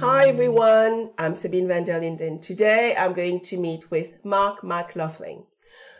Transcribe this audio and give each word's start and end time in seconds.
Hi 0.00 0.28
everyone, 0.28 1.10
I'm 1.18 1.34
Sabine 1.34 1.68
van 1.68 1.84
der 1.84 2.00
Linden. 2.00 2.40
Today 2.40 2.94
I'm 2.96 3.12
going 3.12 3.40
to 3.40 3.58
meet 3.58 3.90
with 3.90 4.24
Mark 4.24 4.64
McLaughlin. 4.64 5.44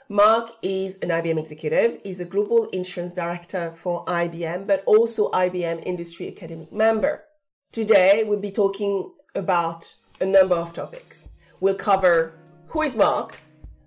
Mark 0.08 0.52
is 0.62 0.96
an 0.98 1.10
IBM 1.10 1.38
executive. 1.38 2.00
He's 2.02 2.20
a 2.20 2.24
global 2.24 2.70
insurance 2.70 3.12
director 3.12 3.74
for 3.76 4.04
IBM, 4.06 4.66
but 4.66 4.82
also 4.86 5.30
IBM 5.30 5.82
Industry 5.84 6.28
Academy 6.28 6.68
member. 6.72 7.24
Today 7.72 8.24
we'll 8.24 8.40
be 8.40 8.50
talking 8.50 9.12
about 9.34 9.96
a 10.20 10.26
number 10.26 10.54
of 10.54 10.72
topics. 10.72 11.28
We'll 11.60 11.74
cover 11.74 12.34
who 12.66 12.82
is 12.82 12.96
Mark, 12.96 13.38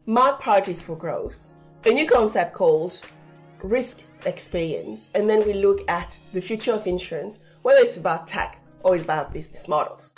Mark 0.05 0.41
priorities 0.41 0.81
for 0.81 0.95
growth, 0.95 1.53
a 1.85 1.89
new 1.89 2.07
concept 2.07 2.53
called 2.53 3.01
risk 3.63 4.03
experience, 4.25 5.09
and 5.15 5.29
then 5.29 5.45
we 5.45 5.53
look 5.53 5.89
at 5.89 6.17
the 6.33 6.41
future 6.41 6.73
of 6.73 6.85
insurance, 6.87 7.39
whether 7.61 7.79
it's 7.79 7.97
about 7.97 8.27
tech 8.27 8.61
or 8.83 8.95
it's 8.95 9.03
about 9.03 9.33
business 9.33 9.67
models. 9.67 10.13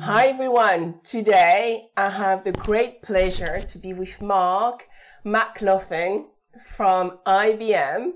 Hi 0.00 0.28
everyone. 0.28 1.00
Today 1.04 1.90
I 1.96 2.08
have 2.08 2.42
the 2.42 2.52
great 2.52 3.02
pleasure 3.02 3.60
to 3.60 3.78
be 3.78 3.92
with 3.92 4.22
Mark 4.22 4.88
McLaughlin 5.22 6.26
from 6.64 7.18
IBM, 7.26 8.12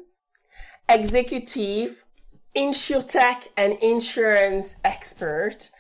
executive, 0.89 2.05
insurtech 2.57 3.49
and 3.57 3.75
insurance 3.83 4.77
expert. 4.85 5.71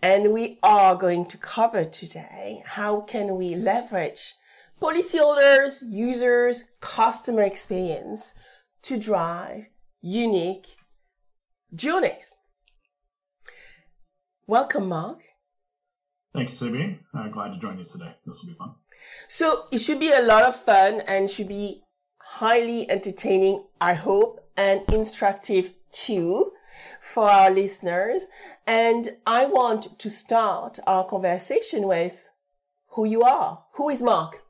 And 0.00 0.32
we 0.32 0.58
are 0.62 0.96
going 0.96 1.26
to 1.26 1.38
cover 1.38 1.84
today 1.84 2.62
how 2.66 3.02
can 3.02 3.36
we 3.36 3.54
leverage 3.54 4.34
policyholders, 4.80 5.82
users, 5.88 6.64
customer 6.80 7.42
experience 7.42 8.34
to 8.82 8.98
drive 8.98 9.68
unique 10.00 10.66
journeys. 11.72 12.34
Welcome, 14.46 14.88
Mark. 14.88 15.20
Thank 16.34 16.48
you, 16.48 16.54
Sabine. 16.54 17.00
Uh, 17.14 17.28
glad 17.28 17.52
to 17.52 17.58
join 17.58 17.78
you 17.78 17.84
today. 17.84 18.16
This 18.26 18.42
will 18.42 18.52
be 18.52 18.58
fun. 18.58 18.74
So 19.28 19.66
it 19.70 19.78
should 19.78 20.00
be 20.00 20.12
a 20.12 20.22
lot 20.22 20.42
of 20.44 20.56
fun 20.56 21.00
and 21.06 21.30
should 21.30 21.48
be 21.48 21.82
highly 22.36 22.90
entertaining, 22.90 23.62
I 23.80 23.92
hope, 23.94 24.40
and 24.56 24.80
instructive 24.90 25.74
too 25.90 26.52
for 27.00 27.28
our 27.28 27.50
listeners. 27.50 28.28
And 28.66 29.16
I 29.26 29.44
want 29.44 29.98
to 29.98 30.10
start 30.10 30.78
our 30.86 31.04
conversation 31.04 31.86
with 31.86 32.30
who 32.88 33.04
you 33.04 33.22
are. 33.22 33.64
Who 33.74 33.90
is 33.90 34.02
Mark? 34.02 34.42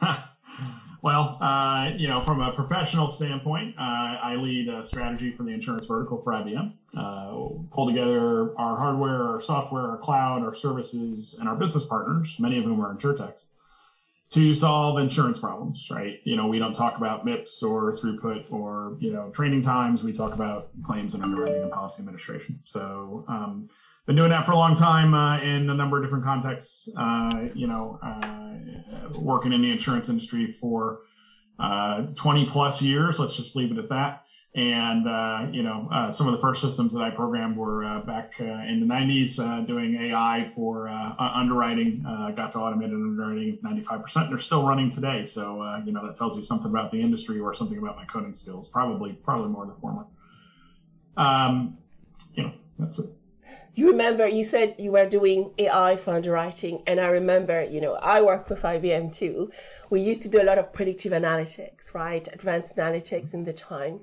well, 1.02 1.38
uh, 1.42 1.90
you 1.96 2.06
know, 2.06 2.20
from 2.20 2.40
a 2.40 2.52
professional 2.52 3.08
standpoint, 3.08 3.74
uh, 3.76 3.82
I 4.22 4.36
lead 4.36 4.68
a 4.68 4.84
strategy 4.84 5.32
for 5.32 5.42
the 5.42 5.50
insurance 5.50 5.86
vertical 5.86 6.22
for 6.22 6.34
IBM. 6.34 6.72
Uh, 6.96 7.64
pull 7.72 7.88
together 7.88 8.56
our 8.58 8.76
hardware, 8.76 9.24
our 9.24 9.40
software, 9.40 9.90
our 9.90 9.98
cloud, 9.98 10.44
our 10.44 10.54
services, 10.54 11.34
and 11.40 11.48
our 11.48 11.56
business 11.56 11.84
partners, 11.84 12.36
many 12.38 12.58
of 12.58 12.64
whom 12.64 12.80
are 12.80 12.94
insurtechs, 12.94 13.46
to 14.30 14.54
solve 14.54 14.98
insurance 14.98 15.38
problems. 15.38 15.88
Right? 15.90 16.20
You 16.24 16.36
know, 16.36 16.46
we 16.46 16.58
don't 16.58 16.74
talk 16.74 16.96
about 16.96 17.24
MIPS 17.24 17.62
or 17.62 17.92
throughput 17.92 18.50
or 18.50 18.96
you 19.00 19.12
know 19.12 19.30
training 19.30 19.62
times. 19.62 20.02
We 20.02 20.12
talk 20.12 20.34
about 20.34 20.70
claims 20.84 21.14
and 21.14 21.22
underwriting 21.22 21.62
and 21.62 21.70
policy 21.72 22.00
administration. 22.00 22.60
So. 22.64 23.24
Um, 23.28 23.68
been 24.06 24.14
doing 24.14 24.30
that 24.30 24.46
for 24.46 24.52
a 24.52 24.56
long 24.56 24.76
time 24.76 25.14
uh, 25.14 25.40
in 25.40 25.68
a 25.68 25.74
number 25.74 25.96
of 25.96 26.04
different 26.04 26.24
contexts. 26.24 26.88
Uh, 26.96 27.48
you 27.54 27.66
know, 27.66 27.98
uh, 28.04 29.18
working 29.18 29.52
in 29.52 29.62
the 29.62 29.70
insurance 29.72 30.08
industry 30.08 30.52
for 30.52 31.00
uh, 31.58 32.02
20 32.14 32.46
plus 32.46 32.80
years. 32.80 33.18
Let's 33.18 33.36
just 33.36 33.56
leave 33.56 33.72
it 33.72 33.78
at 33.78 33.88
that. 33.88 34.25
And 34.56 35.06
uh, 35.06 35.48
you 35.52 35.62
know, 35.62 35.86
uh, 35.92 36.10
some 36.10 36.26
of 36.26 36.32
the 36.32 36.38
first 36.38 36.62
systems 36.62 36.94
that 36.94 37.02
I 37.02 37.10
programmed 37.10 37.58
were 37.58 38.02
back 38.06 38.32
in 38.40 38.80
the 38.80 38.86
90s, 38.86 39.66
doing 39.66 39.96
AI 39.96 40.50
for 40.54 40.88
underwriting. 40.88 42.02
got 42.34 42.52
to 42.52 42.58
automated 42.58 42.94
underwriting 42.94 43.58
95%. 43.62 44.16
And 44.16 44.30
They're 44.30 44.38
still 44.38 44.66
running 44.66 44.88
today, 44.88 45.24
so 45.24 45.82
you 45.84 45.92
know 45.92 46.06
that 46.06 46.14
tells 46.14 46.38
you 46.38 46.42
something 46.42 46.70
about 46.70 46.90
the 46.90 47.00
industry 47.00 47.38
or 47.38 47.52
something 47.52 47.76
about 47.76 47.96
my 47.96 48.06
coding 48.06 48.32
skills. 48.32 48.66
Probably, 48.66 49.12
probably 49.12 49.48
more 49.48 49.66
the 49.66 49.74
former. 49.74 50.06
Um, 51.18 51.76
you 52.34 52.44
know, 52.44 52.52
that's 52.78 52.98
it 52.98 53.10
you 53.76 53.90
remember 53.90 54.26
you 54.26 54.42
said 54.42 54.74
you 54.78 54.90
were 54.90 55.06
doing 55.06 55.52
AI 55.58 55.96
for 55.96 56.14
underwriting, 56.14 56.82
and 56.86 56.98
I 56.98 57.08
remember, 57.08 57.62
you 57.62 57.80
know, 57.80 57.94
I 57.96 58.22
work 58.22 58.48
with 58.48 58.62
IBM 58.62 59.14
too. 59.14 59.52
We 59.90 60.00
used 60.00 60.22
to 60.22 60.28
do 60.30 60.40
a 60.40 60.44
lot 60.44 60.56
of 60.56 60.72
predictive 60.72 61.12
analytics, 61.12 61.94
right? 61.94 62.26
Advanced 62.32 62.74
analytics 62.76 63.34
in 63.34 63.44
the 63.44 63.52
time, 63.52 64.00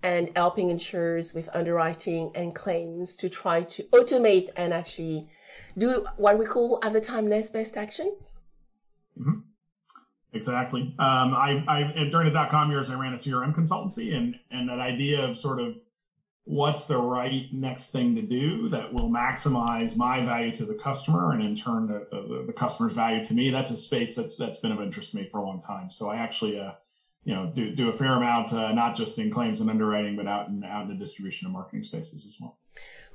and 0.00 0.30
helping 0.36 0.70
insurers 0.70 1.34
with 1.34 1.48
underwriting 1.52 2.30
and 2.36 2.54
claims 2.54 3.16
to 3.16 3.28
try 3.28 3.62
to 3.62 3.82
automate 3.92 4.48
and 4.56 4.72
actually 4.72 5.28
do 5.76 6.06
what 6.16 6.38
we 6.38 6.46
call 6.46 6.78
at 6.84 6.92
the 6.92 7.00
time 7.00 7.28
next 7.28 7.52
best 7.52 7.76
actions. 7.76 8.38
Mm-hmm. 9.18 9.40
Exactly. 10.34 10.94
Um, 11.00 11.34
I, 11.34 11.64
I 11.66 11.82
during 12.10 12.28
the 12.28 12.32
dot 12.32 12.50
com 12.50 12.70
years, 12.70 12.92
I 12.92 12.94
ran 12.94 13.12
a 13.12 13.16
CRM 13.16 13.56
consultancy, 13.56 14.14
and 14.14 14.36
and 14.52 14.68
that 14.68 14.78
idea 14.78 15.24
of 15.24 15.36
sort 15.36 15.60
of 15.60 15.74
what's 16.46 16.86
the 16.86 16.96
right 16.96 17.48
next 17.52 17.90
thing 17.90 18.14
to 18.14 18.22
do 18.22 18.68
that 18.70 18.92
will 18.92 19.10
maximize 19.10 19.96
my 19.96 20.24
value 20.24 20.52
to 20.52 20.64
the 20.64 20.74
customer 20.74 21.32
and 21.32 21.42
in 21.42 21.54
turn 21.54 21.86
the, 21.86 22.06
the, 22.10 22.44
the, 22.46 22.52
customer's 22.52 22.92
value 22.92 23.22
to 23.22 23.34
me? 23.34 23.50
That's 23.50 23.72
a 23.72 23.76
space 23.76 24.14
that's 24.14 24.36
that's 24.36 24.58
been 24.58 24.72
of 24.72 24.80
interest 24.80 25.10
to 25.10 25.16
me 25.18 25.26
for 25.26 25.38
a 25.38 25.44
long 25.44 25.60
time. 25.60 25.90
So 25.90 26.08
i 26.08 26.16
actually 26.16 26.58
uh, 26.58 26.72
you 27.24 27.34
know 27.34 27.52
do, 27.54 27.74
do 27.74 27.90
a 27.90 27.92
fair 27.92 28.14
amount 28.14 28.52
uh, 28.52 28.72
not 28.72 28.96
just 28.96 29.18
in 29.18 29.30
claims 29.30 29.60
and 29.60 29.68
underwriting 29.68 30.16
but 30.16 30.26
out 30.26 30.48
in 30.48 30.64
out 30.64 30.82
in 30.84 30.88
the 30.88 30.94
distribution 30.94 31.46
and 31.46 31.52
marketing 31.52 31.82
spaces 31.82 32.24
as 32.24 32.36
well. 32.40 32.56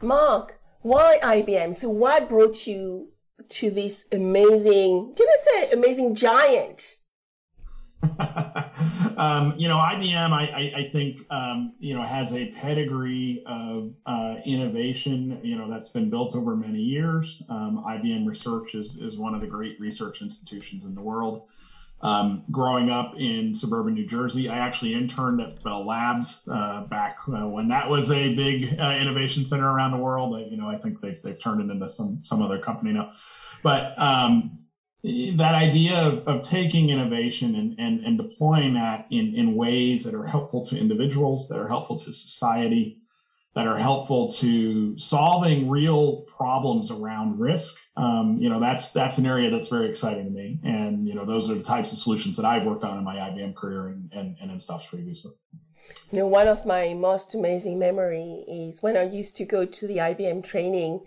Mark 0.01 0.61
why 0.81 1.19
ibm 1.21 1.73
so 1.73 1.89
what 1.89 2.27
brought 2.27 2.65
you 2.65 3.07
to 3.49 3.69
this 3.69 4.05
amazing 4.11 5.13
can 5.15 5.27
i 5.27 5.37
say 5.37 5.71
amazing 5.71 6.15
giant 6.15 6.97
um, 9.17 9.53
you 9.57 9.67
know, 9.67 9.77
IBM, 9.77 10.31
I, 10.31 10.45
I, 10.45 10.79
I 10.81 10.89
think, 10.89 11.25
um, 11.31 11.73
you 11.79 11.93
know, 11.93 12.03
has 12.03 12.33
a 12.33 12.47
pedigree 12.51 13.43
of 13.45 13.93
uh, 14.05 14.35
innovation, 14.45 15.39
you 15.43 15.57
know, 15.57 15.69
that's 15.69 15.89
been 15.89 16.09
built 16.09 16.35
over 16.35 16.55
many 16.55 16.79
years. 16.79 17.41
Um, 17.49 17.83
IBM 17.87 18.27
Research 18.27 18.75
is, 18.75 18.97
is 18.97 19.17
one 19.17 19.33
of 19.33 19.41
the 19.41 19.47
great 19.47 19.79
research 19.79 20.21
institutions 20.21 20.85
in 20.85 20.95
the 20.95 21.01
world. 21.01 21.43
Um, 22.01 22.43
growing 22.49 22.89
up 22.89 23.13
in 23.17 23.53
suburban 23.53 23.93
New 23.93 24.07
Jersey, 24.07 24.49
I 24.49 24.57
actually 24.57 24.95
interned 24.95 25.39
at 25.39 25.63
Bell 25.63 25.85
Labs 25.85 26.41
uh, 26.51 26.85
back 26.85 27.17
uh, 27.27 27.47
when 27.47 27.67
that 27.67 27.89
was 27.89 28.11
a 28.11 28.33
big 28.33 28.79
uh, 28.79 28.97
innovation 28.99 29.45
center 29.45 29.71
around 29.71 29.91
the 29.91 29.97
world. 29.97 30.35
you 30.49 30.57
know, 30.57 30.67
I 30.67 30.77
think 30.77 30.99
they've, 30.99 31.21
they've 31.21 31.39
turned 31.39 31.61
it 31.61 31.71
into 31.71 31.87
some, 31.87 32.19
some 32.23 32.41
other 32.41 32.57
company 32.57 32.93
now. 32.93 33.11
But, 33.61 33.97
um, 33.99 34.60
that 35.03 35.55
idea 35.55 35.97
of, 35.97 36.27
of 36.27 36.43
taking 36.43 36.89
innovation 36.89 37.55
and, 37.55 37.79
and, 37.79 38.05
and 38.05 38.17
deploying 38.17 38.75
that 38.75 39.07
in, 39.09 39.33
in 39.35 39.55
ways 39.55 40.03
that 40.03 40.13
are 40.13 40.27
helpful 40.27 40.63
to 40.67 40.77
individuals, 40.77 41.47
that 41.47 41.57
are 41.57 41.67
helpful 41.67 41.97
to 41.97 42.13
society, 42.13 42.99
that 43.55 43.67
are 43.67 43.77
helpful 43.77 44.31
to 44.31 44.97
solving 44.97 45.69
real 45.69 46.21
problems 46.21 46.91
around 46.91 47.39
risk. 47.39 47.77
Um, 47.97 48.37
you 48.39 48.49
know, 48.49 48.59
that's 48.59 48.91
that's 48.91 49.17
an 49.17 49.25
area 49.25 49.49
that's 49.49 49.67
very 49.67 49.89
exciting 49.89 50.25
to 50.25 50.31
me. 50.31 50.59
And 50.63 51.07
you 51.07 51.15
know, 51.15 51.25
those 51.25 51.49
are 51.49 51.55
the 51.55 51.63
types 51.63 51.91
of 51.91 51.99
solutions 51.99 52.37
that 52.37 52.45
I've 52.45 52.63
worked 52.63 52.83
on 52.83 52.97
in 52.97 53.03
my 53.03 53.15
IBM 53.15 53.55
career 53.55 53.87
and, 53.87 54.09
and, 54.13 54.37
and 54.39 54.51
in 54.51 54.59
Stops 54.59 54.85
previously. 54.85 55.33
You 56.11 56.19
know, 56.19 56.27
one 56.27 56.47
of 56.47 56.65
my 56.65 56.93
most 56.93 57.33
amazing 57.33 57.79
memory 57.79 58.45
is 58.47 58.83
when 58.83 58.95
I 58.95 59.03
used 59.03 59.35
to 59.37 59.45
go 59.45 59.65
to 59.65 59.87
the 59.87 59.97
IBM 59.97 60.43
training 60.43 61.01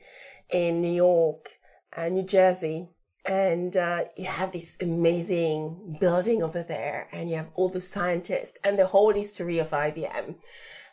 in 0.50 0.80
New 0.80 0.92
York 0.92 1.48
and 1.96 2.16
New 2.16 2.24
Jersey 2.24 2.88
and 3.24 3.76
uh, 3.76 4.04
you 4.16 4.26
have 4.26 4.52
this 4.52 4.76
amazing 4.80 5.96
building 5.98 6.42
over 6.42 6.62
there 6.62 7.08
and 7.12 7.30
you 7.30 7.36
have 7.36 7.50
all 7.54 7.68
the 7.68 7.80
scientists 7.80 8.58
and 8.62 8.78
the 8.78 8.86
whole 8.86 9.12
history 9.12 9.58
of 9.58 9.70
IBM. 9.70 10.34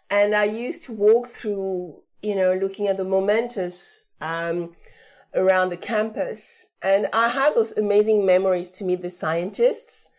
And 0.10 0.36
I 0.36 0.46
used 0.46 0.84
to 0.84 0.94
walk 0.94 1.28
through, 1.28 2.02
you 2.22 2.36
know, 2.36 2.54
looking 2.54 2.88
at 2.88 2.98
the 2.98 3.04
momentous 3.04 4.02
um, 4.22 4.76
around 5.34 5.70
the 5.70 5.78
campus. 5.78 6.68
And 6.82 7.08
I 7.12 7.30
have 7.30 7.56
those 7.56 7.78
amazing 7.78 8.26
memories 8.26 8.70
to 8.72 8.86
meet 8.86 9.02
the 9.02 9.10
scientists 9.10 10.10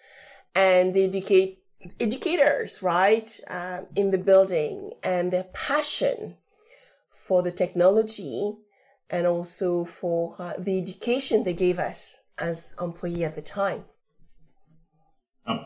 and 0.55 0.93
the 0.93 1.05
educate, 1.05 1.62
educators, 1.99 2.82
right, 2.82 3.41
uh, 3.49 3.82
in 3.97 4.11
the 4.11 4.19
building 4.19 4.93
and 5.03 5.31
their 5.31 5.44
passion 5.55 6.37
for 7.11 7.43
the 7.43 7.53
technology 7.53 8.56
and 9.10 9.26
also 9.26 9.84
for 9.84 10.34
uh, 10.38 10.54
the 10.58 10.78
education 10.78 11.44
they 11.44 11.54
gave 11.54 11.78
us 11.78 12.25
as 12.38 12.75
employee 12.81 13.25
at 13.25 13.34
the 13.34 13.43
time. 13.43 13.84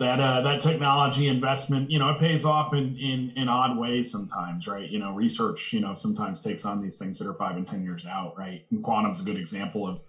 that 0.01 0.21
uh, 0.21 0.41
that 0.41 0.63
technology 0.63 1.29
investment, 1.29 1.91
you 1.91 1.99
know, 1.99 2.11
it 2.11 2.19
pays 2.19 2.47
off 2.47 2.73
in, 2.73 2.97
in 2.97 3.33
in 3.37 3.49
odd 3.49 3.79
ways 3.79 4.11
sometimes, 4.11 4.67
right? 4.67 4.89
You 4.89 4.99
know, 4.99 5.13
research, 5.13 5.73
you 5.73 5.81
know, 5.81 5.93
sometimes 5.93 6.41
takes 6.41 6.65
on 6.65 6.81
these 6.81 6.99
things 6.99 7.19
that 7.19 7.29
are 7.29 7.35
five 7.35 7.57
and 7.57 7.67
ten 7.67 7.83
years 7.83 8.07
out, 8.07 8.39
right? 8.39 8.65
And 8.71 8.83
quantum's 8.83 9.21
a 9.21 9.25
good 9.25 9.37
example 9.37 9.87
of 9.87 10.01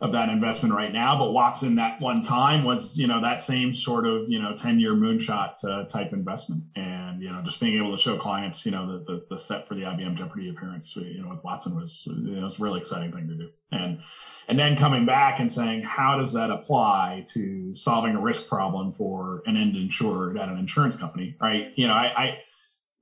of 0.00 0.12
that 0.12 0.30
investment 0.30 0.74
right 0.74 0.92
now. 0.92 1.18
But 1.18 1.32
Watson, 1.32 1.74
that 1.74 2.00
one 2.00 2.22
time 2.22 2.64
was, 2.64 2.98
you 2.98 3.06
know, 3.06 3.20
that 3.20 3.42
same 3.42 3.74
sort 3.74 4.06
of, 4.06 4.30
you 4.30 4.40
know, 4.40 4.56
10 4.56 4.80
year 4.80 4.94
moonshot 4.94 5.62
uh, 5.64 5.84
type 5.84 6.14
investment. 6.14 6.62
And, 6.74 7.22
you 7.22 7.30
know, 7.30 7.42
just 7.42 7.60
being 7.60 7.76
able 7.76 7.94
to 7.94 8.02
show 8.02 8.16
clients, 8.16 8.64
you 8.64 8.72
know, 8.72 8.86
the, 8.86 9.04
the, 9.04 9.26
the, 9.30 9.38
set 9.38 9.68
for 9.68 9.74
the 9.74 9.82
IBM 9.82 10.14
Jeopardy 10.14 10.48
appearance, 10.48 10.96
you 10.96 11.22
know, 11.22 11.28
with 11.28 11.44
Watson 11.44 11.78
was, 11.78 12.02
you 12.06 12.40
know, 12.40 12.46
it's 12.46 12.58
a 12.58 12.62
really 12.62 12.80
exciting 12.80 13.12
thing 13.12 13.28
to 13.28 13.34
do. 13.34 13.50
And, 13.72 14.00
and 14.48 14.58
then 14.58 14.74
coming 14.74 15.04
back 15.04 15.38
and 15.38 15.52
saying, 15.52 15.82
how 15.82 16.16
does 16.16 16.32
that 16.32 16.50
apply 16.50 17.24
to 17.34 17.74
solving 17.74 18.16
a 18.16 18.20
risk 18.20 18.48
problem 18.48 18.92
for 18.92 19.42
an 19.44 19.56
end 19.56 19.76
insured 19.76 20.38
at 20.38 20.48
an 20.48 20.58
insurance 20.58 20.96
company? 20.96 21.36
Right. 21.40 21.72
You 21.76 21.86
know, 21.86 21.94
I, 21.94 22.06
I 22.16 22.38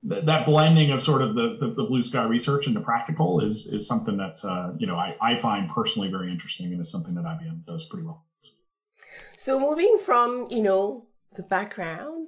that 0.03 0.45
blending 0.45 0.91
of 0.91 1.03
sort 1.03 1.21
of 1.21 1.35
the, 1.35 1.57
the, 1.59 1.73
the, 1.73 1.83
blue 1.83 2.01
sky 2.03 2.23
research 2.23 2.67
into 2.67 2.79
practical 2.79 3.41
is 3.41 3.67
is 3.67 3.85
something 3.85 4.17
that 4.17 4.43
uh, 4.45 4.71
you 4.77 4.87
know 4.87 4.95
I, 4.95 5.15
I 5.21 5.37
find 5.37 5.69
personally 5.69 6.09
very 6.09 6.31
interesting 6.31 6.71
and 6.71 6.79
is 6.79 6.91
something 6.91 7.15
that 7.15 7.25
IBM 7.25 7.65
does 7.65 7.85
pretty 7.85 8.05
well. 8.05 8.25
So 9.35 9.59
moving 9.59 9.97
from 9.97 10.47
you 10.49 10.61
know 10.61 11.07
the 11.35 11.43
background, 11.43 12.27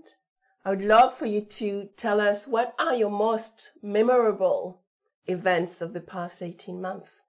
I 0.65 0.71
would 0.71 0.81
love 0.81 1.17
for 1.17 1.25
you 1.25 1.41
to 1.41 1.89
tell 1.95 2.19
us 2.19 2.45
what 2.47 2.75
are 2.77 2.93
your 2.93 3.09
most 3.09 3.71
memorable 3.81 4.81
events 5.27 5.81
of 5.81 5.93
the 5.93 6.01
past 6.01 6.41
eighteen 6.41 6.81
months. 6.81 7.21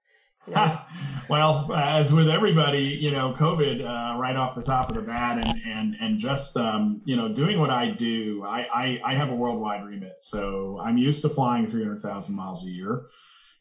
well, 1.29 1.71
as 1.73 2.11
with 2.11 2.27
everybody, 2.27 2.83
you 2.83 3.11
know, 3.11 3.33
COVID 3.33 3.79
uh, 3.81 4.19
right 4.19 4.35
off 4.35 4.55
the 4.55 4.61
top 4.61 4.89
of 4.89 4.95
the 4.95 5.01
bat, 5.01 5.37
and 5.37 5.61
and 5.65 5.95
and 6.01 6.19
just 6.19 6.57
um, 6.57 7.01
you 7.05 7.15
know 7.15 7.29
doing 7.29 7.59
what 7.59 7.69
I 7.69 7.91
do. 7.91 8.43
I, 8.45 8.67
I, 8.73 9.01
I 9.05 9.15
have 9.15 9.29
a 9.29 9.35
worldwide 9.35 9.85
remit, 9.85 10.17
so 10.19 10.79
I'm 10.83 10.97
used 10.97 11.21
to 11.21 11.29
flying 11.29 11.65
300,000 11.65 12.35
miles 12.35 12.65
a 12.65 12.69
year, 12.69 13.05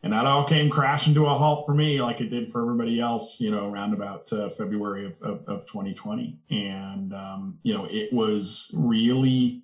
and 0.02 0.12
that 0.12 0.26
all 0.26 0.44
came 0.44 0.70
crashing 0.70 1.14
to 1.14 1.26
a 1.26 1.34
halt 1.34 1.66
for 1.66 1.74
me, 1.74 2.02
like 2.02 2.20
it 2.20 2.30
did 2.30 2.50
for 2.50 2.62
everybody 2.62 2.98
else. 3.00 3.40
You 3.40 3.52
know, 3.52 3.70
around 3.70 3.94
about 3.94 4.32
uh, 4.32 4.48
February 4.48 5.06
of, 5.06 5.22
of, 5.22 5.46
of 5.46 5.66
2020, 5.66 6.40
and 6.50 7.14
um, 7.14 7.58
you 7.62 7.74
know, 7.74 7.86
it 7.88 8.12
was 8.12 8.72
really 8.74 9.62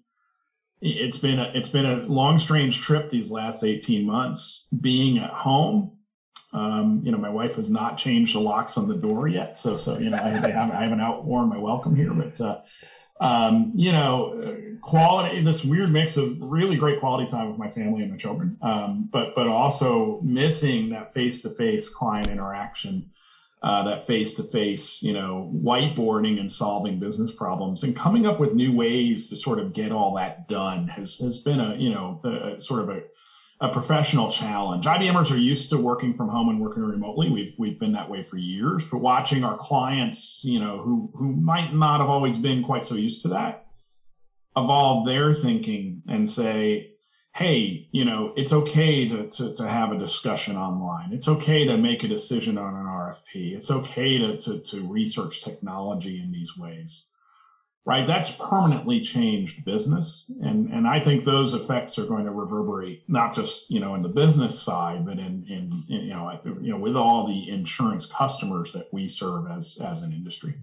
it's 0.81 1.19
been 1.19 1.41
a 1.41 1.51
it's 1.53 1.69
been 1.69 1.87
a 1.87 1.97
long 2.07 2.39
strange 2.39 2.81
trip 2.81 3.11
these 3.11 3.33
last 3.33 3.65
18 3.65 4.07
months 4.07 4.69
being 4.81 5.19
at 5.19 5.31
home 5.31 5.98
um, 6.53 7.03
you 7.05 7.13
know, 7.13 7.19
my 7.19 7.29
wife 7.29 7.57
has 7.57 7.71
not 7.71 7.99
changed 7.99 8.35
the 8.35 8.41
locks 8.41 8.79
on 8.79 8.89
the 8.89 8.95
door 8.95 9.29
yet, 9.29 9.59
so 9.59 9.77
so 9.77 9.99
you 9.99 10.11
know, 10.11 10.17
I, 10.17 10.29
I 10.29 10.31
haven't, 10.31 10.53
I 10.53 10.83
haven't 10.83 11.01
outworn 11.01 11.49
my 11.49 11.59
welcome 11.59 11.95
here, 11.95 12.13
but 12.13 12.41
uh, 12.41 12.61
um, 13.21 13.73
you 13.75 13.93
know, 13.93 14.77
quality, 14.81 15.43
this 15.43 15.65
weird 15.65 15.91
mix 15.91 16.17
of 16.17 16.41
really 16.41 16.77
great 16.77 17.01
quality 17.01 17.31
time 17.31 17.49
with 17.49 17.59
my 17.59 17.69
family 17.69 18.03
and 18.03 18.11
my 18.11 18.17
children, 18.17 18.57
um, 18.63 19.09
but 19.13 19.35
but 19.35 19.47
also 19.47 20.21
missing 20.23 20.91
that 20.91 21.13
face 21.13 21.43
to 21.43 21.51
face 21.51 21.89
client 21.89 22.29
interaction, 22.29 23.11
uh, 23.63 23.85
that 23.85 24.07
face 24.07 24.35
to 24.35 24.43
face, 24.43 25.03
you 25.03 25.13
know, 25.13 25.53
whiteboarding 25.55 26.41
and 26.41 26.51
solving 26.51 26.99
business 26.99 27.33
problems, 27.33 27.83
and 27.83 27.95
coming 27.95 28.27
up 28.27 28.41
with 28.41 28.55
new 28.55 28.75
ways 28.75 29.29
to 29.29 29.37
sort 29.37 29.59
of 29.59 29.75
get 29.75 29.93
all 29.93 30.15
that 30.15 30.49
done 30.49 30.89
has 30.89 31.19
has 31.19 31.39
been 31.39 31.61
a 31.61 31.75
you 31.77 31.91
know 31.91 32.21
a, 32.25 32.61
sort 32.61 32.81
of 32.81 32.89
a 32.89 33.03
a 33.61 33.69
professional 33.69 34.31
challenge. 34.31 34.87
IBMers 34.87 35.33
are 35.33 35.39
used 35.39 35.71
to 35.71 35.79
working 35.79 36.15
from 36.15 36.29
home 36.29 36.49
and 36.49 36.61
working 36.61 36.85
remotely. 36.85 37.29
We've 37.29 37.55
we've 37.59 37.79
been 37.79 37.93
that 37.93 38.09
way 38.09 38.23
for 38.23 38.37
years, 38.37 38.85
but 38.85 38.99
watching 38.99 39.43
our 39.43 39.57
clients, 39.57 40.41
you 40.45 40.61
know, 40.61 40.81
who 40.83 41.11
who 41.15 41.35
might 41.35 41.75
not 41.75 42.01
have 42.01 42.09
always 42.09 42.39
been 42.39 42.63
quite 42.63 42.85
so 42.85 42.95
used 42.95 43.23
to 43.23 43.29
that, 43.29 43.67
evolve 44.57 45.07
their 45.07 45.33
thinking 45.33 46.03
and 46.09 46.29
say, 46.29 46.93
hey, 47.35 47.89
you 47.93 48.05
know, 48.05 48.33
it's 48.37 48.53
okay 48.53 49.09
to, 49.09 49.29
to, 49.29 49.55
to 49.55 49.69
have 49.69 49.93
a 49.93 49.99
discussion 49.99 50.57
online. 50.57 51.13
It's 51.13 51.29
okay 51.29 51.65
to 51.67 51.77
make 51.77 52.03
a 52.03 52.09
decision 52.09 52.59
on 52.59 52.75
an 52.75 52.87
RFP. 52.87 53.57
It's 53.57 53.71
okay 53.71 54.19
to, 54.19 54.37
to, 54.39 54.61
to 54.61 54.89
research 54.89 55.43
technology 55.43 56.21
in 56.21 56.33
these 56.33 56.57
ways 56.57 57.09
right? 57.85 58.07
That's 58.07 58.31
permanently 58.31 59.01
changed 59.01 59.65
business. 59.65 60.31
And, 60.43 60.71
and 60.71 60.87
I 60.87 61.01
think 61.01 61.25
those 61.25 61.55
effects 61.55 61.99
are 61.99 62.05
going 62.05 62.27
to 62.27 62.31
reverberate 62.31 63.05
not 63.09 63.35
just, 63.35 63.71
you 63.71 63.81
know, 63.81 63.95
in 63.95 64.03
the 64.03 64.11
business 64.11 64.61
side, 64.61 65.07
but 65.07 65.19
in, 65.19 65.47
in, 65.49 65.85
in 65.89 66.03
you 66.07 66.11
know, 66.11 66.39
you 66.61 66.71
know, 66.73 66.79
with 66.79 66.97
all 66.97 67.27
the 67.27 67.49
insurance 67.49 68.05
customers 68.05 68.73
that 68.73 68.93
we 68.93 69.09
serve 69.09 69.51
as, 69.51 69.79
as 69.83 70.03
an 70.03 70.13
industry. 70.13 70.55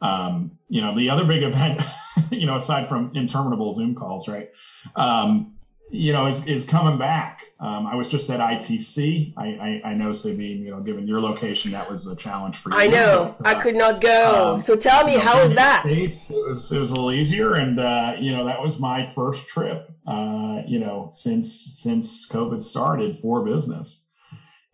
Um, 0.00 0.52
you 0.68 0.80
know, 0.80 0.96
the 0.96 1.10
other 1.10 1.24
big 1.24 1.42
event, 1.42 1.80
you 2.30 2.46
know, 2.46 2.56
aside 2.56 2.88
from 2.88 3.12
interminable 3.14 3.72
Zoom 3.72 3.94
calls, 3.94 4.28
right? 4.28 4.50
Um, 4.94 5.56
you 5.90 6.12
know, 6.12 6.26
is, 6.26 6.46
is 6.46 6.64
coming 6.64 6.98
back. 6.98 7.42
Um, 7.58 7.86
I 7.86 7.94
was 7.94 8.08
just 8.08 8.28
at 8.28 8.38
ITC. 8.38 9.32
I, 9.36 9.80
I, 9.84 9.90
I 9.90 9.94
know, 9.94 10.12
Sabine, 10.12 10.62
you 10.62 10.70
know, 10.70 10.80
given 10.80 11.08
your 11.08 11.22
location, 11.22 11.72
that 11.72 11.88
was 11.88 12.06
a 12.06 12.14
challenge 12.14 12.56
for 12.56 12.70
you. 12.70 12.76
I 12.76 12.86
know. 12.86 13.32
Uh, 13.40 13.42
I 13.46 13.54
could 13.54 13.74
not 13.74 14.02
go. 14.02 14.54
Um, 14.54 14.60
so 14.60 14.76
tell 14.76 15.06
me, 15.06 15.12
you 15.12 15.18
know, 15.18 15.24
how 15.24 15.42
was 15.42 15.54
that? 15.54 15.86
States, 15.86 16.28
it, 16.28 16.34
was, 16.34 16.70
it 16.70 16.78
was 16.78 16.90
a 16.90 16.94
little 16.94 17.12
easier. 17.12 17.54
And, 17.54 17.80
uh, 17.80 18.12
you 18.20 18.36
know, 18.36 18.44
that 18.44 18.60
was 18.60 18.78
my 18.78 19.06
first 19.06 19.46
trip, 19.48 19.90
uh, 20.06 20.60
you 20.66 20.78
know, 20.78 21.10
since, 21.14 21.78
since 21.78 22.28
COVID 22.28 22.62
started 22.62 23.16
for 23.16 23.42
business. 23.42 24.06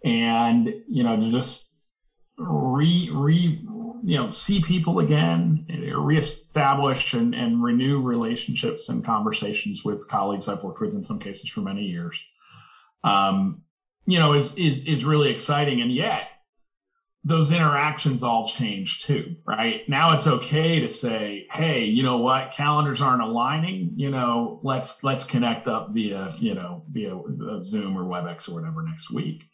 And, 0.04 0.74
you 0.88 1.04
know, 1.04 1.16
to 1.16 1.30
just 1.30 1.74
re, 2.36 3.10
re, 3.12 3.64
you 4.04 4.16
know 4.16 4.30
see 4.30 4.60
people 4.60 4.98
again 4.98 5.64
reestablish 5.96 7.14
and, 7.14 7.36
and 7.36 7.62
renew 7.62 8.00
relationships 8.00 8.88
and 8.88 9.04
conversations 9.04 9.84
with 9.84 10.08
colleagues 10.08 10.48
i've 10.48 10.64
worked 10.64 10.80
with 10.80 10.92
in 10.92 11.04
some 11.04 11.20
cases 11.20 11.48
for 11.48 11.60
many 11.60 11.82
years 11.82 12.20
um, 13.04 13.62
you 14.06 14.18
know 14.18 14.32
is 14.34 14.56
is 14.56 14.86
is 14.86 15.04
really 15.04 15.30
exciting 15.30 15.80
and 15.80 15.92
yet 15.92 16.28
those 17.24 17.52
interactions 17.52 18.24
all 18.24 18.48
change 18.48 19.02
too 19.02 19.36
right 19.46 19.88
now 19.88 20.12
it's 20.12 20.26
okay 20.26 20.80
to 20.80 20.88
say 20.88 21.46
hey 21.52 21.84
you 21.84 22.02
know 22.02 22.18
what 22.18 22.52
calendars 22.52 23.00
aren't 23.00 23.22
aligning 23.22 23.92
you 23.94 24.10
know 24.10 24.60
let's 24.64 25.04
let's 25.04 25.24
connect 25.24 25.68
up 25.68 25.90
via 25.92 26.34
you 26.38 26.54
know 26.54 26.84
via 26.90 27.16
zoom 27.62 27.96
or 27.96 28.04
webex 28.04 28.48
or 28.48 28.54
whatever 28.54 28.82
next 28.82 29.10
week 29.12 29.44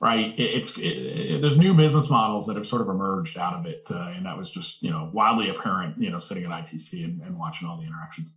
right? 0.00 0.38
It, 0.38 0.42
it's 0.42 0.76
it, 0.78 0.82
it, 0.82 1.40
there's 1.40 1.58
new 1.58 1.74
business 1.74 2.10
models 2.10 2.46
that 2.46 2.56
have 2.56 2.66
sort 2.66 2.82
of 2.82 2.88
emerged 2.88 3.38
out 3.38 3.54
of 3.54 3.66
it, 3.66 3.88
uh, 3.90 4.12
and 4.16 4.26
that 4.26 4.36
was 4.36 4.50
just 4.50 4.82
you 4.82 4.90
know 4.90 5.10
wildly 5.12 5.50
apparent, 5.50 6.00
you 6.00 6.10
know, 6.10 6.18
sitting 6.18 6.44
at 6.44 6.50
ITC 6.50 7.04
and, 7.04 7.20
and 7.22 7.38
watching 7.38 7.68
all 7.68 7.76
the 7.76 7.86
interactions. 7.86 8.34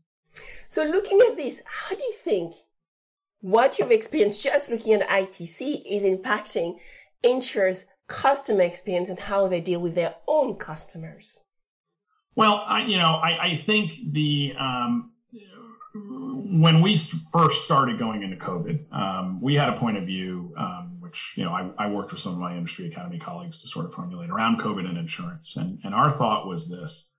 So, 0.67 0.83
looking 0.83 1.19
at 1.21 1.37
this, 1.37 1.61
how 1.65 1.95
do 1.95 2.03
you 2.03 2.13
think 2.13 2.53
what 3.43 3.77
you've 3.77 3.91
experienced 3.91 4.41
just 4.41 4.71
looking 4.71 4.93
at 4.93 5.05
ITC 5.09 5.83
is 5.85 6.03
impacting 6.03 6.77
insurers' 7.21 7.87
customer 8.07 8.61
experience 8.61 9.09
and 9.09 9.19
how 9.19 9.49
they 9.49 9.59
deal 9.59 9.81
with 9.81 9.95
their 9.95 10.15
own 10.29 10.55
customers? 10.55 11.39
Well, 12.37 12.63
I, 12.65 12.85
you 12.85 12.97
know, 12.97 13.03
I, 13.03 13.47
I 13.49 13.55
think 13.57 13.91
the 14.13 14.53
um, 14.57 15.11
when 15.93 16.81
we 16.81 16.95
first 17.33 17.65
started 17.65 17.99
going 17.99 18.23
into 18.23 18.37
COVID, 18.37 18.93
um, 18.93 19.41
we 19.41 19.55
had 19.55 19.67
a 19.67 19.77
point 19.77 19.97
of 19.97 20.05
view, 20.05 20.53
um, 20.57 20.95
which 21.01 21.33
you 21.35 21.43
know 21.43 21.51
I, 21.51 21.69
I, 21.77 21.89
worked 21.89 22.13
with 22.13 22.21
some 22.21 22.31
of 22.31 22.39
my 22.39 22.55
industry 22.55 22.87
academy 22.87 23.19
colleagues 23.19 23.61
to 23.61 23.67
sort 23.67 23.85
of 23.85 23.93
formulate 23.93 24.29
around 24.29 24.61
COVID 24.61 24.87
and 24.87 24.97
insurance, 24.97 25.57
and 25.57 25.79
and 25.83 25.93
our 25.93 26.11
thought 26.11 26.47
was 26.47 26.69
this: 26.69 27.11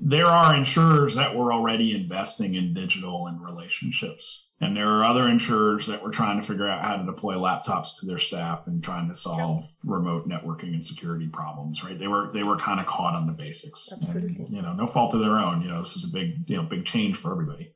there 0.00 0.26
are 0.26 0.56
insurers 0.56 1.14
that 1.14 1.36
were 1.36 1.52
already 1.52 1.94
investing 1.94 2.54
in 2.54 2.72
digital 2.72 3.26
and 3.26 3.44
relationships, 3.44 4.45
and 4.60 4.74
there 4.74 4.88
are 4.88 5.04
other 5.04 5.28
insurers 5.28 5.86
that 5.86 6.02
were 6.02 6.10
trying 6.10 6.40
to 6.40 6.46
figure 6.46 6.66
out 6.66 6.82
how 6.82 6.96
to 6.96 7.04
deploy 7.04 7.34
laptops 7.34 7.98
to 7.98 8.06
their 8.06 8.18
staff 8.18 8.66
and 8.66 8.82
trying 8.82 9.08
to 9.08 9.14
solve 9.14 9.62
yep. 9.62 9.70
remote 9.84 10.28
networking 10.28 10.72
and 10.72 10.84
security 10.84 11.28
problems. 11.28 11.84
Right? 11.84 11.98
They 11.98 12.06
were 12.06 12.30
they 12.32 12.42
were 12.42 12.56
kind 12.56 12.80
of 12.80 12.86
caught 12.86 13.14
on 13.14 13.26
the 13.26 13.32
basics. 13.32 13.90
Absolutely. 13.92 14.44
And, 14.44 14.56
you 14.56 14.62
know, 14.62 14.72
no 14.72 14.86
fault 14.86 15.14
of 15.14 15.20
their 15.20 15.38
own. 15.38 15.60
You 15.60 15.68
know, 15.68 15.82
this 15.82 15.96
is 15.96 16.04
a 16.04 16.12
big 16.12 16.44
you 16.46 16.56
know 16.56 16.62
big 16.62 16.86
change 16.86 17.16
for 17.16 17.32
everybody. 17.32 17.72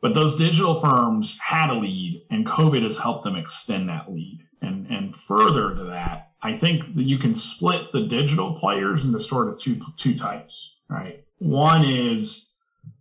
But 0.00 0.14
those 0.14 0.36
digital 0.36 0.80
firms 0.80 1.38
had 1.38 1.70
a 1.70 1.74
lead, 1.74 2.24
and 2.30 2.46
COVID 2.46 2.84
has 2.84 2.98
helped 2.98 3.24
them 3.24 3.36
extend 3.36 3.88
that 3.88 4.10
lead. 4.10 4.44
And, 4.60 4.86
and 4.86 5.14
further 5.14 5.74
to 5.74 5.84
that, 5.84 6.30
I 6.42 6.56
think 6.56 6.94
that 6.94 7.02
you 7.02 7.18
can 7.18 7.34
split 7.34 7.92
the 7.92 8.06
digital 8.06 8.54
players 8.58 9.04
into 9.04 9.20
sort 9.20 9.48
of 9.48 9.58
two, 9.58 9.80
two 9.96 10.14
types, 10.14 10.76
right? 10.88 11.24
One 11.38 11.84
is 11.84 12.52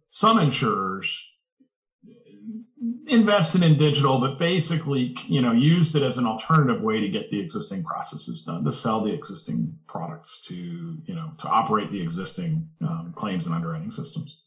some 0.09 0.39
insurers 0.39 1.24
invested 3.07 3.63
in 3.63 3.77
digital, 3.77 4.19
but 4.19 4.37
basically, 4.37 5.15
you 5.27 5.41
know, 5.41 5.51
used 5.51 5.95
it 5.95 6.03
as 6.03 6.17
an 6.17 6.25
alternative 6.25 6.81
way 6.81 6.99
to 6.99 7.09
get 7.09 7.31
the 7.31 7.39
existing 7.39 7.83
processes 7.83 8.43
done, 8.43 8.63
to 8.63 8.71
sell 8.71 9.01
the 9.01 9.13
existing 9.13 9.77
products, 9.87 10.43
to 10.47 10.53
you 10.53 11.15
know, 11.15 11.31
to 11.39 11.47
operate 11.47 11.91
the 11.91 12.01
existing 12.01 12.69
um, 12.81 13.13
claims 13.15 13.45
and 13.45 13.55
underwriting 13.55 13.91
systems. 13.91 14.37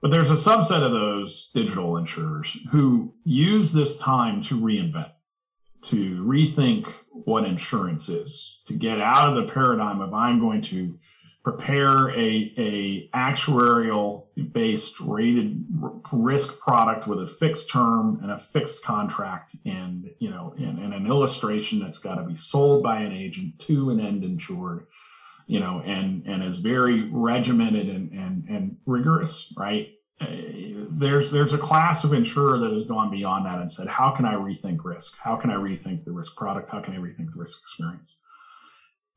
But 0.00 0.10
there's 0.10 0.32
a 0.32 0.34
subset 0.34 0.82
of 0.82 0.92
those 0.92 1.50
digital 1.54 1.96
insurers 1.96 2.58
who 2.72 3.14
use 3.24 3.72
this 3.72 3.98
time 3.98 4.42
to 4.42 4.60
reinvent, 4.60 5.12
to 5.82 6.24
rethink 6.24 6.92
what 7.10 7.44
insurance 7.44 8.08
is, 8.08 8.60
to 8.66 8.72
get 8.72 9.00
out 9.00 9.28
of 9.28 9.36
the 9.36 9.52
paradigm 9.52 10.00
of 10.00 10.12
I'm 10.12 10.40
going 10.40 10.60
to 10.62 10.98
prepare 11.42 12.10
a, 12.10 12.54
a 12.56 13.08
actuarial 13.14 14.26
based 14.52 15.00
rated 15.00 15.64
risk 16.12 16.60
product 16.60 17.08
with 17.08 17.20
a 17.20 17.26
fixed 17.26 17.70
term 17.70 18.20
and 18.22 18.30
a 18.30 18.38
fixed 18.38 18.82
contract 18.84 19.56
and 19.64 20.08
you 20.20 20.30
know 20.30 20.54
and, 20.56 20.78
and 20.78 20.94
an 20.94 21.06
illustration 21.06 21.80
that's 21.80 21.98
got 21.98 22.14
to 22.14 22.22
be 22.22 22.36
sold 22.36 22.82
by 22.82 23.00
an 23.00 23.12
agent 23.12 23.58
to 23.58 23.90
an 23.90 23.98
end 23.98 24.22
insured 24.22 24.86
you 25.48 25.58
know 25.58 25.82
and 25.84 26.24
and 26.26 26.44
is 26.44 26.58
very 26.58 27.08
regimented 27.10 27.88
and 27.88 28.12
and, 28.12 28.44
and 28.48 28.76
rigorous 28.86 29.52
right? 29.56 29.88
Uh, 30.20 30.26
there's 30.90 31.32
there's 31.32 31.54
a 31.54 31.58
class 31.58 32.04
of 32.04 32.12
insurer 32.12 32.58
that 32.58 32.70
has 32.70 32.84
gone 32.84 33.10
beyond 33.10 33.44
that 33.44 33.58
and 33.58 33.68
said 33.68 33.88
how 33.88 34.10
can 34.10 34.24
i 34.24 34.34
rethink 34.34 34.78
risk? 34.84 35.16
How 35.18 35.34
can 35.34 35.50
i 35.50 35.54
rethink 35.54 36.04
the 36.04 36.12
risk 36.12 36.36
product? 36.36 36.70
How 36.70 36.80
can 36.80 36.94
i 36.94 36.98
rethink 36.98 37.32
the 37.32 37.40
risk 37.40 37.58
experience 37.60 38.18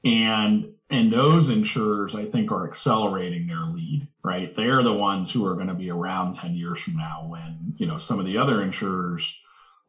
and 0.04 0.72
and 0.90 1.12
those 1.12 1.50
insurers 1.50 2.16
i 2.16 2.26
think 2.26 2.52
are 2.52 2.68
accelerating 2.68 3.48
their 3.48 3.66
lead 3.66 4.08
right? 4.26 4.56
They're 4.56 4.82
the 4.82 4.92
ones 4.92 5.32
who 5.32 5.46
are 5.46 5.54
going 5.54 5.68
to 5.68 5.76
be 5.76 5.92
around 5.92 6.34
10 6.34 6.56
years 6.56 6.80
from 6.80 6.98
now 6.98 7.28
when 7.30 7.76
you 7.78 7.86
know 7.86 7.98
some 7.98 8.20
of 8.20 8.26
the 8.26 8.38
other 8.38 8.62
insurers 8.62 9.40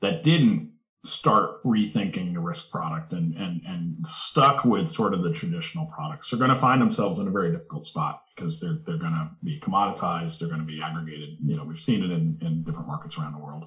that 0.02 0.22
didn't 0.22 0.72
start 1.04 1.62
rethinking 1.64 2.34
the 2.34 2.40
risk 2.40 2.70
product 2.70 3.12
and 3.12 3.34
and 3.34 3.62
and 3.64 4.06
stuck 4.06 4.64
with 4.64 4.88
sort 4.90 5.14
of 5.14 5.22
the 5.22 5.32
traditional 5.32 5.86
products 5.86 6.32
are 6.32 6.36
going 6.36 6.50
to 6.50 6.56
find 6.56 6.82
themselves 6.82 7.18
in 7.18 7.28
a 7.28 7.30
very 7.30 7.50
difficult 7.50 7.86
spot 7.86 8.24
because 8.34 8.60
they're 8.60 8.78
they're 8.84 8.98
going 8.98 9.12
to 9.12 9.30
be 9.42 9.58
commoditized 9.60 10.38
they're 10.38 10.48
going 10.48 10.60
to 10.60 10.66
be 10.66 10.82
aggregated. 10.82 11.30
You 11.42 11.56
know 11.56 11.64
we've 11.64 11.80
seen 11.80 12.04
it 12.04 12.10
in 12.10 12.38
in 12.42 12.62
different 12.62 12.88
markets 12.88 13.16
around 13.16 13.32
the 13.32 13.44
world 13.44 13.66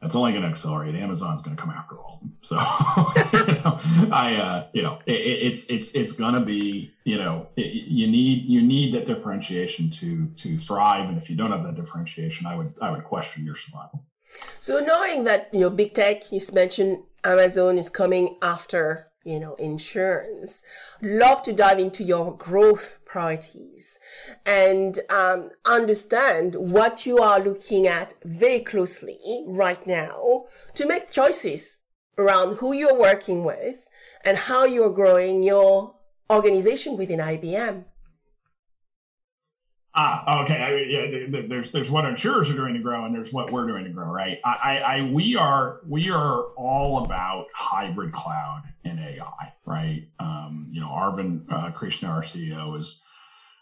that's 0.00 0.14
only 0.14 0.32
going 0.32 0.42
to 0.42 0.48
accelerate. 0.48 0.94
Amazon's 0.94 1.42
going 1.42 1.56
to 1.56 1.60
come 1.60 1.70
after 1.70 1.98
all. 1.98 2.22
So, 2.40 2.56
you 2.56 3.54
know, 3.62 3.78
I, 4.10 4.36
uh, 4.36 4.66
you 4.72 4.82
know, 4.82 4.98
it, 5.06 5.12
it's 5.12 5.66
it's 5.68 5.92
it's 5.92 6.12
going 6.12 6.34
to 6.34 6.40
be, 6.40 6.92
you 7.04 7.18
know, 7.18 7.48
it, 7.56 7.66
you 7.66 8.06
need 8.06 8.44
you 8.46 8.62
need 8.62 8.94
that 8.94 9.04
differentiation 9.04 9.90
to 9.90 10.26
to 10.36 10.56
thrive. 10.56 11.08
And 11.08 11.18
if 11.18 11.28
you 11.28 11.36
don't 11.36 11.50
have 11.50 11.64
that 11.64 11.74
differentiation, 11.74 12.46
I 12.46 12.56
would 12.56 12.74
I 12.80 12.90
would 12.90 13.04
question 13.04 13.44
your 13.44 13.56
survival. 13.56 14.06
So 14.58 14.80
knowing 14.80 15.24
that 15.24 15.52
you 15.52 15.60
know 15.60 15.70
big 15.70 15.92
tech, 15.92 16.32
you 16.32 16.40
mentioned 16.52 17.02
Amazon 17.24 17.76
is 17.76 17.90
coming 17.90 18.38
after 18.40 19.09
you 19.24 19.38
know, 19.38 19.54
insurance. 19.56 20.62
Love 21.02 21.42
to 21.42 21.52
dive 21.52 21.78
into 21.78 22.02
your 22.02 22.36
growth 22.36 22.98
priorities 23.04 23.98
and 24.46 25.00
um, 25.10 25.50
understand 25.64 26.54
what 26.54 27.04
you 27.04 27.18
are 27.18 27.40
looking 27.40 27.86
at 27.86 28.14
very 28.24 28.60
closely 28.60 29.44
right 29.46 29.86
now 29.86 30.44
to 30.74 30.86
make 30.86 31.10
choices 31.10 31.78
around 32.16 32.56
who 32.56 32.72
you're 32.72 32.98
working 32.98 33.44
with 33.44 33.88
and 34.24 34.36
how 34.36 34.64
you're 34.64 34.92
growing 34.92 35.42
your 35.42 35.94
organization 36.30 36.96
within 36.96 37.18
IBM. 37.18 37.84
Ah, 39.92 40.42
okay. 40.42 40.56
I 40.56 40.76
yeah, 40.82 41.42
there's 41.48 41.72
there's 41.72 41.90
what 41.90 42.04
insurers 42.04 42.48
are 42.48 42.54
doing 42.54 42.74
to 42.74 42.80
grow, 42.80 43.04
and 43.04 43.14
there's 43.14 43.32
what 43.32 43.50
we're 43.50 43.66
doing 43.66 43.84
to 43.84 43.90
grow, 43.90 44.08
right? 44.08 44.38
I, 44.44 44.50
I, 44.50 44.76
I 44.76 45.02
we 45.10 45.34
are 45.34 45.80
we 45.88 46.10
are 46.10 46.44
all 46.56 47.04
about 47.04 47.46
hybrid 47.54 48.12
cloud 48.12 48.62
and 48.84 49.00
AI, 49.00 49.52
right? 49.66 50.06
Um, 50.20 50.68
you 50.70 50.80
know, 50.80 50.86
Arvind 50.86 51.52
uh, 51.52 51.72
Krishna, 51.72 52.08
our 52.08 52.22
CEO, 52.22 52.78
is 52.78 53.02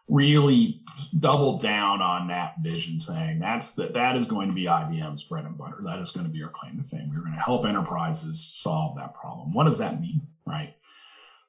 really 0.06 0.82
doubled 1.18 1.62
down 1.62 2.02
on 2.02 2.28
that 2.28 2.56
vision, 2.62 3.00
saying 3.00 3.38
that's 3.38 3.74
that 3.76 3.94
that 3.94 4.14
is 4.14 4.26
going 4.26 4.48
to 4.48 4.54
be 4.54 4.64
IBM's 4.64 5.22
bread 5.22 5.46
and 5.46 5.56
butter. 5.56 5.78
That 5.82 5.98
is 6.00 6.10
going 6.10 6.26
to 6.26 6.32
be 6.32 6.42
our 6.42 6.50
claim 6.50 6.76
to 6.76 6.86
fame. 6.88 7.10
We're 7.10 7.22
going 7.22 7.36
to 7.36 7.40
help 7.40 7.64
enterprises 7.64 8.52
solve 8.54 8.96
that 8.98 9.14
problem. 9.14 9.54
What 9.54 9.64
does 9.64 9.78
that 9.78 9.98
mean, 9.98 10.26
right? 10.46 10.74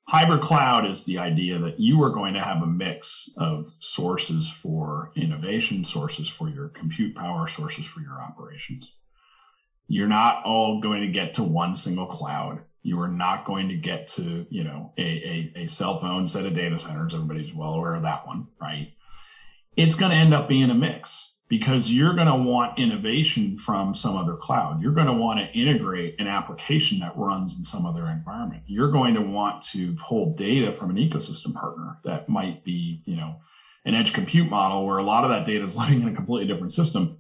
Hybrid 0.10 0.42
cloud 0.42 0.88
is 0.88 1.06
the 1.06 1.20
idea 1.20 1.60
that 1.60 1.80
you 1.80 2.02
are 2.02 2.10
going 2.10 2.34
to 2.34 2.42
have 2.42 2.64
a 2.64 2.68
mix 2.68 3.30
of 3.38 3.72
sources 3.80 4.50
for 4.50 5.12
innovation, 5.16 5.86
sources 5.86 6.28
for 6.28 6.50
your 6.50 6.70
compute 6.70 7.16
power, 7.16 7.48
sources 7.48 7.86
for 7.86 8.02
your 8.02 8.20
operations. 8.20 8.92
You're 9.88 10.08
not 10.08 10.44
all 10.46 10.82
going 10.82 11.02
to 11.02 11.12
get 11.12 11.36
to 11.36 11.44
one 11.44 11.76
single 11.76 12.08
cloud. 12.08 12.64
You 12.82 13.00
are 13.02 13.08
not 13.08 13.46
going 13.46 13.70
to 13.70 13.76
get 13.76 14.08
to, 14.10 14.48
you 14.50 14.64
know, 14.64 14.94
a, 14.98 15.54
a, 15.56 15.64
a 15.64 15.68
cell 15.68 16.00
phone 16.00 16.28
set 16.28 16.48
of 16.48 16.56
data 16.56 16.80
centers. 16.80 17.14
Everybody's 17.14 17.54
well 17.54 17.76
aware 17.76 17.94
of 17.94 18.02
that 18.02 18.26
one, 18.26 18.48
right? 18.60 18.94
It's 19.78 19.94
going 19.94 20.10
to 20.12 20.18
end 20.18 20.34
up 20.34 20.50
being 20.50 20.72
a 20.72 20.76
mix 20.76 21.39
because 21.50 21.92
you're 21.92 22.14
going 22.14 22.28
to 22.28 22.36
want 22.36 22.78
innovation 22.78 23.58
from 23.58 23.96
some 23.96 24.16
other 24.16 24.36
cloud. 24.36 24.82
You're 24.82 24.94
going 24.94 25.08
to 25.08 25.14
want 25.14 25.40
to 25.40 25.60
integrate 25.60 26.16
an 26.20 26.28
application 26.28 27.00
that 27.00 27.18
runs 27.18 27.58
in 27.58 27.66
some 27.66 27.88
other 27.88 28.06
environment. 28.06 28.64
You're 28.68 28.92
going 28.92 29.16
to 29.16 29.22
want 29.22 29.64
to 29.72 29.96
pull 29.96 30.36
data 30.36 30.72
from 30.72 30.92
an 30.92 30.98
ecosystem 30.98 31.56
partner 31.56 31.98
that 32.06 32.30
might 32.30 32.64
be, 32.64 33.02
you 33.06 33.18
know, 33.18 33.38
an 33.84 33.96
edge 33.96 34.14
compute 34.14 34.48
model 34.48 34.86
where 34.86 35.00
a 35.00 35.04
lot 35.04 35.24
of 35.24 35.32
that 35.32 35.48
data 35.48 35.66
is 35.66 35.76
living 35.78 36.04
in 36.04 36.08
a 36.08 36.14
completely 36.14 36.48
different 36.48 36.72
system. 36.72 37.18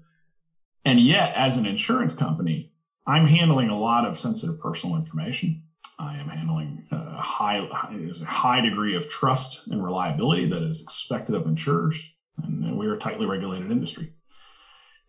And 0.85 0.99
yet, 0.99 1.33
as 1.35 1.57
an 1.57 1.65
insurance 1.65 2.13
company, 2.13 2.71
I'm 3.07 3.25
handling 3.25 3.69
a 3.69 3.79
lot 3.79 4.05
of 4.05 4.17
sensitive 4.17 4.59
personal 4.59 4.95
information. 4.95 5.63
I 5.97 6.17
am 6.19 6.29
handling 6.29 6.85
a 6.91 7.17
high, 7.17 7.67
there's 7.91 8.21
a 8.21 8.25
high 8.25 8.61
degree 8.61 8.95
of 8.95 9.09
trust 9.09 9.67
and 9.67 9.83
reliability 9.83 10.47
that 10.49 10.61
is 10.61 10.81
expected 10.83 11.33
of 11.33 11.47
insurers. 11.47 11.99
And 12.37 12.77
we 12.77 12.85
are 12.85 12.93
a 12.93 12.99
tightly 12.99 13.25
regulated 13.25 13.71
industry. 13.71 14.13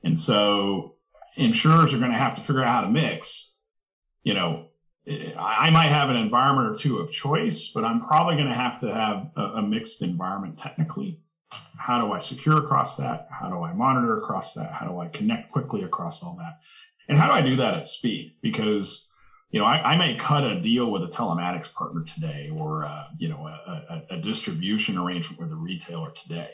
And 0.03 0.19
so 0.19 0.97
insurers 1.37 1.93
are 1.93 1.99
going 1.99 2.13
to 2.13 2.19
have 2.19 2.35
to 2.37 2.41
figure 2.41 2.63
out 2.63 2.71
how 2.71 2.81
to 2.83 2.91
mix. 2.91 3.59
You 4.23 4.35
know, 4.35 4.67
I 5.09 5.71
might 5.71 5.89
have 5.89 6.11
an 6.11 6.17
environment 6.17 6.75
or 6.75 6.79
two 6.79 6.99
of 6.99 7.11
choice, 7.11 7.71
but 7.75 7.85
I'm 7.85 8.01
probably 8.01 8.37
going 8.37 8.49
to 8.49 8.55
have 8.55 8.81
to 8.81 8.93
have 8.93 9.31
a, 9.37 9.63
mixed 9.63 10.03
environment 10.03 10.59
technically. 10.59 11.21
How 11.79 12.01
do 12.01 12.13
I 12.13 12.21
secure 12.21 12.59
across 12.59 12.97
that? 12.99 13.29
How 13.31 13.49
do 13.49 13.63
I 13.63 13.73
monitor 13.73 14.19
across 14.19 14.55
that? 14.55 14.73
How 14.73 14.87
do 14.87 14.99
I 15.01 15.09
connect 15.09 15.51
quickly 15.51 15.83
across 15.83 16.23
all 16.23 16.37
that? 16.39 16.61
And 17.09 17.19
how 17.19 17.27
do 17.27 17.33
I 17.33 17.43
do 17.43 17.57
that 17.57 17.75
at 17.75 17.87
speed? 17.87 18.37
Because 18.43 19.11
you 19.51 19.59
know, 19.59 19.67
I, 19.67 19.93
I, 19.93 19.97
may 19.97 20.15
cut 20.15 20.45
a 20.45 20.61
deal 20.61 20.93
with 20.93 21.03
a 21.03 21.09
telematics 21.09 21.73
partner 21.75 22.05
today, 22.05 22.51
or 22.55 22.85
uh, 22.85 23.07
you 23.19 23.29
know, 23.29 23.49
a, 23.49 24.05
a, 24.13 24.17
a, 24.17 24.21
distribution 24.21 24.97
arrangement 24.97 25.41
with 25.41 25.51
a 25.51 25.57
retailer 25.57 26.13
today. 26.13 26.51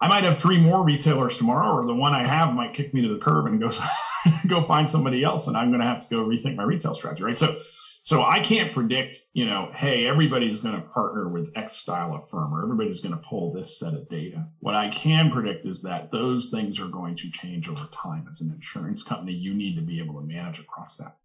I 0.00 0.08
might 0.08 0.24
have 0.24 0.38
three 0.38 0.58
more 0.58 0.82
retailers 0.82 1.36
tomorrow, 1.36 1.76
or 1.76 1.84
the 1.84 1.94
one 1.94 2.14
I 2.14 2.24
have 2.24 2.54
might 2.54 2.72
kick 2.72 2.94
me 2.94 3.02
to 3.02 3.12
the 3.12 3.20
curb 3.20 3.46
and 3.46 3.60
go 3.60 3.70
go 4.46 4.62
find 4.62 4.88
somebody 4.88 5.22
else, 5.22 5.46
and 5.46 5.56
I'm 5.56 5.68
going 5.68 5.80
to 5.80 5.86
have 5.86 6.00
to 6.00 6.08
go 6.08 6.24
rethink 6.24 6.56
my 6.56 6.62
retail 6.62 6.94
strategy, 6.94 7.22
right? 7.22 7.38
So, 7.38 7.58
so 8.02 8.22
I 8.22 8.40
can't 8.40 8.72
predict, 8.72 9.16
you 9.34 9.44
know, 9.44 9.70
hey, 9.74 10.06
everybody's 10.06 10.60
going 10.60 10.74
to 10.74 10.88
partner 10.88 11.28
with 11.28 11.52
X 11.54 11.74
style 11.76 12.14
of 12.14 12.26
firm, 12.26 12.54
or 12.54 12.62
everybody's 12.62 13.00
going 13.00 13.14
to 13.14 13.22
pull 13.28 13.52
this 13.52 13.78
set 13.78 13.92
of 13.92 14.08
data. 14.08 14.48
What 14.60 14.74
I 14.74 14.88
can 14.88 15.30
predict 15.30 15.66
is 15.66 15.82
that 15.82 16.10
those 16.10 16.48
things 16.48 16.80
are 16.80 16.88
going 16.88 17.14
to 17.16 17.30
change 17.30 17.68
over 17.68 17.86
time. 17.92 18.26
As 18.28 18.40
an 18.40 18.52
insurance 18.54 19.02
company, 19.02 19.32
you 19.32 19.52
need 19.52 19.76
to 19.76 19.82
be 19.82 20.00
able 20.00 20.14
to 20.14 20.26
manage 20.26 20.60
across 20.60 20.96
that. 20.96 21.18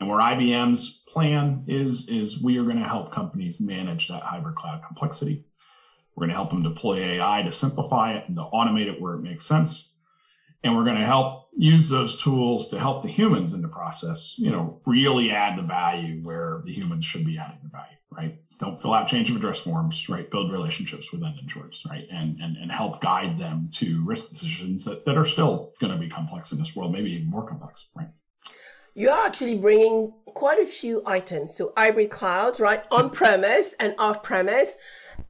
And 0.00 0.08
where 0.08 0.18
IBM's 0.18 1.02
plan 1.06 1.64
is, 1.68 2.08
is 2.08 2.42
we 2.42 2.56
are 2.56 2.64
going 2.64 2.78
to 2.78 2.88
help 2.88 3.12
companies 3.12 3.60
manage 3.60 4.08
that 4.08 4.22
hybrid 4.22 4.54
cloud 4.56 4.82
complexity 4.82 5.44
we're 6.14 6.22
going 6.22 6.30
to 6.30 6.36
help 6.36 6.50
them 6.50 6.62
deploy 6.62 6.98
AI 6.98 7.42
to 7.42 7.52
simplify 7.52 8.14
it 8.14 8.24
and 8.28 8.36
to 8.36 8.42
automate 8.42 8.86
it 8.86 9.00
where 9.00 9.14
it 9.14 9.22
makes 9.22 9.46
sense. 9.46 9.92
And 10.62 10.74
we're 10.74 10.84
going 10.84 10.96
to 10.96 11.04
help 11.04 11.48
use 11.56 11.88
those 11.88 12.22
tools 12.22 12.68
to 12.70 12.78
help 12.78 13.02
the 13.02 13.08
humans 13.08 13.52
in 13.52 13.62
the 13.62 13.68
process, 13.68 14.34
you 14.38 14.50
know, 14.50 14.80
really 14.86 15.30
add 15.30 15.58
the 15.58 15.62
value 15.62 16.20
where 16.22 16.62
the 16.64 16.72
humans 16.72 17.04
should 17.04 17.24
be 17.24 17.38
adding 17.38 17.58
the 17.62 17.68
value, 17.68 17.96
right? 18.10 18.38
Don't 18.60 18.80
fill 18.80 18.94
out 18.94 19.08
change 19.08 19.30
of 19.30 19.36
address 19.36 19.58
forms, 19.58 20.08
right? 20.08 20.30
Build 20.30 20.50
relationships 20.50 21.12
with 21.12 21.22
end 21.22 21.38
insurers, 21.40 21.84
right? 21.90 22.06
And, 22.10 22.40
and, 22.40 22.56
and 22.56 22.72
help 22.72 23.00
guide 23.00 23.38
them 23.38 23.68
to 23.74 24.02
risk 24.04 24.30
decisions 24.30 24.84
that, 24.84 25.04
that 25.04 25.18
are 25.18 25.26
still 25.26 25.72
going 25.80 25.92
to 25.92 25.98
be 25.98 26.08
complex 26.08 26.52
in 26.52 26.58
this 26.58 26.74
world, 26.74 26.92
maybe 26.92 27.10
even 27.12 27.28
more 27.28 27.46
complex, 27.46 27.86
right? 27.94 28.08
you 28.94 29.10
are 29.10 29.26
actually 29.26 29.58
bringing 29.58 30.12
quite 30.26 30.60
a 30.60 30.66
few 30.66 31.02
items. 31.04 31.54
So 31.54 31.72
hybrid 31.76 32.10
clouds, 32.10 32.60
right? 32.60 32.84
On 32.90 33.10
premise 33.10 33.74
and 33.80 33.94
off 33.98 34.22
premise 34.22 34.76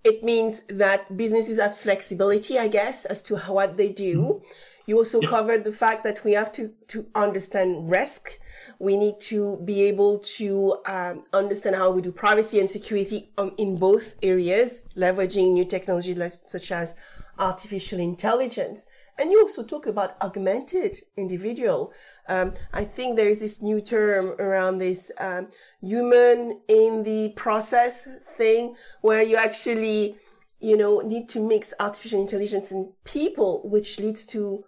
it 0.02 0.22
means 0.22 0.62
that 0.68 1.16
businesses 1.16 1.58
have 1.58 1.76
flexibility, 1.76 2.58
I 2.58 2.68
guess, 2.68 3.04
as 3.04 3.22
to 3.22 3.36
how, 3.36 3.54
what 3.54 3.76
they 3.76 3.88
do. 3.88 4.18
Mm-hmm. 4.18 4.46
You 4.86 4.98
also 4.98 5.20
yep. 5.20 5.30
covered 5.30 5.64
the 5.64 5.72
fact 5.72 6.04
that 6.04 6.22
we 6.24 6.32
have 6.32 6.52
to, 6.52 6.70
to 6.88 7.06
understand 7.14 7.90
risk. 7.90 8.38
We 8.78 8.96
need 8.98 9.18
to 9.20 9.58
be 9.64 9.82
able 9.84 10.18
to 10.18 10.76
um, 10.86 11.24
understand 11.32 11.76
how 11.76 11.90
we 11.90 12.02
do 12.02 12.12
privacy 12.12 12.60
and 12.60 12.68
security 12.68 13.30
um, 13.38 13.54
in 13.56 13.78
both 13.78 14.14
areas, 14.22 14.84
leveraging 14.94 15.52
new 15.52 15.64
technology 15.64 16.14
like, 16.14 16.34
such 16.46 16.70
as 16.70 16.94
artificial 17.38 17.98
intelligence. 17.98 18.86
And 19.18 19.30
you 19.30 19.40
also 19.40 19.62
talk 19.62 19.86
about 19.86 20.20
augmented 20.20 20.98
individual. 21.16 21.92
Um, 22.28 22.54
I 22.72 22.84
think 22.84 23.16
there 23.16 23.28
is 23.28 23.38
this 23.38 23.62
new 23.62 23.80
term 23.80 24.34
around 24.40 24.78
this 24.78 25.12
um, 25.18 25.48
human 25.80 26.60
in 26.68 27.04
the 27.04 27.32
process 27.36 28.08
thing 28.36 28.74
where 29.02 29.22
you 29.22 29.36
actually, 29.36 30.16
you 30.58 30.76
know, 30.76 31.00
need 31.00 31.28
to 31.30 31.40
mix 31.40 31.72
artificial 31.78 32.20
intelligence 32.20 32.72
and 32.72 32.92
people, 33.04 33.68
which 33.68 34.00
leads 34.00 34.26
to, 34.26 34.64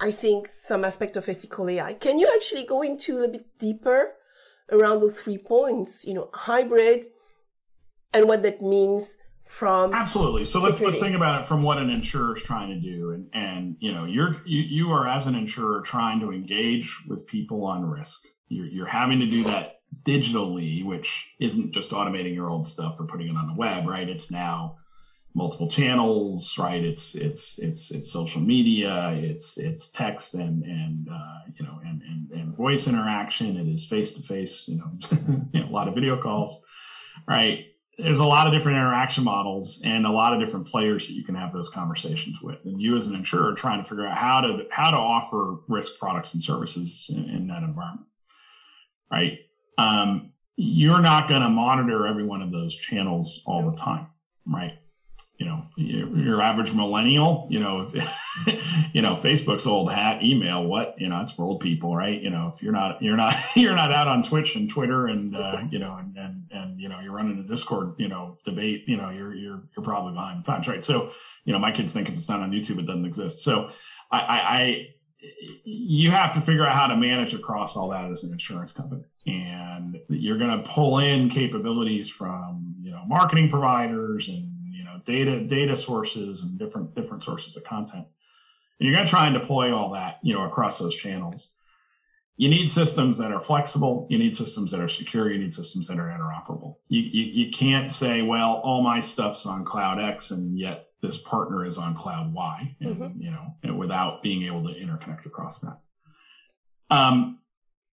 I 0.00 0.10
think, 0.10 0.48
some 0.48 0.84
aspect 0.84 1.16
of 1.16 1.28
ethical 1.28 1.70
AI. 1.70 1.94
Can 1.94 2.18
you 2.18 2.28
actually 2.34 2.64
go 2.64 2.82
into 2.82 3.12
a 3.12 3.18
little 3.20 3.32
bit 3.32 3.58
deeper 3.58 4.14
around 4.72 4.98
those 4.98 5.20
three 5.20 5.38
points, 5.38 6.04
you 6.04 6.14
know, 6.14 6.28
hybrid 6.32 7.06
and 8.12 8.26
what 8.26 8.42
that 8.42 8.60
means 8.60 9.16
from 9.46 9.94
absolutely. 9.94 10.44
So 10.44 10.60
let's 10.60 10.80
let's 10.80 10.98
think 10.98 11.14
about 11.14 11.40
it 11.40 11.46
from 11.46 11.62
what 11.62 11.78
an 11.78 11.88
insurer 11.88 12.36
is 12.36 12.42
trying 12.42 12.68
to 12.68 12.80
do. 12.80 13.12
And 13.12 13.28
and 13.32 13.76
you 13.78 13.92
know 13.92 14.04
you're 14.04 14.36
you, 14.44 14.60
you 14.60 14.92
are 14.92 15.08
as 15.08 15.26
an 15.26 15.36
insurer 15.36 15.80
trying 15.82 16.20
to 16.20 16.32
engage 16.32 17.02
with 17.08 17.26
people 17.26 17.64
on 17.64 17.84
risk. 17.84 18.18
You're, 18.48 18.66
you're 18.66 18.86
having 18.86 19.20
to 19.20 19.26
do 19.26 19.44
that 19.44 19.80
digitally 20.02 20.84
which 20.84 21.32
isn't 21.40 21.72
just 21.72 21.90
automating 21.90 22.34
your 22.34 22.50
old 22.50 22.66
stuff 22.66 22.96
or 23.00 23.06
putting 23.06 23.28
it 23.28 23.36
on 23.36 23.46
the 23.46 23.54
web 23.54 23.86
right? 23.86 24.08
It's 24.08 24.30
now 24.30 24.78
multiple 25.32 25.70
channels 25.70 26.58
right? 26.58 26.84
It's 26.84 27.14
it's 27.14 27.60
it's 27.60 27.92
it's 27.92 28.12
social 28.12 28.40
media 28.40 29.12
it's 29.12 29.58
it's 29.58 29.90
text 29.90 30.34
and 30.34 30.64
and 30.64 31.08
uh, 31.08 31.38
you 31.58 31.64
know 31.64 31.78
and, 31.84 32.02
and 32.02 32.30
and 32.32 32.56
voice 32.56 32.88
interaction. 32.88 33.56
It 33.56 33.68
is 33.68 33.86
face 33.86 34.12
to 34.14 34.22
face 34.22 34.66
you 34.66 34.78
know 34.78 35.64
a 35.64 35.70
lot 35.70 35.86
of 35.86 35.94
video 35.94 36.20
calls 36.20 36.64
right 37.28 37.66
there's 37.98 38.18
a 38.18 38.24
lot 38.24 38.46
of 38.46 38.52
different 38.52 38.76
interaction 38.76 39.24
models 39.24 39.82
and 39.84 40.06
a 40.06 40.10
lot 40.10 40.34
of 40.34 40.40
different 40.40 40.66
players 40.66 41.06
that 41.06 41.14
you 41.14 41.24
can 41.24 41.34
have 41.34 41.52
those 41.52 41.70
conversations 41.70 42.42
with. 42.42 42.58
And 42.64 42.80
you 42.80 42.96
as 42.96 43.06
an 43.06 43.14
insurer 43.14 43.54
trying 43.54 43.82
to 43.82 43.88
figure 43.88 44.06
out 44.06 44.18
how 44.18 44.40
to 44.42 44.66
how 44.70 44.90
to 44.90 44.96
offer 44.96 45.56
risk 45.68 45.98
products 45.98 46.34
and 46.34 46.42
services 46.42 47.06
in, 47.08 47.28
in 47.30 47.46
that 47.46 47.62
environment 47.62 48.06
right? 49.10 49.38
Um, 49.78 50.32
you're 50.56 51.02
not 51.02 51.28
going 51.28 51.42
to 51.42 51.48
monitor 51.48 52.06
every 52.06 52.24
one 52.24 52.42
of 52.42 52.50
those 52.50 52.74
channels 52.76 53.42
all 53.44 53.70
the 53.70 53.76
time 53.76 54.06
right 54.46 54.78
you 55.38 55.44
know 55.46 55.66
your, 55.76 56.40
average 56.40 56.72
millennial 56.72 57.46
you 57.50 57.58
know 57.60 57.80
if 57.80 57.94
you 58.94 59.02
know 59.02 59.14
facebook's 59.14 59.66
old 59.66 59.90
hat 59.90 60.22
email 60.22 60.64
what 60.64 60.94
you 60.98 61.08
know 61.08 61.20
it's 61.20 61.32
for 61.32 61.44
old 61.44 61.60
people 61.60 61.94
right 61.94 62.22
you 62.22 62.30
know 62.30 62.50
if 62.54 62.62
you're 62.62 62.72
not 62.72 63.02
you're 63.02 63.16
not 63.16 63.34
you're 63.56 63.74
not 63.74 63.92
out 63.92 64.08
on 64.08 64.22
twitch 64.22 64.56
and 64.56 64.70
twitter 64.70 65.06
and 65.06 65.36
uh, 65.36 65.62
you 65.70 65.78
know 65.78 65.96
and, 65.96 66.16
and 66.16 66.44
and 66.50 66.80
you 66.80 66.88
know 66.88 67.00
you're 67.00 67.12
running 67.12 67.38
a 67.38 67.42
discord 67.42 67.94
you 67.98 68.08
know 68.08 68.38
debate 68.44 68.84
you 68.86 68.96
know 68.96 69.10
you're 69.10 69.34
you're 69.34 69.62
you're 69.76 69.84
probably 69.84 70.12
behind 70.12 70.40
the 70.40 70.44
times 70.44 70.68
right 70.68 70.84
so 70.84 71.10
you 71.44 71.52
know 71.52 71.58
my 71.58 71.72
kids 71.72 71.92
think 71.92 72.08
if 72.08 72.14
it's 72.14 72.28
not 72.28 72.40
on 72.40 72.50
youtube 72.50 72.78
it 72.78 72.86
doesn't 72.86 73.06
exist 73.06 73.42
so 73.42 73.70
i 74.10 74.20
i, 74.20 74.38
I 74.38 74.86
you 75.64 76.10
have 76.10 76.34
to 76.34 76.40
figure 76.40 76.64
out 76.64 76.74
how 76.74 76.86
to 76.86 76.96
manage 76.96 77.34
across 77.34 77.76
all 77.76 77.88
that 77.88 78.10
as 78.10 78.22
an 78.24 78.32
insurance 78.32 78.72
company 78.72 79.02
and 79.26 79.98
you're 80.08 80.38
going 80.38 80.62
to 80.62 80.68
pull 80.68 80.98
in 80.98 81.28
capabilities 81.28 82.08
from 82.08 82.76
you 82.80 82.90
know 82.90 83.02
marketing 83.06 83.50
providers 83.50 84.28
and 84.28 84.55
data 85.06 85.40
data 85.44 85.76
sources 85.76 86.42
and 86.42 86.58
different 86.58 86.94
different 86.94 87.22
sources 87.24 87.56
of 87.56 87.64
content. 87.64 88.06
And 88.78 88.86
you're 88.86 88.94
going 88.94 89.06
to 89.06 89.10
try 89.10 89.26
and 89.26 89.34
deploy 89.38 89.74
all 89.74 89.92
that, 89.92 90.18
you 90.22 90.34
know, 90.34 90.44
across 90.44 90.78
those 90.78 90.94
channels. 90.94 91.54
You 92.36 92.50
need 92.50 92.66
systems 92.66 93.16
that 93.16 93.32
are 93.32 93.40
flexible. 93.40 94.06
You 94.10 94.18
need 94.18 94.36
systems 94.36 94.70
that 94.72 94.80
are 94.80 94.88
secure. 94.88 95.32
You 95.32 95.38
need 95.38 95.52
systems 95.52 95.88
that 95.88 95.98
are 95.98 96.08
interoperable. 96.08 96.76
You, 96.88 97.00
you, 97.00 97.44
you 97.44 97.50
can't 97.50 97.90
say, 97.90 98.20
well, 98.20 98.60
all 98.62 98.82
my 98.82 99.00
stuff's 99.00 99.46
on 99.46 99.64
cloud 99.64 99.98
X 99.98 100.32
and 100.32 100.58
yet 100.58 100.88
this 101.00 101.16
partner 101.16 101.64
is 101.64 101.78
on 101.78 101.94
cloud 101.94 102.34
Y, 102.34 102.76
and, 102.80 102.96
mm-hmm. 102.96 103.20
you 103.20 103.30
know, 103.30 103.74
without 103.76 104.22
being 104.22 104.42
able 104.44 104.62
to 104.64 104.74
interconnect 104.74 105.24
across 105.24 105.60
that. 105.60 105.78
Um, 106.90 107.38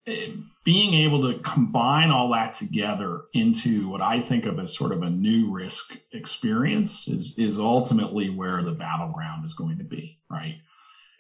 being 0.05 0.93
able 0.93 1.21
to 1.21 1.39
combine 1.39 2.11
all 2.11 2.31
that 2.31 2.53
together 2.53 3.21
into 3.33 3.87
what 3.87 4.01
I 4.01 4.19
think 4.19 4.45
of 4.45 4.59
as 4.59 4.75
sort 4.75 4.91
of 4.91 5.01
a 5.01 5.09
new 5.09 5.51
risk 5.51 5.97
experience 6.11 7.07
is, 7.07 7.37
is 7.39 7.57
ultimately 7.57 8.29
where 8.29 8.63
the 8.63 8.73
battleground 8.73 9.45
is 9.45 9.53
going 9.53 9.77
to 9.77 9.83
be, 9.83 10.19
right? 10.29 10.57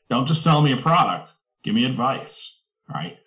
Don't 0.09 0.27
just 0.27 0.43
sell 0.43 0.61
me 0.61 0.73
a 0.73 0.77
product, 0.77 1.33
give 1.63 1.73
me 1.73 1.85
advice, 1.85 2.59
right? 2.93 3.17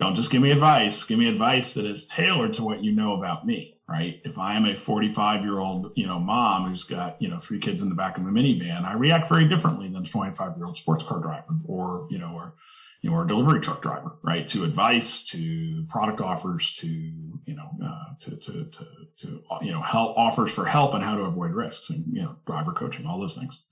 Don't 0.00 0.14
just 0.14 0.30
give 0.30 0.42
me 0.42 0.50
advice, 0.50 1.04
give 1.04 1.18
me 1.18 1.28
advice 1.28 1.74
that 1.74 1.86
is 1.86 2.06
tailored 2.06 2.54
to 2.54 2.64
what 2.64 2.82
you 2.82 2.92
know 2.92 3.14
about 3.14 3.46
me, 3.46 3.78
right? 3.88 4.20
If 4.24 4.38
I 4.38 4.54
am 4.54 4.64
a 4.64 4.76
45 4.76 5.44
year 5.44 5.58
old, 5.58 5.92
you 5.96 6.06
know, 6.06 6.18
mom 6.18 6.68
who's 6.68 6.84
got, 6.84 7.20
you 7.20 7.28
know, 7.28 7.38
three 7.38 7.58
kids 7.58 7.82
in 7.82 7.88
the 7.88 7.94
back 7.94 8.16
of 8.16 8.24
a 8.24 8.28
minivan, 8.28 8.84
I 8.84 8.94
react 8.94 9.28
very 9.28 9.48
differently 9.48 9.88
than 9.88 10.04
a 10.04 10.08
25 10.08 10.56
year 10.56 10.66
old 10.66 10.76
sports 10.76 11.04
car 11.04 11.20
driver 11.20 11.56
or, 11.64 12.06
you 12.10 12.18
know, 12.18 12.32
or, 12.34 12.54
you 13.00 13.10
know, 13.10 13.16
or 13.16 13.24
a 13.24 13.28
delivery 13.28 13.60
truck 13.60 13.80
driver, 13.80 14.16
right? 14.22 14.46
To 14.48 14.64
advice, 14.64 15.24
to 15.26 15.84
product 15.88 16.20
offers, 16.20 16.74
to 16.76 16.86
you 16.88 17.54
know, 17.54 17.70
uh, 17.84 18.14
to 18.20 18.36
to 18.36 18.64
to 18.64 18.86
to 19.18 19.42
you 19.62 19.72
know, 19.72 19.82
help 19.82 20.16
offers 20.16 20.50
for 20.50 20.64
help 20.64 20.94
and 20.94 21.04
how 21.04 21.16
to 21.16 21.22
avoid 21.22 21.52
risks, 21.52 21.90
and 21.90 22.04
you 22.12 22.22
know, 22.22 22.36
driver 22.46 22.72
coaching, 22.72 23.06
all 23.06 23.20
those 23.20 23.36
things. 23.36 23.62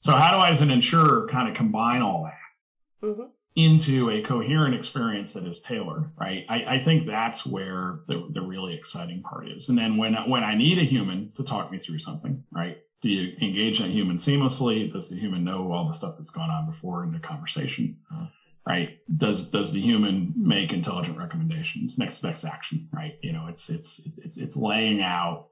So, 0.00 0.12
how 0.12 0.30
do 0.30 0.36
I, 0.36 0.50
as 0.50 0.62
an 0.62 0.70
insurer, 0.70 1.26
kind 1.28 1.48
of 1.48 1.54
combine 1.54 2.02
all 2.02 2.24
that 2.24 3.06
mm-hmm. 3.06 3.22
into 3.56 4.10
a 4.10 4.22
coherent 4.22 4.74
experience 4.74 5.32
that 5.32 5.44
is 5.44 5.60
tailored, 5.60 6.12
right? 6.16 6.44
I, 6.48 6.76
I 6.76 6.78
think 6.78 7.06
that's 7.06 7.44
where 7.44 8.00
the 8.06 8.28
the 8.32 8.42
really 8.42 8.74
exciting 8.74 9.22
part 9.22 9.48
is. 9.48 9.68
And 9.68 9.76
then 9.76 9.96
when 9.96 10.14
when 10.28 10.44
I 10.44 10.54
need 10.54 10.78
a 10.78 10.84
human 10.84 11.32
to 11.34 11.42
talk 11.42 11.72
me 11.72 11.78
through 11.78 11.98
something, 11.98 12.44
right? 12.52 12.78
do 13.02 13.08
you 13.10 13.36
engage 13.40 13.78
that 13.78 13.90
human 13.90 14.16
seamlessly? 14.16 14.92
Does 14.92 15.10
the 15.10 15.16
human 15.16 15.44
know 15.44 15.70
all 15.70 15.86
the 15.86 15.94
stuff 15.94 16.16
that's 16.16 16.30
gone 16.30 16.50
on 16.50 16.66
before 16.66 17.04
in 17.04 17.12
the 17.12 17.18
conversation? 17.18 17.98
Uh, 18.12 18.26
right? 18.66 18.98
Does 19.16 19.50
does 19.50 19.72
the 19.72 19.80
human 19.80 20.34
make 20.36 20.72
intelligent 20.72 21.16
recommendations? 21.16 21.98
Next 21.98 22.20
best 22.20 22.44
action, 22.44 22.88
right? 22.92 23.16
You 23.22 23.32
know, 23.32 23.46
it's 23.48 23.70
it's 23.70 24.00
it's 24.04 24.36
it's, 24.36 24.56
laying 24.56 25.00
out, 25.00 25.46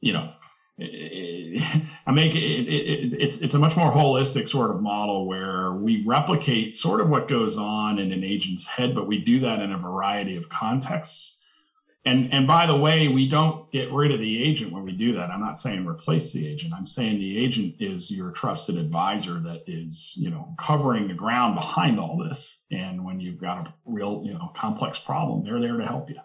you 0.00 0.12
know. 0.12 0.32
I 0.80 2.12
make 2.12 2.36
it, 2.36 2.38
it, 2.38 3.20
it's 3.20 3.40
it's 3.40 3.54
a 3.54 3.58
much 3.58 3.76
more 3.76 3.90
holistic 3.90 4.48
sort 4.48 4.70
of 4.70 4.80
model 4.80 5.26
where 5.26 5.72
we 5.72 6.04
replicate 6.06 6.76
sort 6.76 7.00
of 7.00 7.08
what 7.08 7.26
goes 7.26 7.58
on 7.58 7.98
in 7.98 8.12
an 8.12 8.22
agent's 8.22 8.68
head, 8.68 8.94
but 8.94 9.08
we 9.08 9.18
do 9.18 9.40
that 9.40 9.58
in 9.58 9.72
a 9.72 9.78
variety 9.78 10.36
of 10.36 10.48
contexts 10.48 11.37
and 12.08 12.32
and 12.32 12.46
by 12.46 12.66
the 12.66 12.76
way, 12.76 13.08
we 13.08 13.28
don't 13.28 13.70
get 13.70 13.92
rid 13.92 14.12
of 14.12 14.18
the 14.18 14.42
agent 14.42 14.72
when 14.72 14.84
we 14.84 14.92
do 14.92 15.14
that. 15.14 15.30
I'm 15.30 15.40
not 15.40 15.58
saying 15.58 15.86
replace 15.86 16.32
the 16.32 16.48
agent. 16.48 16.72
I'm 16.72 16.86
saying 16.86 17.18
the 17.18 17.44
agent 17.44 17.76
is 17.80 18.10
your 18.10 18.30
trusted 18.30 18.78
advisor 18.78 19.34
that 19.40 19.64
is, 19.66 20.14
you 20.16 20.30
know, 20.30 20.54
covering 20.58 21.08
the 21.08 21.14
ground 21.14 21.54
behind 21.54 22.00
all 22.00 22.16
this. 22.16 22.64
And 22.70 23.04
when 23.04 23.20
you've 23.20 23.40
got 23.40 23.66
a 23.66 23.74
real, 23.84 24.22
you 24.24 24.32
know, 24.32 24.50
complex 24.56 24.98
problem, 24.98 25.44
they're 25.44 25.60
there 25.60 25.76
to 25.76 25.84
help 25.84 26.08
you. 26.08 26.16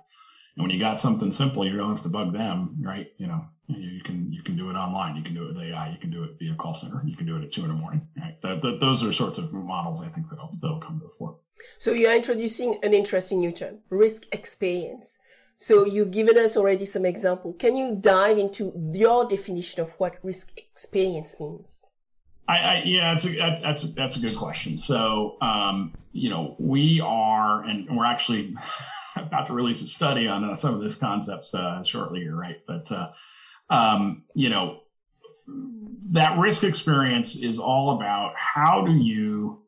And 0.56 0.63
when 0.63 0.72
you 0.72 0.80
got 0.80 1.00
something 1.00 1.32
simple, 1.32 1.65
you 1.65 1.76
don't 1.76 1.89
have 1.89 2.04
to 2.04 2.10
bug 2.10 2.32
them, 2.32 2.78
right? 2.82 3.08
You 3.17 3.28
know, 3.28 3.46
you 3.67 4.02
can 4.04 4.32
you 4.32 4.41
can 4.41 4.56
do 4.56 4.69
it 4.69 4.76
online, 4.76 5.17
you 5.17 5.24
can 5.24 5.34
do 5.34 5.43
it 5.43 5.56
with 5.56 5.63
AI, 5.63 5.89
you 5.89 5.98
can 5.98 6.12
do 6.12 6.24
it 6.24 6.32
via 6.39 6.56
call 6.56 6.74
center, 6.74 7.02
you 7.06 7.17
can 7.17 7.26
do 7.26 7.36
it 7.36 7.43
at 7.43 7.52
two 7.52 7.63
in 7.63 7.67
the 7.67 7.74
morning, 7.74 8.08
right? 8.17 8.41
That, 8.41 8.78
those 8.80 9.04
are 9.04 9.12
sorts 9.12 9.38
of 9.38 9.52
models 9.52 10.02
I 10.02 10.08
think 10.08 10.30
that'll 10.30 10.56
that'll 10.62 10.80
come 10.80 11.00
to 11.00 11.08
the 11.08 11.13
fore. 11.17 11.39
So 11.78 11.91
you're 11.91 12.15
introducing 12.15 12.78
an 12.84 12.93
interesting 12.93 13.39
new 13.39 13.52
term, 13.52 13.80
risk 13.89 14.34
experience. 14.34 15.17
So 15.58 15.86
you've 15.86 16.12
given 16.12 16.38
us 16.38 16.58
already 16.58 16.86
some 16.86 17.06
example. 17.06 17.54
Can 17.54 17.76
you 17.76 17.96
dive 17.96 18.38
into 18.38 18.74
your 18.94 19.26
definition 19.26 19.82
of 19.82 19.94
what 19.94 20.18
risk 20.24 20.58
experience 20.58 21.39
means? 21.39 21.84
I, 22.48 22.58
I 22.58 22.82
yeah, 22.86 23.13
that's 23.13 23.26
a, 23.26 23.36
that's 23.36 23.62
that's 23.62 23.84
a, 23.84 23.88
that's 23.94 24.18
a 24.18 24.20
good 24.20 24.36
question. 24.36 24.78
So 24.78 25.38
um, 25.42 25.94
you 26.12 26.30
know, 26.30 26.56
we 26.60 27.00
are, 27.02 27.63
and 27.63 27.88
we're 27.96 28.06
actually 28.06 28.56
about 29.16 29.48
to 29.48 29.54
release 29.54 29.82
a 29.82 29.88
study 29.88 30.28
on 30.28 30.44
uh, 30.44 30.56
some 30.56 30.74
of 30.74 30.82
this 30.82 30.98
concepts 30.98 31.56
uh, 31.56 31.84
shortly 31.84 32.22
here, 32.22 32.36
right? 32.36 32.58
But 32.68 32.92
uh, 32.92 33.12
um, 33.70 34.24
you 34.34 34.50
know, 34.50 34.82
that 36.12 36.38
risk 36.38 36.63
experience 36.63 37.36
is 37.36 37.60
all 37.60 37.96
about 37.96 38.34
how 38.36 38.86
do 38.86 38.92
you 38.92 39.62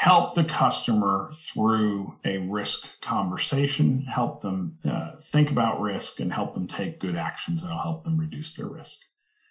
help 0.00 0.34
the 0.34 0.44
customer 0.44 1.30
through 1.34 2.14
a 2.24 2.38
risk 2.38 2.86
conversation, 3.02 4.00
help 4.00 4.40
them 4.40 4.78
uh, 4.88 5.10
think 5.20 5.50
about 5.50 5.78
risk, 5.78 6.20
and 6.20 6.32
help 6.32 6.54
them 6.54 6.66
take 6.66 7.00
good 7.00 7.16
actions 7.16 7.60
that'll 7.60 7.76
help 7.76 8.02
them 8.02 8.16
reduce 8.18 8.54
their 8.54 8.66
risk. 8.66 8.96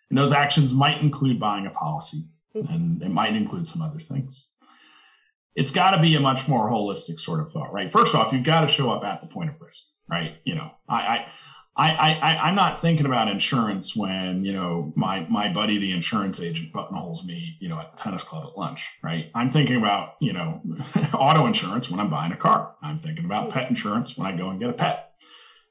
And 0.09 0.17
those 0.17 0.31
actions 0.31 0.73
might 0.73 1.03
include 1.03 1.39
buying 1.39 1.67
a 1.67 1.69
policy, 1.69 2.23
and 2.55 2.99
it 3.03 3.09
might 3.09 3.35
include 3.35 3.69
some 3.69 3.83
other 3.83 3.99
things. 3.99 4.47
It's 5.53 5.69
got 5.69 5.91
to 5.91 6.01
be 6.01 6.15
a 6.15 6.19
much 6.19 6.47
more 6.47 6.67
holistic 6.67 7.19
sort 7.19 7.41
of 7.41 7.51
thought, 7.51 7.71
right? 7.71 7.91
First 7.91 8.15
off, 8.15 8.33
you've 8.33 8.43
got 8.43 8.61
to 8.61 8.67
show 8.67 8.89
up 8.89 9.03
at 9.03 9.21
the 9.21 9.27
point 9.27 9.51
of 9.51 9.61
risk, 9.61 9.83
right? 10.09 10.37
You 10.45 10.55
know, 10.55 10.71
I, 10.87 10.95
I 10.95 11.31
I, 11.79 12.19
I, 12.21 12.37
I'm 12.49 12.55
not 12.55 12.81
thinking 12.81 13.05
about 13.05 13.29
insurance 13.29 13.95
when, 13.95 14.43
you 14.43 14.51
know, 14.51 14.91
my, 14.97 15.25
my 15.29 15.47
buddy, 15.47 15.79
the 15.79 15.93
insurance 15.93 16.41
agent 16.41 16.73
buttonholes 16.73 17.25
me, 17.25 17.55
you 17.61 17.69
know, 17.69 17.79
at 17.79 17.95
the 17.95 18.03
tennis 18.03 18.21
club 18.21 18.45
at 18.45 18.57
lunch, 18.57 18.89
right? 19.01 19.31
I'm 19.33 19.49
thinking 19.49 19.77
about, 19.77 20.15
you 20.19 20.33
know, 20.33 20.61
auto 21.13 21.45
insurance 21.45 21.89
when 21.89 22.01
I'm 22.01 22.09
buying 22.09 22.33
a 22.33 22.35
car. 22.35 22.75
I'm 22.81 22.99
thinking 22.99 23.23
about 23.23 23.51
pet 23.51 23.69
insurance 23.69 24.17
when 24.17 24.27
I 24.27 24.35
go 24.35 24.49
and 24.49 24.59
get 24.59 24.69
a 24.69 24.73
pet. 24.73 25.13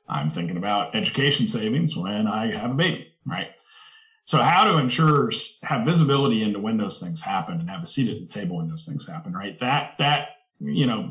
I'm 0.08 0.30
thinking 0.30 0.56
about 0.56 0.96
education 0.96 1.46
savings 1.46 1.94
when 1.94 2.26
I 2.26 2.56
have 2.56 2.70
a 2.70 2.74
baby, 2.74 3.12
right? 3.26 3.48
So 4.24 4.38
how 4.38 4.64
do 4.64 4.78
insurers 4.78 5.58
have 5.62 5.84
visibility 5.84 6.42
into 6.42 6.58
when 6.58 6.78
those 6.78 7.00
things 7.00 7.20
happen 7.20 7.60
and 7.60 7.68
have 7.68 7.82
a 7.82 7.86
seat 7.86 8.10
at 8.10 8.20
the 8.20 8.26
table 8.26 8.56
when 8.56 8.68
those 8.68 8.86
things 8.86 9.06
happen, 9.06 9.34
right? 9.34 9.60
That, 9.60 9.92
that 9.98 10.28
you 10.60 10.86
know, 10.86 11.02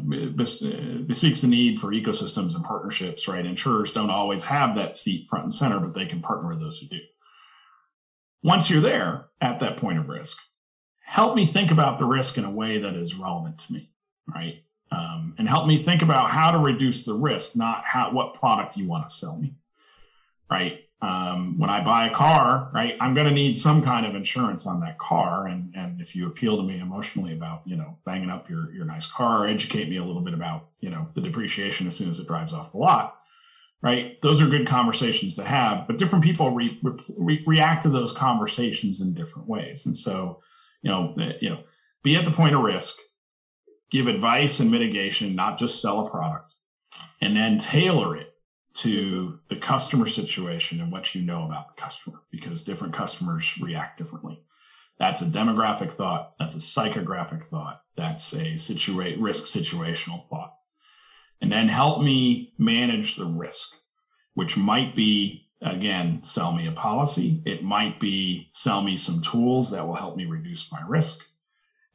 bespeaks 1.05 1.41
the 1.41 1.47
need 1.47 1.79
for 1.79 1.91
ecosystems 1.91 2.55
and 2.55 2.65
partnerships, 2.65 3.27
right? 3.27 3.45
Insurers 3.45 3.93
don't 3.93 4.09
always 4.09 4.43
have 4.43 4.75
that 4.75 4.97
seat 4.97 5.27
front 5.29 5.45
and 5.45 5.53
center, 5.53 5.79
but 5.79 5.93
they 5.93 6.05
can 6.05 6.21
partner 6.21 6.49
with 6.49 6.59
those 6.59 6.79
who 6.79 6.87
do. 6.87 6.99
Once 8.43 8.69
you're 8.69 8.81
there 8.81 9.27
at 9.39 9.59
that 9.59 9.77
point 9.77 9.99
of 9.99 10.09
risk, 10.09 10.37
help 11.05 11.35
me 11.35 11.45
think 11.45 11.71
about 11.71 11.97
the 11.97 12.05
risk 12.05 12.37
in 12.37 12.43
a 12.43 12.51
way 12.51 12.79
that 12.79 12.95
is 12.95 13.15
relevant 13.15 13.57
to 13.57 13.73
me, 13.73 13.89
right? 14.33 14.63
Um, 14.91 15.35
and 15.37 15.47
help 15.47 15.65
me 15.65 15.77
think 15.77 16.01
about 16.01 16.29
how 16.29 16.51
to 16.51 16.57
reduce 16.57 17.05
the 17.05 17.13
risk, 17.13 17.55
not 17.55 17.85
how 17.85 18.11
what 18.11 18.33
product 18.33 18.77
you 18.77 18.87
want 18.87 19.05
to 19.05 19.11
sell 19.11 19.37
me, 19.37 19.55
right? 20.51 20.86
Um, 20.99 21.59
when 21.59 21.69
I 21.69 21.83
buy 21.83 22.07
a 22.07 22.13
car, 22.13 22.71
right, 22.73 22.95
I'm 22.99 23.13
going 23.13 23.27
to 23.27 23.33
need 23.33 23.55
some 23.55 23.83
kind 23.83 24.03
of 24.07 24.15
insurance 24.15 24.65
on 24.65 24.79
that 24.79 24.97
car. 24.97 25.45
And, 25.45 25.71
and 25.75 26.01
if 26.01 26.15
you 26.15 26.25
appeal 26.25 26.57
to 26.57 26.63
me 26.63 26.79
emotionally 26.79 27.33
about, 27.33 27.61
you 27.65 27.75
know, 27.75 27.99
banging 28.03 28.31
up 28.31 28.49
your, 28.49 28.73
your 28.73 28.83
nice 28.85 29.05
car, 29.05 29.45
educate 29.45 29.89
me 29.89 29.97
a 29.97 30.03
little 30.03 30.23
bit 30.23 30.33
about, 30.33 30.69
you 30.81 30.89
know, 30.89 31.07
the 31.13 31.21
depreciation 31.21 31.85
as 31.85 31.95
soon 31.95 32.09
as 32.09 32.19
it 32.19 32.27
drives 32.27 32.51
off 32.51 32.71
the 32.71 32.79
lot, 32.79 33.19
right? 33.83 34.19
Those 34.23 34.41
are 34.41 34.47
good 34.47 34.65
conversations 34.65 35.35
to 35.35 35.43
have, 35.43 35.85
but 35.85 35.99
different 35.99 36.25
people 36.25 36.49
re, 36.49 36.79
re, 37.15 37.43
react 37.45 37.83
to 37.83 37.89
those 37.89 38.11
conversations 38.11 38.99
in 38.99 39.13
different 39.13 39.47
ways. 39.47 39.85
And 39.85 39.95
so, 39.95 40.41
you 40.81 40.89
know, 40.89 41.13
you 41.39 41.51
know, 41.51 41.59
be 42.01 42.15
at 42.15 42.25
the 42.25 42.31
point 42.31 42.55
of 42.55 42.61
risk, 42.61 42.95
give 43.91 44.07
advice 44.07 44.59
and 44.59 44.71
mitigation, 44.71 45.35
not 45.35 45.59
just 45.59 45.79
sell 45.79 46.07
a 46.07 46.09
product, 46.09 46.55
and 47.21 47.37
then 47.37 47.59
tailor 47.59 48.17
it 48.17 48.33
to 48.77 49.39
the 49.49 49.55
customer 49.55 50.07
situation 50.07 50.79
and 50.79 50.91
what 50.91 51.15
you 51.15 51.21
know 51.21 51.45
about 51.45 51.75
the 51.75 51.81
customer 51.81 52.19
because 52.31 52.63
different 52.63 52.93
customers 52.93 53.57
react 53.59 53.97
differently. 53.97 54.39
That's 54.99 55.21
a 55.21 55.25
demographic 55.25 55.91
thought. 55.91 56.33
That's 56.39 56.55
a 56.55 56.59
psychographic 56.59 57.43
thought. 57.43 57.81
That's 57.95 58.33
a 58.33 58.57
situate 58.57 59.19
risk 59.19 59.45
situational 59.45 60.27
thought. 60.29 60.53
And 61.41 61.51
then 61.51 61.69
help 61.69 62.01
me 62.01 62.53
manage 62.57 63.15
the 63.15 63.25
risk, 63.25 63.75
which 64.35 64.57
might 64.57 64.95
be, 64.95 65.47
again, 65.61 66.21
sell 66.23 66.51
me 66.51 66.67
a 66.67 66.71
policy. 66.71 67.41
It 67.45 67.63
might 67.63 67.99
be 67.99 68.49
sell 68.51 68.83
me 68.83 68.97
some 68.97 69.21
tools 69.21 69.71
that 69.71 69.87
will 69.87 69.95
help 69.95 70.17
me 70.17 70.25
reduce 70.25 70.71
my 70.71 70.81
risk 70.87 71.23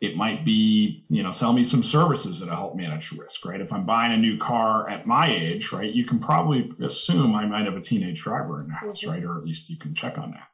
it 0.03 0.17
might 0.17 0.45
be 0.45 1.05
you 1.09 1.23
know 1.23 1.31
sell 1.31 1.53
me 1.53 1.65
some 1.65 1.85
services 1.85 2.41
that'll 2.41 2.57
help 2.57 2.77
manage 2.77 3.13
risk 3.13 3.47
right? 3.47 3.61
If 3.61 3.73
i'm 3.73 3.87
buying 3.87 4.13
a 4.13 4.19
new 4.19 4.37
car 4.37 4.91
at 4.91 5.07
my 5.07 5.33
age 5.33 5.73
right 5.73 5.95
you 5.95 6.05
can 6.05 6.19
probably 6.19 6.71
assume 6.85 7.35
i 7.35 7.47
might 7.47 7.65
have 7.65 7.77
a 7.77 7.81
teenage 7.81 8.21
driver 8.21 8.61
in 8.61 8.67
the 8.67 8.75
house 8.75 9.01
mm-hmm. 9.01 9.11
right? 9.11 9.25
Or 9.25 9.39
at 9.39 9.45
least 9.45 9.71
you 9.71 9.79
can 9.79 9.95
check 9.95 10.19
on 10.19 10.33
that 10.33 10.49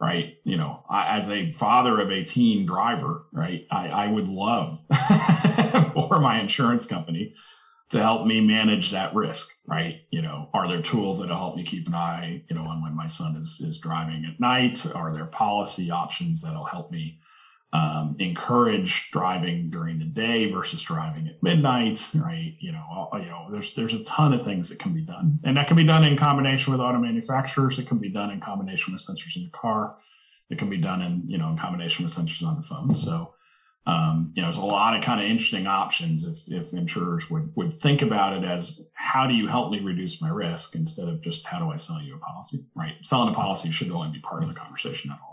right? 0.00 0.34
You 0.44 0.56
know 0.56 0.84
I, 0.90 1.16
as 1.16 1.30
a 1.30 1.52
father 1.52 2.00
of 2.00 2.10
a 2.10 2.24
teen 2.24 2.66
driver 2.66 3.24
right 3.32 3.66
i, 3.70 3.88
I 3.88 4.06
would 4.08 4.28
love 4.28 4.82
for 5.94 6.20
my 6.20 6.40
insurance 6.40 6.84
company 6.84 7.34
to 7.90 8.00
help 8.00 8.26
me 8.26 8.40
manage 8.40 8.90
that 8.90 9.14
risk 9.14 9.48
right? 9.64 10.00
You 10.10 10.22
know 10.22 10.50
are 10.52 10.66
there 10.66 10.82
tools 10.82 11.20
that'll 11.20 11.38
help 11.38 11.56
me 11.56 11.64
keep 11.64 11.86
an 11.86 11.94
eye 11.94 12.42
you 12.50 12.56
know 12.56 12.64
on 12.64 12.82
when 12.82 12.96
my 12.96 13.06
son 13.06 13.36
is 13.36 13.60
is 13.60 13.78
driving 13.78 14.24
at 14.24 14.40
night? 14.40 14.84
Are 14.92 15.12
there 15.14 15.26
policy 15.26 15.92
options 15.92 16.42
that'll 16.42 16.64
help 16.64 16.90
me 16.90 17.20
um, 17.72 18.16
encourage 18.18 19.10
driving 19.12 19.70
during 19.70 19.98
the 19.98 20.04
day 20.04 20.50
versus 20.50 20.82
driving 20.82 21.26
at 21.28 21.42
midnight, 21.42 22.06
right? 22.14 22.54
You 22.60 22.72
know, 22.72 23.08
you 23.14 23.26
know, 23.26 23.48
there's 23.50 23.74
there's 23.74 23.94
a 23.94 24.04
ton 24.04 24.34
of 24.34 24.44
things 24.44 24.68
that 24.68 24.78
can 24.78 24.92
be 24.92 25.00
done, 25.00 25.38
and 25.42 25.56
that 25.56 25.68
can 25.68 25.76
be 25.76 25.84
done 25.84 26.04
in 26.04 26.16
combination 26.16 26.72
with 26.72 26.82
auto 26.82 26.98
manufacturers. 26.98 27.78
It 27.78 27.86
can 27.86 27.98
be 27.98 28.10
done 28.10 28.30
in 28.30 28.40
combination 28.40 28.92
with 28.92 29.02
sensors 29.02 29.36
in 29.36 29.44
the 29.44 29.50
car. 29.50 29.96
It 30.50 30.58
can 30.58 30.68
be 30.68 30.76
done 30.76 31.00
in 31.00 31.22
you 31.26 31.38
know 31.38 31.48
in 31.48 31.56
combination 31.56 32.04
with 32.04 32.14
sensors 32.14 32.46
on 32.46 32.56
the 32.56 32.62
phone. 32.62 32.94
So, 32.94 33.32
um, 33.86 34.34
you 34.34 34.42
know, 34.42 34.48
there's 34.48 34.62
a 34.62 34.66
lot 34.66 34.94
of 34.94 35.02
kind 35.02 35.22
of 35.22 35.30
interesting 35.30 35.66
options 35.66 36.26
if 36.26 36.52
if 36.52 36.74
insurers 36.74 37.30
would 37.30 37.52
would 37.56 37.80
think 37.80 38.02
about 38.02 38.36
it 38.36 38.44
as 38.44 38.90
how 38.92 39.26
do 39.26 39.32
you 39.32 39.48
help 39.48 39.70
me 39.70 39.80
reduce 39.80 40.20
my 40.20 40.28
risk 40.28 40.74
instead 40.74 41.08
of 41.08 41.22
just 41.22 41.46
how 41.46 41.58
do 41.58 41.70
I 41.70 41.76
sell 41.76 42.02
you 42.02 42.16
a 42.16 42.18
policy, 42.18 42.66
right? 42.74 42.96
Selling 43.02 43.30
a 43.30 43.34
policy 43.34 43.70
should 43.70 43.90
only 43.90 44.10
be 44.10 44.20
part 44.20 44.42
of 44.42 44.50
the 44.50 44.54
conversation 44.54 45.10
at 45.10 45.18
all. 45.22 45.31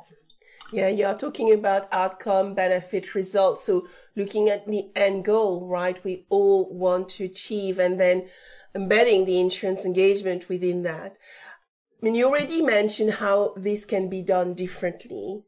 Yeah, 0.71 0.89
you're 0.89 1.17
talking 1.17 1.51
about 1.51 1.88
outcome, 1.91 2.53
benefit, 2.53 3.15
results. 3.15 3.63
So 3.63 3.88
looking 4.15 4.49
at 4.49 4.67
the 4.67 4.91
end 4.95 5.25
goal, 5.25 5.67
right? 5.67 6.01
We 6.03 6.27
all 6.29 6.69
want 6.71 7.10
to 7.10 7.25
achieve 7.25 7.79
and 7.79 7.99
then 7.99 8.27
embedding 8.75 9.25
the 9.25 9.39
insurance 9.39 9.84
engagement 9.84 10.47
within 10.47 10.84
that. 10.84 11.17
I 12.01 12.05
mean, 12.05 12.15
you 12.15 12.27
already 12.27 12.62
mentioned 12.62 13.13
how 13.15 13.55
this 13.58 13.84
can 13.84 14.10
be 14.10 14.21
done 14.21 14.53
differently. 14.53 15.43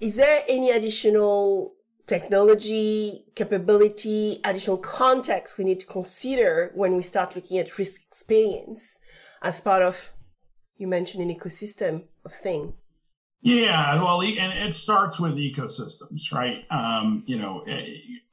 Is 0.00 0.16
there 0.16 0.44
any 0.48 0.70
additional 0.70 1.74
technology, 2.06 3.24
capability, 3.34 4.40
additional 4.44 4.78
context 4.78 5.56
we 5.56 5.64
need 5.64 5.80
to 5.80 5.86
consider 5.86 6.72
when 6.74 6.94
we 6.94 7.02
start 7.02 7.34
looking 7.34 7.58
at 7.58 7.78
risk 7.78 8.02
experience 8.02 8.98
as 9.42 9.60
part 9.60 9.82
of, 9.82 10.12
you 10.76 10.86
mentioned 10.86 11.22
an 11.22 11.34
ecosystem 11.34 12.04
of 12.24 12.34
thing? 12.34 12.74
Yeah, 13.40 14.02
well, 14.02 14.20
and 14.20 14.52
it 14.68 14.74
starts 14.74 15.20
with 15.20 15.34
ecosystems, 15.34 16.32
right? 16.32 16.64
Um, 16.70 17.22
you 17.26 17.38
know, 17.38 17.60
eh, 17.68 17.84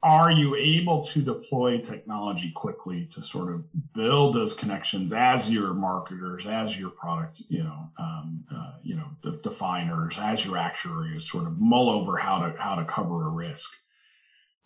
are 0.02 0.32
you 0.32 0.56
able 0.56 1.02
to 1.04 1.22
deploy 1.22 1.78
technology 1.78 2.50
quickly 2.54 3.06
to 3.12 3.22
sort 3.22 3.52
of 3.52 3.64
build 3.94 4.34
those 4.34 4.52
connections 4.52 5.12
as 5.12 5.48
your 5.48 5.74
marketers, 5.74 6.46
as 6.48 6.76
your 6.76 6.90
product, 6.90 7.40
you 7.48 7.62
know, 7.62 7.88
um, 8.00 8.44
uh, 8.52 8.72
you 8.82 8.96
know, 8.96 9.06
de- 9.22 9.36
definers, 9.38 10.18
as 10.18 10.44
your 10.44 10.56
actuaries, 10.56 11.30
sort 11.30 11.46
of 11.46 11.56
mull 11.60 11.88
over 11.88 12.16
how 12.16 12.40
to 12.40 12.60
how 12.60 12.74
to 12.74 12.84
cover 12.84 13.26
a 13.26 13.30
risk, 13.30 13.70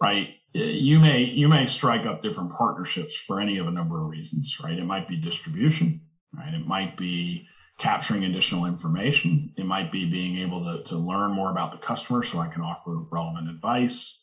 right? 0.03 0.31
Eh, 0.55 0.65
you 0.65 0.99
may 0.99 1.23
you 1.23 1.49
may 1.49 1.67
strike 1.67 2.07
up 2.07 2.23
different 2.23 2.55
partnerships 2.55 3.15
for 3.15 3.41
any 3.41 3.59
of 3.59 3.67
a 3.69 3.71
number 3.71 4.01
of 4.03 4.09
reasons, 4.09 4.57
right? 4.65 4.79
It 4.79 4.87
might 4.87 5.07
be 5.07 5.17
distribution, 5.17 6.01
right? 6.35 6.55
It 6.55 6.67
might 6.67 6.97
be 6.97 7.47
capturing 7.81 8.25
additional 8.25 8.67
information. 8.67 9.53
It 9.57 9.65
might 9.65 9.91
be 9.91 10.05
being 10.05 10.39
able 10.39 10.63
to, 10.65 10.85
to 10.85 10.97
learn 10.97 11.33
more 11.33 11.51
about 11.51 11.73
the 11.73 11.79
customer 11.79 12.23
so 12.23 12.39
I 12.39 12.49
can 12.49 12.61
offer 12.61 12.95
relevant 13.11 13.49
advice. 13.49 14.19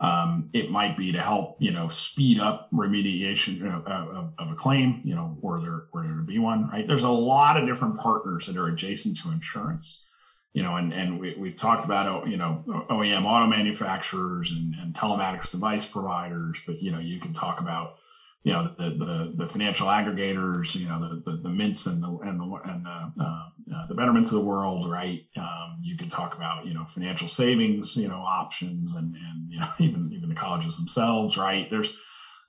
Um, 0.00 0.48
it 0.54 0.70
might 0.70 0.96
be 0.96 1.12
to 1.12 1.20
help, 1.20 1.56
you 1.60 1.70
know, 1.70 1.88
speed 1.88 2.40
up 2.40 2.70
remediation 2.72 3.62
of, 3.62 3.86
of, 3.86 4.32
of, 4.38 4.50
a 4.50 4.54
claim, 4.54 5.02
you 5.04 5.14
know, 5.14 5.36
were 5.40 5.60
there, 5.60 5.84
were 5.92 6.02
there 6.02 6.16
to 6.16 6.22
be 6.22 6.38
one, 6.38 6.68
right? 6.70 6.86
There's 6.86 7.04
a 7.04 7.08
lot 7.08 7.56
of 7.58 7.68
different 7.68 7.98
partners 7.98 8.46
that 8.46 8.56
are 8.56 8.66
adjacent 8.66 9.18
to 9.18 9.30
insurance, 9.30 10.04
you 10.52 10.62
know, 10.62 10.76
and, 10.76 10.92
and 10.92 11.20
we, 11.20 11.34
we've 11.38 11.56
talked 11.56 11.84
about, 11.84 12.26
you 12.26 12.36
know, 12.36 12.64
OEM 12.90 13.24
auto 13.24 13.46
manufacturers 13.46 14.50
and, 14.50 14.74
and 14.80 14.94
telematics 14.94 15.50
device 15.50 15.86
providers, 15.86 16.58
but, 16.66 16.82
you 16.82 16.90
know, 16.90 16.98
you 16.98 17.20
can 17.20 17.32
talk 17.32 17.60
about, 17.60 17.96
you 18.44 18.52
know 18.52 18.74
the, 18.78 18.90
the, 18.90 19.32
the 19.36 19.48
financial 19.48 19.86
aggregators, 19.86 20.74
you 20.74 20.86
know 20.86 21.00
the 21.00 21.30
the, 21.30 21.38
the 21.38 21.48
mints 21.48 21.86
and 21.86 22.02
the 22.02 22.08
and 22.22 22.38
the 22.38 22.44
and 22.64 22.84
the, 22.84 23.12
uh, 23.20 23.48
uh, 23.74 23.86
the 23.88 23.94
betterments 23.94 24.30
of 24.30 24.38
the 24.38 24.44
world, 24.44 24.88
right? 24.88 25.22
Um, 25.36 25.78
you 25.82 25.96
can 25.96 26.10
talk 26.10 26.34
about 26.34 26.66
you 26.66 26.74
know 26.74 26.84
financial 26.84 27.26
savings, 27.26 27.96
you 27.96 28.06
know 28.06 28.18
options, 28.18 28.94
and 28.94 29.16
and 29.16 29.50
you 29.50 29.58
know 29.58 29.68
even 29.78 30.12
even 30.14 30.28
the 30.28 30.34
colleges 30.34 30.76
themselves, 30.76 31.38
right? 31.38 31.70
There's 31.70 31.96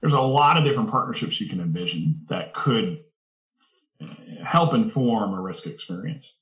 there's 0.01 0.13
a 0.13 0.19
lot 0.19 0.57
of 0.57 0.65
different 0.65 0.91
partnerships 0.91 1.39
you 1.39 1.47
can 1.47 1.61
envision 1.61 2.25
that 2.27 2.53
could 2.53 2.99
uh, 4.01 4.13
help 4.43 4.73
inform 4.73 5.33
a 5.33 5.41
risk 5.41 5.65
experience. 5.65 6.41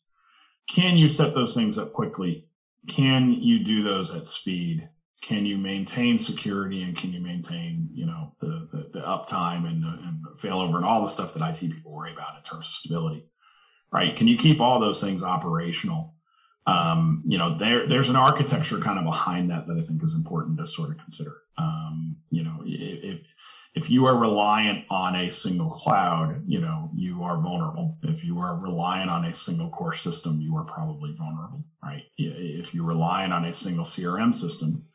Can 0.68 0.98
you 0.98 1.10
set 1.10 1.36
those 1.36 1.54
things 1.54 1.78
up 1.78 1.94
quickly? 1.94 2.48
Can 2.90 3.32
you 3.32 3.64
do 3.64 3.84
those 3.84 4.16
at 4.16 4.28
speed? 4.28 4.90
Can 5.24 5.46
you 5.46 5.58
maintain 5.58 6.20
security 6.20 6.84
and 6.84 6.98
can 6.98 7.14
you 7.14 7.22
maintain 7.22 7.90
you 7.94 8.06
know 8.06 8.36
the 8.42 8.68
the, 8.72 8.90
the 8.94 9.00
uptime 9.00 9.66
and, 9.66 9.84
and 9.84 10.26
failover 10.38 10.76
and 10.76 10.86
all 10.86 11.02
the 11.02 11.08
stuff 11.08 11.34
that 11.34 11.48
IT 11.48 11.60
people 11.72 11.92
worry 11.92 12.12
about 12.12 12.38
in 12.38 12.44
terms 12.44 12.68
of 12.68 12.74
stability, 12.74 13.26
right? 13.92 14.16
Can 14.16 14.28
you 14.28 14.38
keep 14.38 14.60
all 14.60 14.80
those 14.80 15.02
things 15.02 15.24
operational? 15.24 16.16
Um, 16.68 17.24
you 17.26 17.38
know, 17.38 17.58
there 17.58 17.88
there's 17.88 18.10
an 18.10 18.16
architecture 18.16 18.80
kind 18.80 19.00
of 19.00 19.06
behind 19.06 19.50
that 19.50 19.66
that 19.68 19.78
I 19.78 19.82
think 19.82 20.04
is 20.04 20.14
important 20.14 20.58
to 20.60 20.68
sort 20.68 20.92
of 20.92 20.98
consider. 20.98 21.38
Um, 21.58 22.18
you 22.30 22.44
know, 22.44 22.62
if 22.66 23.22
if 23.76 23.90
you 23.90 24.06
are 24.06 24.18
reliant 24.18 24.86
on 24.90 25.16
a 25.16 25.30
single 25.32 25.70
cloud, 25.70 26.44
you 26.46 26.60
know, 26.60 26.92
you 26.94 27.24
are 27.24 27.42
vulnerable. 27.42 27.98
If 28.04 28.24
you 28.24 28.40
are 28.40 28.56
reliant 28.58 29.10
on 29.10 29.26
a 29.26 29.34
single 29.34 29.70
core 29.70 29.96
system, 29.96 30.42
you 30.42 30.56
are 30.58 30.64
probably 30.64 31.16
vulnerable, 31.18 31.64
right? 31.82 32.04
If 32.18 32.74
you're 32.74 32.86
reliant 32.86 33.34
on 33.34 33.46
a 33.46 33.54
single 33.54 33.86
CRM 33.86 34.36
system, 34.36 34.86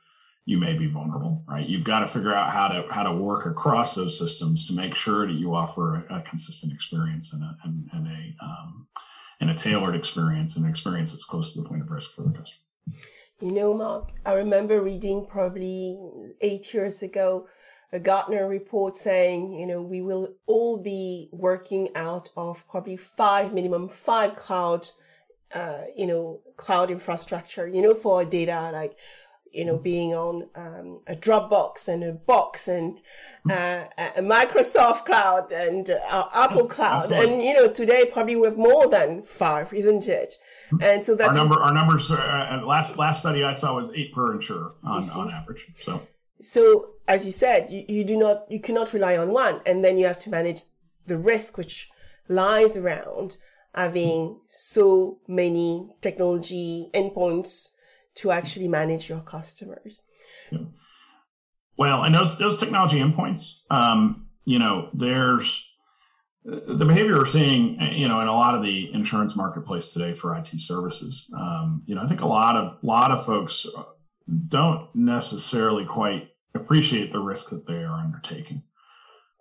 you 0.49 0.57
may 0.57 0.73
be 0.73 0.87
vulnerable, 0.87 1.45
right? 1.47 1.69
You've 1.69 1.85
got 1.85 2.01
to 2.01 2.09
figure 2.09 2.35
out 2.35 2.51
how 2.51 2.69
to 2.69 2.87
how 2.91 3.03
to 3.03 3.13
work 3.13 3.45
across 3.45 3.95
those 3.95 4.19
systems 4.19 4.67
to 4.67 4.73
make 4.73 4.95
sure 4.95 5.27
that 5.27 5.35
you 5.35 5.55
offer 5.55 6.07
a, 6.09 6.21
a 6.21 6.23
consistent 6.23 6.73
experience 6.73 7.35
and 7.35 7.43
a 7.43 7.55
and, 7.65 7.87
and 7.93 8.07
a 8.07 8.43
um, 8.43 8.87
and 9.41 9.51
a 9.51 9.55
tailored 9.55 9.95
experience, 9.95 10.57
and 10.57 10.65
an 10.65 10.71
experience 10.71 11.13
that's 11.13 11.27
close 11.27 11.53
to 11.53 11.61
the 11.61 11.69
point 11.69 11.83
of 11.83 11.91
risk 11.91 12.15
for 12.15 12.23
the 12.23 12.31
customer. 12.31 12.65
You 13.43 13.53
know, 13.53 13.75
Mark, 13.75 14.09
I 14.25 14.33
remember 14.33 14.81
reading 14.81 15.27
probably 15.29 15.99
eight 16.41 16.73
years 16.73 17.03
ago 17.03 17.47
a 17.93 18.01
Gartner 18.01 18.49
report 18.49 18.97
saying, 18.97 19.53
you 19.53 19.67
know, 19.67 19.83
we 19.83 20.01
will 20.01 20.35
all 20.47 20.79
be 20.79 21.29
working 21.31 21.91
out 21.95 22.31
of 22.39 22.67
probably 22.71 22.97
five 22.97 23.53
minimum 23.53 23.91
five 23.91 24.35
cloud, 24.35 24.89
uh, 25.53 25.83
you 25.95 26.07
know, 26.07 26.41
cloud 26.57 26.91
infrastructure, 26.91 27.67
you 27.69 27.83
know, 27.83 27.95
for 27.95 28.25
data 28.25 28.71
like 28.73 28.97
you 29.53 29.65
know, 29.65 29.79
being 29.79 30.15
on 30.15 30.49
um, 30.55 31.01
a 31.07 31.15
Dropbox 31.15 31.89
and 31.89 32.05
a 32.05 32.13
Box 32.13 32.69
and 32.69 33.01
uh, 33.51 33.85
a 33.99 34.23
Microsoft 34.23 35.05
Cloud 35.05 35.53
and 35.53 35.91
uh, 35.91 36.29
Apple 36.33 36.67
Cloud, 36.77 37.05
Absolutely. 37.05 37.35
and 37.35 37.43
you 37.43 37.55
know, 37.55 37.71
today 37.71 38.05
probably 38.05 38.37
we 38.37 38.47
have 38.47 38.59
more 38.59 38.89
than 38.89 39.23
five, 39.23 39.73
isn't 39.73 40.09
it? 40.09 40.35
And 40.81 41.05
so 41.05 41.15
that's 41.15 41.31
our 41.31 41.35
number. 41.35 41.61
Our 41.61 41.73
numbers. 41.73 42.11
Uh, 42.11 42.63
last 42.67 42.99
last 42.99 43.21
study 43.21 43.43
I 43.45 43.53
saw 43.53 43.75
was 43.75 43.91
eight 43.95 44.13
per 44.15 44.35
insurer 44.35 44.75
on, 44.85 45.03
on 45.11 45.31
average. 45.31 45.65
So. 45.79 46.03
So 46.41 46.91
as 47.09 47.27
you 47.27 47.33
said, 47.33 47.71
you, 47.71 47.85
you 47.89 48.05
do 48.05 48.17
not, 48.17 48.45
you 48.49 48.61
cannot 48.61 48.93
rely 48.93 49.17
on 49.17 49.33
one, 49.33 49.61
and 49.67 49.85
then 49.85 49.99
you 49.99 50.07
have 50.07 50.21
to 50.21 50.31
manage 50.31 50.63
the 51.07 51.19
risk 51.19 51.57
which 51.57 51.91
lies 52.29 52.77
around 52.77 53.39
having 53.75 54.41
so 54.47 55.19
many 55.27 55.89
technology 56.01 56.91
endpoints 56.95 57.73
to 58.19 58.31
actually 58.31 58.69
manage 58.69 59.09
your 59.09 59.21
customers. 59.21 60.03
Well, 61.77 62.03
and 62.03 62.15
those 62.15 62.39
those 62.39 62.59
technology 62.59 62.99
endpoints, 62.99 63.61
um, 63.71 64.27
you 64.45 64.59
know, 64.59 64.91
there's 64.93 65.65
the 66.45 66.85
behavior 66.85 67.19
we're 67.19 67.27
seeing, 67.27 67.81
you 67.93 68.09
know, 68.09 68.21
in 68.21 68.29
a 68.29 68.35
lot 68.35 68.55
of 68.55 68.63
the 68.63 68.93
insurance 68.93 69.37
marketplace 69.37 69.93
today 69.93 70.15
for 70.15 70.37
IT 70.37 70.49
services. 70.59 71.31
Um, 71.37 71.83
you 71.87 71.95
know, 71.95 72.03
I 72.03 72.09
think 72.09 72.21
a 72.21 72.27
lot 72.27 72.57
of 72.57 72.79
lot 72.83 73.11
of 73.11 73.25
folks 73.25 73.67
don't 74.49 74.89
necessarily 74.95 75.85
quite 75.85 76.29
appreciate 76.55 77.13
the 77.13 77.21
risk 77.21 77.51
that 77.51 77.67
they 77.67 77.85
are 77.85 78.01
undertaking 78.01 78.63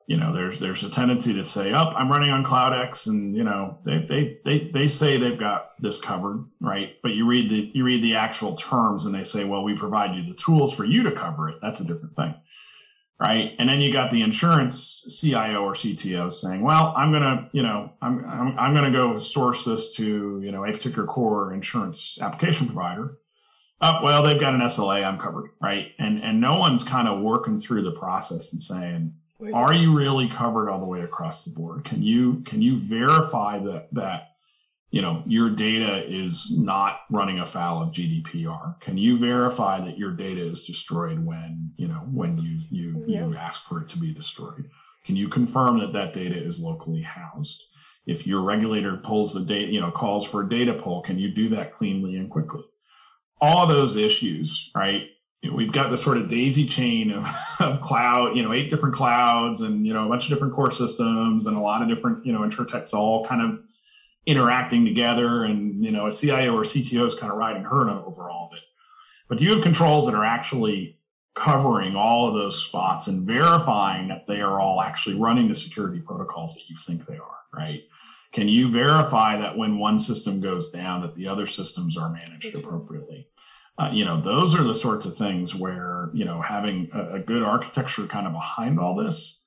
you 0.07 0.15
know, 0.15 0.33
there's 0.33 0.61
there's 0.61 0.85
a 0.85 0.89
tendency 0.89 1.33
to 1.33 1.43
say, 1.43 1.73
"Up, 1.73 1.89
oh, 1.91 1.97
I'm 1.97 2.09
running 2.09 2.29
on 2.29 2.41
Cloud 2.41 2.73
X," 2.73 3.07
and 3.07 3.35
you 3.35 3.43
know, 3.43 3.79
they 3.83 3.99
they 3.99 4.37
they 4.45 4.71
they 4.73 4.87
say 4.87 5.17
they've 5.17 5.37
got 5.37 5.71
this 5.79 5.99
covered, 5.99 6.45
right? 6.61 6.93
But 7.03 7.11
you 7.11 7.27
read 7.27 7.51
the 7.51 7.71
you 7.73 7.83
read 7.83 8.01
the 8.01 8.15
actual 8.15 8.55
terms, 8.55 9.05
and 9.05 9.13
they 9.13 9.25
say, 9.25 9.43
"Well, 9.43 9.65
we 9.65 9.75
provide 9.75 10.15
you 10.15 10.23
the 10.23 10.33
tools 10.33 10.73
for 10.73 10.85
you 10.85 11.03
to 11.03 11.11
cover 11.11 11.49
it." 11.49 11.57
That's 11.61 11.81
a 11.81 11.85
different 11.85 12.15
thing, 12.15 12.35
right? 13.19 13.51
And 13.59 13.67
then 13.67 13.81
you 13.81 13.91
got 13.91 14.09
the 14.09 14.21
insurance 14.21 15.19
CIO 15.19 15.61
or 15.61 15.73
CTO 15.73 16.31
saying, 16.31 16.61
"Well, 16.61 16.93
I'm 16.95 17.11
gonna, 17.11 17.49
you 17.51 17.63
know, 17.63 17.91
I'm 18.01 18.23
I'm, 18.23 18.57
I'm 18.57 18.73
gonna 18.73 18.91
go 18.91 19.19
source 19.19 19.65
this 19.65 19.93
to 19.95 20.39
you 20.41 20.53
know 20.53 20.63
a 20.63 20.71
particular 20.71 21.05
core 21.05 21.53
insurance 21.53 22.17
application 22.21 22.67
provider." 22.67 23.17
Oh, 23.81 23.99
well, 24.03 24.23
they've 24.23 24.39
got 24.39 24.55
an 24.55 24.61
SLA, 24.61 25.05
I'm 25.05 25.19
covered, 25.19 25.49
right? 25.61 25.87
And 25.99 26.23
and 26.23 26.39
no 26.39 26.55
one's 26.55 26.85
kind 26.85 27.09
of 27.09 27.21
working 27.21 27.59
through 27.59 27.83
the 27.83 27.91
process 27.91 28.53
and 28.53 28.63
saying, 28.63 29.13
are 29.53 29.73
you 29.73 29.95
really 29.95 30.27
covered 30.27 30.69
all 30.69 30.79
the 30.79 30.85
way 30.85 31.01
across 31.01 31.45
the 31.45 31.51
board? 31.51 31.83
Can 31.83 32.01
you 32.01 32.41
can 32.45 32.61
you 32.61 32.79
verify 32.79 33.59
that 33.59 33.89
that 33.93 34.29
you 34.89 35.01
know 35.01 35.23
your 35.25 35.49
data 35.49 36.03
is 36.07 36.57
not 36.57 37.01
running 37.09 37.39
afoul 37.39 37.83
of 37.83 37.91
GDPR? 37.91 38.79
Can 38.81 38.97
you 38.97 39.17
verify 39.19 39.79
that 39.79 39.97
your 39.97 40.11
data 40.11 40.41
is 40.41 40.65
destroyed 40.65 41.25
when 41.25 41.71
you 41.77 41.87
know 41.87 42.01
when 42.11 42.37
you 42.37 42.59
you 42.69 43.03
yeah. 43.07 43.27
you 43.27 43.35
ask 43.35 43.63
for 43.67 43.81
it 43.81 43.89
to 43.89 43.97
be 43.97 44.13
destroyed? 44.13 44.69
Can 45.05 45.15
you 45.15 45.29
confirm 45.29 45.79
that 45.79 45.93
that 45.93 46.13
data 46.13 46.35
is 46.35 46.61
locally 46.61 47.01
housed? 47.01 47.63
If 48.05 48.25
your 48.25 48.41
regulator 48.41 48.97
pulls 48.97 49.33
the 49.33 49.41
data, 49.41 49.71
you 49.71 49.81
know, 49.81 49.91
calls 49.91 50.25
for 50.25 50.41
a 50.41 50.49
data 50.49 50.73
pull, 50.73 51.01
can 51.01 51.19
you 51.19 51.29
do 51.29 51.49
that 51.49 51.73
cleanly 51.73 52.15
and 52.15 52.29
quickly? 52.29 52.63
All 53.39 53.67
those 53.67 53.97
issues, 53.97 54.71
right? 54.75 55.03
You 55.41 55.51
know, 55.51 55.55
we've 55.55 55.71
got 55.71 55.89
this 55.89 56.03
sort 56.03 56.17
of 56.17 56.29
daisy 56.29 56.65
chain 56.65 57.11
of, 57.11 57.27
of 57.59 57.81
cloud, 57.81 58.35
you 58.35 58.43
know, 58.43 58.53
eight 58.53 58.69
different 58.69 58.95
clouds 58.95 59.61
and, 59.61 59.85
you 59.85 59.93
know, 59.93 60.05
a 60.05 60.09
bunch 60.09 60.23
of 60.23 60.29
different 60.29 60.53
core 60.53 60.71
systems 60.71 61.47
and 61.47 61.55
a 61.55 61.59
lot 61.59 61.81
of 61.81 61.87
different, 61.87 62.25
you 62.25 62.33
know, 62.33 62.39
insurtechs 62.39 62.93
all 62.93 63.25
kind 63.25 63.41
of 63.41 63.61
interacting 64.25 64.85
together. 64.85 65.43
And, 65.43 65.83
you 65.83 65.91
know, 65.91 66.07
a 66.07 66.11
CIO 66.11 66.55
or 66.55 66.63
CTO 66.63 67.07
is 67.07 67.15
kind 67.15 67.31
of 67.31 67.37
riding 67.37 67.63
herd 67.63 67.89
over 67.89 68.29
all 68.29 68.49
of 68.51 68.57
it. 68.57 68.63
But 69.27 69.37
do 69.37 69.45
you 69.45 69.53
have 69.53 69.63
controls 69.63 70.05
that 70.05 70.15
are 70.15 70.25
actually 70.25 70.97
covering 71.35 71.95
all 71.95 72.27
of 72.27 72.33
those 72.33 72.65
spots 72.65 73.07
and 73.07 73.27
verifying 73.27 74.07
that 74.07 74.25
they 74.27 74.41
are 74.41 74.59
all 74.59 74.81
actually 74.81 75.15
running 75.15 75.47
the 75.47 75.55
security 75.55 75.99
protocols 75.99 76.55
that 76.55 76.67
you 76.67 76.75
think 76.75 77.05
they 77.05 77.17
are, 77.17 77.37
right? 77.53 77.81
Can 78.31 78.49
you 78.49 78.71
verify 78.71 79.37
that 79.37 79.55
when 79.55 79.77
one 79.77 79.99
system 79.99 80.41
goes 80.41 80.71
down, 80.71 81.01
that 81.01 81.15
the 81.15 81.27
other 81.27 81.45
systems 81.45 81.95
are 81.95 82.09
managed 82.09 82.55
appropriately? 82.55 83.27
Uh, 83.79 83.91
you 83.93 84.03
know, 84.03 84.19
those 84.19 84.55
are 84.55 84.63
the 84.63 84.73
sorts 84.73 85.05
of 85.05 85.15
things 85.15 85.53
where, 85.53 86.09
you 86.11 86.25
know, 86.25 86.41
having 86.41 86.89
a, 86.93 87.15
a, 87.15 87.19
good 87.19 87.43
architecture 87.43 88.07
kind 88.07 88.25
of 88.25 88.33
behind 88.33 88.79
all 88.79 88.95
this, 88.95 89.43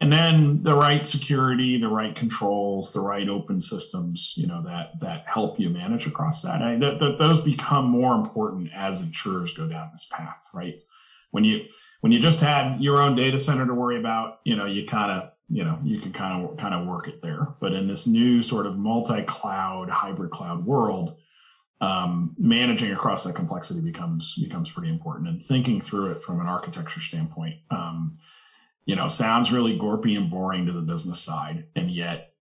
and 0.00 0.12
then 0.12 0.62
the 0.62 0.74
right 0.74 1.06
security, 1.06 1.78
the 1.80 1.88
right 1.88 2.14
controls, 2.14 2.92
the 2.92 3.00
right 3.00 3.28
open 3.28 3.60
systems, 3.60 4.34
you 4.36 4.46
know, 4.46 4.62
that 4.64 4.98
that 5.00 5.28
help 5.28 5.60
you 5.60 5.70
manage 5.70 6.06
across 6.06 6.42
that. 6.42 6.60
I, 6.60 6.76
that, 6.76 6.98
that 6.98 7.18
those 7.18 7.40
become 7.40 7.86
more 7.86 8.14
important 8.14 8.70
as 8.74 9.00
insurers 9.00 9.54
go 9.54 9.68
down 9.68 9.90
this 9.92 10.08
path, 10.10 10.48
right? 10.52 10.80
When 11.30 11.44
you 11.44 11.66
when 12.00 12.12
you 12.12 12.20
just 12.20 12.40
had 12.40 12.80
your 12.80 13.00
own 13.00 13.14
data 13.14 13.38
center 13.38 13.66
to 13.66 13.74
worry 13.74 13.98
about, 13.98 14.40
you 14.44 14.56
know, 14.56 14.66
you 14.66 14.86
kind 14.86 15.10
of 15.10 15.30
you 15.48 15.64
know 15.64 15.78
you 15.84 16.00
can 16.00 16.12
kind 16.12 16.44
of 16.44 16.56
kind 16.56 16.74
of 16.74 16.86
work 16.86 17.06
it 17.06 17.22
there. 17.22 17.48
But 17.60 17.74
in 17.74 17.86
this 17.86 18.06
new 18.08 18.42
sort 18.42 18.66
of 18.66 18.76
multi-cloud, 18.76 19.88
hybrid 19.88 20.30
cloud 20.30 20.64
world 20.64 21.16
um, 21.80 22.34
managing 22.38 22.92
across 22.92 23.24
that 23.24 23.34
complexity 23.34 23.80
becomes 23.80 24.34
becomes 24.34 24.70
pretty 24.70 24.88
important. 24.88 25.28
And 25.28 25.42
thinking 25.42 25.80
through 25.80 26.10
it 26.12 26.22
from 26.22 26.40
an 26.40 26.46
architecture 26.46 27.00
standpoint 27.00 27.56
um, 27.70 28.18
you 28.84 28.96
know 28.96 29.08
sounds 29.08 29.52
really 29.52 29.78
gorpy 29.78 30.16
and 30.16 30.30
boring 30.30 30.66
to 30.66 30.72
the 30.72 30.80
business 30.80 31.20
side. 31.20 31.66
And 31.76 31.90
yet 31.90 32.34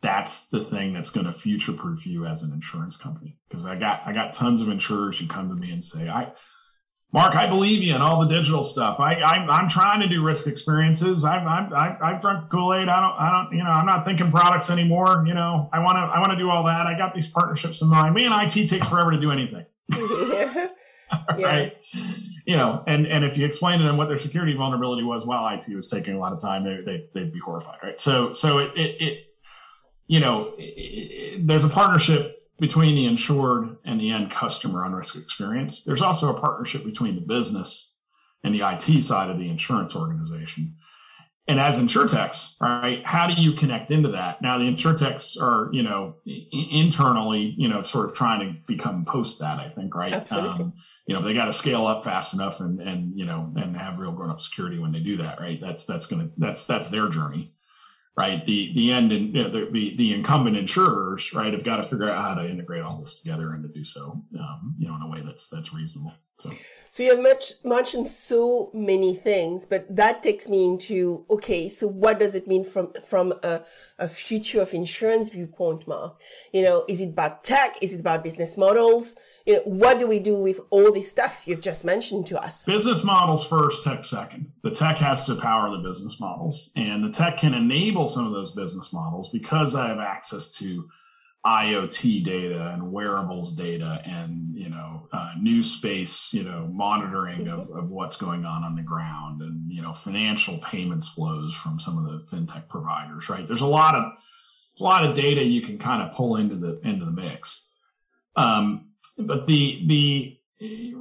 that's 0.00 0.48
the 0.48 0.62
thing 0.62 0.92
that's 0.92 1.10
going 1.10 1.26
to 1.26 1.32
future 1.32 1.72
proof 1.72 2.06
you 2.06 2.24
as 2.24 2.42
an 2.42 2.52
insurance 2.52 2.96
company. 2.96 3.36
Because 3.48 3.66
i 3.66 3.76
got 3.76 4.02
i 4.06 4.12
got 4.12 4.32
tons 4.32 4.60
of 4.60 4.68
insurers 4.68 5.18
who 5.18 5.26
come 5.26 5.48
to 5.48 5.54
me 5.54 5.72
and 5.72 5.82
say 5.82 6.08
i 6.08 6.30
Mark, 7.10 7.36
I 7.36 7.46
believe 7.46 7.82
you 7.82 7.94
in 7.94 8.02
all 8.02 8.20
the 8.20 8.28
digital 8.28 8.62
stuff. 8.62 9.00
I, 9.00 9.14
I 9.14 9.60
am 9.60 9.68
trying 9.68 10.00
to 10.00 10.08
do 10.08 10.22
risk 10.22 10.46
experiences. 10.46 11.24
I've 11.24 11.46
I've 11.46 11.72
I've, 11.72 12.02
I've 12.02 12.20
drunk 12.20 12.50
Kool 12.50 12.74
Aid. 12.74 12.88
I 12.88 13.00
don't 13.00 13.18
I 13.18 13.30
don't 13.30 13.56
you 13.56 13.64
know 13.64 13.70
I'm 13.70 13.86
not 13.86 14.04
thinking 14.04 14.30
products 14.30 14.68
anymore. 14.68 15.24
You 15.26 15.32
know 15.32 15.70
I 15.72 15.78
want 15.78 15.96
to 15.96 16.00
I 16.00 16.18
want 16.18 16.32
to 16.32 16.36
do 16.36 16.50
all 16.50 16.64
that. 16.64 16.86
I 16.86 16.96
got 16.98 17.14
these 17.14 17.26
partnerships 17.26 17.80
in 17.80 17.88
mind. 17.88 18.14
Me 18.14 18.26
and 18.26 18.34
IT 18.34 18.68
takes 18.68 18.86
forever 18.86 19.10
to 19.10 19.20
do 19.20 19.30
anything. 19.30 19.64
yeah. 21.38 21.46
right. 21.46 21.72
You 22.44 22.58
know, 22.58 22.84
and 22.86 23.06
and 23.06 23.24
if 23.24 23.38
you 23.38 23.46
explain 23.46 23.78
to 23.78 23.84
them 23.86 23.96
what 23.96 24.08
their 24.08 24.18
security 24.18 24.54
vulnerability 24.54 25.02
was 25.02 25.24
while 25.24 25.48
IT 25.54 25.64
was 25.74 25.88
taking 25.88 26.14
a 26.14 26.18
lot 26.18 26.34
of 26.34 26.40
time, 26.40 26.64
they, 26.64 26.82
they 26.84 27.04
they'd 27.14 27.32
be 27.32 27.38
horrified, 27.38 27.78
right? 27.82 27.98
So 27.98 28.34
so 28.34 28.58
it 28.58 28.72
it, 28.76 29.02
it 29.02 29.24
you 30.06 30.20
know 30.20 30.52
it, 30.58 30.62
it, 30.62 31.46
there's 31.46 31.64
a 31.64 31.68
partnership 31.70 32.42
between 32.58 32.94
the 32.96 33.06
insured 33.06 33.76
and 33.84 34.00
the 34.00 34.10
end 34.10 34.30
customer 34.30 34.84
on 34.84 34.92
risk 34.92 35.16
experience. 35.16 35.84
There's 35.84 36.02
also 36.02 36.34
a 36.34 36.40
partnership 36.40 36.84
between 36.84 37.14
the 37.14 37.20
business 37.20 37.94
and 38.42 38.54
the 38.54 38.68
IT 38.68 39.02
side 39.02 39.30
of 39.30 39.38
the 39.38 39.48
insurance 39.48 39.94
organization. 39.94 40.74
And 41.46 41.58
as 41.58 41.78
insurtechs, 41.78 42.60
right, 42.60 43.00
how 43.06 43.26
do 43.26 43.40
you 43.40 43.52
connect 43.54 43.90
into 43.90 44.10
that? 44.10 44.42
Now 44.42 44.58
the 44.58 44.64
insurtechs 44.64 45.40
are, 45.40 45.70
you 45.72 45.82
know, 45.82 46.16
internally, 46.26 47.54
you 47.56 47.68
know, 47.68 47.80
sort 47.80 48.04
of 48.04 48.14
trying 48.14 48.52
to 48.52 48.60
become 48.66 49.06
post 49.06 49.38
that, 49.38 49.58
I 49.58 49.70
think, 49.70 49.94
right? 49.94 50.12
Absolutely. 50.12 50.64
Um, 50.64 50.72
you 51.06 51.14
know, 51.14 51.22
they 51.22 51.32
got 51.32 51.46
to 51.46 51.52
scale 51.54 51.86
up 51.86 52.04
fast 52.04 52.34
enough 52.34 52.60
and, 52.60 52.80
and, 52.82 53.18
you 53.18 53.24
know, 53.24 53.50
and 53.56 53.74
have 53.78 53.98
real 53.98 54.12
grown 54.12 54.28
up 54.28 54.42
security 54.42 54.78
when 54.78 54.92
they 54.92 55.00
do 55.00 55.16
that, 55.18 55.40
right? 55.40 55.58
That's, 55.58 55.86
that's 55.86 56.06
going 56.06 56.28
to, 56.28 56.34
that's, 56.36 56.66
that's 56.66 56.90
their 56.90 57.08
journey 57.08 57.54
right? 58.18 58.44
The 58.44 58.72
the 58.74 58.92
end 58.92 59.12
and 59.12 59.32
you 59.32 59.44
know, 59.44 59.48
the, 59.48 59.68
the, 59.70 59.96
the 59.96 60.12
incumbent 60.12 60.56
insurers, 60.56 61.32
right, 61.32 61.52
have 61.52 61.62
got 61.62 61.76
to 61.76 61.84
figure 61.84 62.10
out 62.10 62.20
how 62.20 62.34
to 62.42 62.50
integrate 62.50 62.82
all 62.82 62.98
this 62.98 63.20
together 63.20 63.52
and 63.52 63.62
to 63.62 63.68
do 63.68 63.84
so, 63.84 64.24
um, 64.40 64.74
you 64.76 64.88
know, 64.88 64.96
in 64.96 65.02
a 65.02 65.08
way 65.08 65.22
that's 65.24 65.48
that's 65.48 65.72
reasonable. 65.72 66.12
So. 66.38 66.50
So 66.90 67.02
you 67.02 67.10
have 67.10 67.22
much 67.22 67.52
mentioned 67.64 68.08
so 68.08 68.70
many 68.72 69.14
things, 69.14 69.66
but 69.66 69.94
that 69.94 70.22
takes 70.22 70.48
me 70.48 70.64
into 70.64 71.26
okay. 71.30 71.68
So 71.68 71.86
what 71.86 72.18
does 72.18 72.34
it 72.34 72.48
mean 72.48 72.64
from 72.64 72.92
from 73.06 73.34
a, 73.42 73.62
a 73.98 74.08
future 74.08 74.62
of 74.62 74.72
insurance 74.72 75.28
viewpoint, 75.28 75.86
Mark? 75.86 76.18
You 76.50 76.62
know, 76.62 76.84
is 76.88 77.00
it 77.02 77.10
about 77.10 77.44
tech? 77.44 77.76
Is 77.82 77.92
it 77.92 78.00
about 78.00 78.24
business 78.24 78.56
models? 78.56 79.16
You 79.48 79.54
know, 79.54 79.62
what 79.64 79.98
do 79.98 80.06
we 80.06 80.20
do 80.20 80.38
with 80.38 80.60
all 80.68 80.92
this 80.92 81.08
stuff 81.08 81.42
you've 81.46 81.62
just 81.62 81.82
mentioned 81.82 82.26
to 82.26 82.38
us? 82.38 82.66
Business 82.66 83.02
models 83.02 83.46
first, 83.46 83.82
tech 83.82 84.04
second. 84.04 84.52
The 84.62 84.70
tech 84.70 84.98
has 84.98 85.24
to 85.24 85.36
power 85.36 85.70
the 85.70 85.88
business 85.88 86.20
models, 86.20 86.70
and 86.76 87.02
the 87.02 87.10
tech 87.10 87.38
can 87.38 87.54
enable 87.54 88.06
some 88.06 88.26
of 88.26 88.34
those 88.34 88.52
business 88.52 88.92
models 88.92 89.30
because 89.30 89.74
I 89.74 89.88
have 89.88 90.00
access 90.00 90.52
to 90.58 90.86
IoT 91.46 92.24
data 92.24 92.72
and 92.74 92.92
wearables 92.92 93.54
data 93.54 94.02
and 94.04 94.54
you 94.54 94.68
know 94.68 95.08
uh, 95.12 95.32
new 95.40 95.62
space 95.62 96.30
you 96.32 96.42
know 96.42 96.68
monitoring 96.70 97.46
of, 97.48 97.70
of 97.70 97.88
what's 97.88 98.16
going 98.16 98.44
on 98.44 98.64
on 98.64 98.74
the 98.74 98.82
ground 98.82 99.40
and 99.40 99.72
you 99.72 99.80
know 99.80 99.94
financial 99.94 100.58
payments 100.58 101.08
flows 101.08 101.54
from 101.54 101.78
some 101.78 101.96
of 101.96 102.04
the 102.04 102.36
fintech 102.36 102.68
providers 102.68 103.28
right 103.28 103.46
there's 103.46 103.60
a 103.60 103.66
lot 103.66 103.94
of 103.94 104.12
a 104.80 104.82
lot 104.82 105.04
of 105.04 105.14
data 105.14 105.42
you 105.42 105.62
can 105.62 105.78
kind 105.78 106.02
of 106.02 106.12
pull 106.12 106.36
into 106.36 106.56
the 106.56 106.80
into 106.82 107.04
the 107.04 107.12
mix 107.12 107.72
um, 108.34 108.87
but 109.18 109.46
the 109.46 109.84
the 109.86 110.38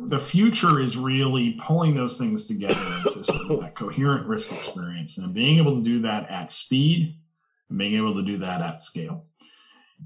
the 0.07 0.19
future 0.19 0.79
is 0.79 0.95
really 0.97 1.57
pulling 1.59 1.95
those 1.95 2.17
things 2.17 2.47
together 2.47 2.79
into 2.97 3.23
sort 3.23 3.51
of 3.51 3.59
that 3.61 3.75
coherent 3.75 4.27
risk 4.27 4.51
experience 4.51 5.17
and 5.17 5.33
being 5.33 5.57
able 5.57 5.75
to 5.75 5.83
do 5.83 6.01
that 6.01 6.29
at 6.29 6.51
speed 6.51 7.15
and 7.69 7.77
being 7.77 7.95
able 7.95 8.13
to 8.13 8.23
do 8.23 8.37
that 8.37 8.61
at 8.61 8.79
scale. 8.79 9.25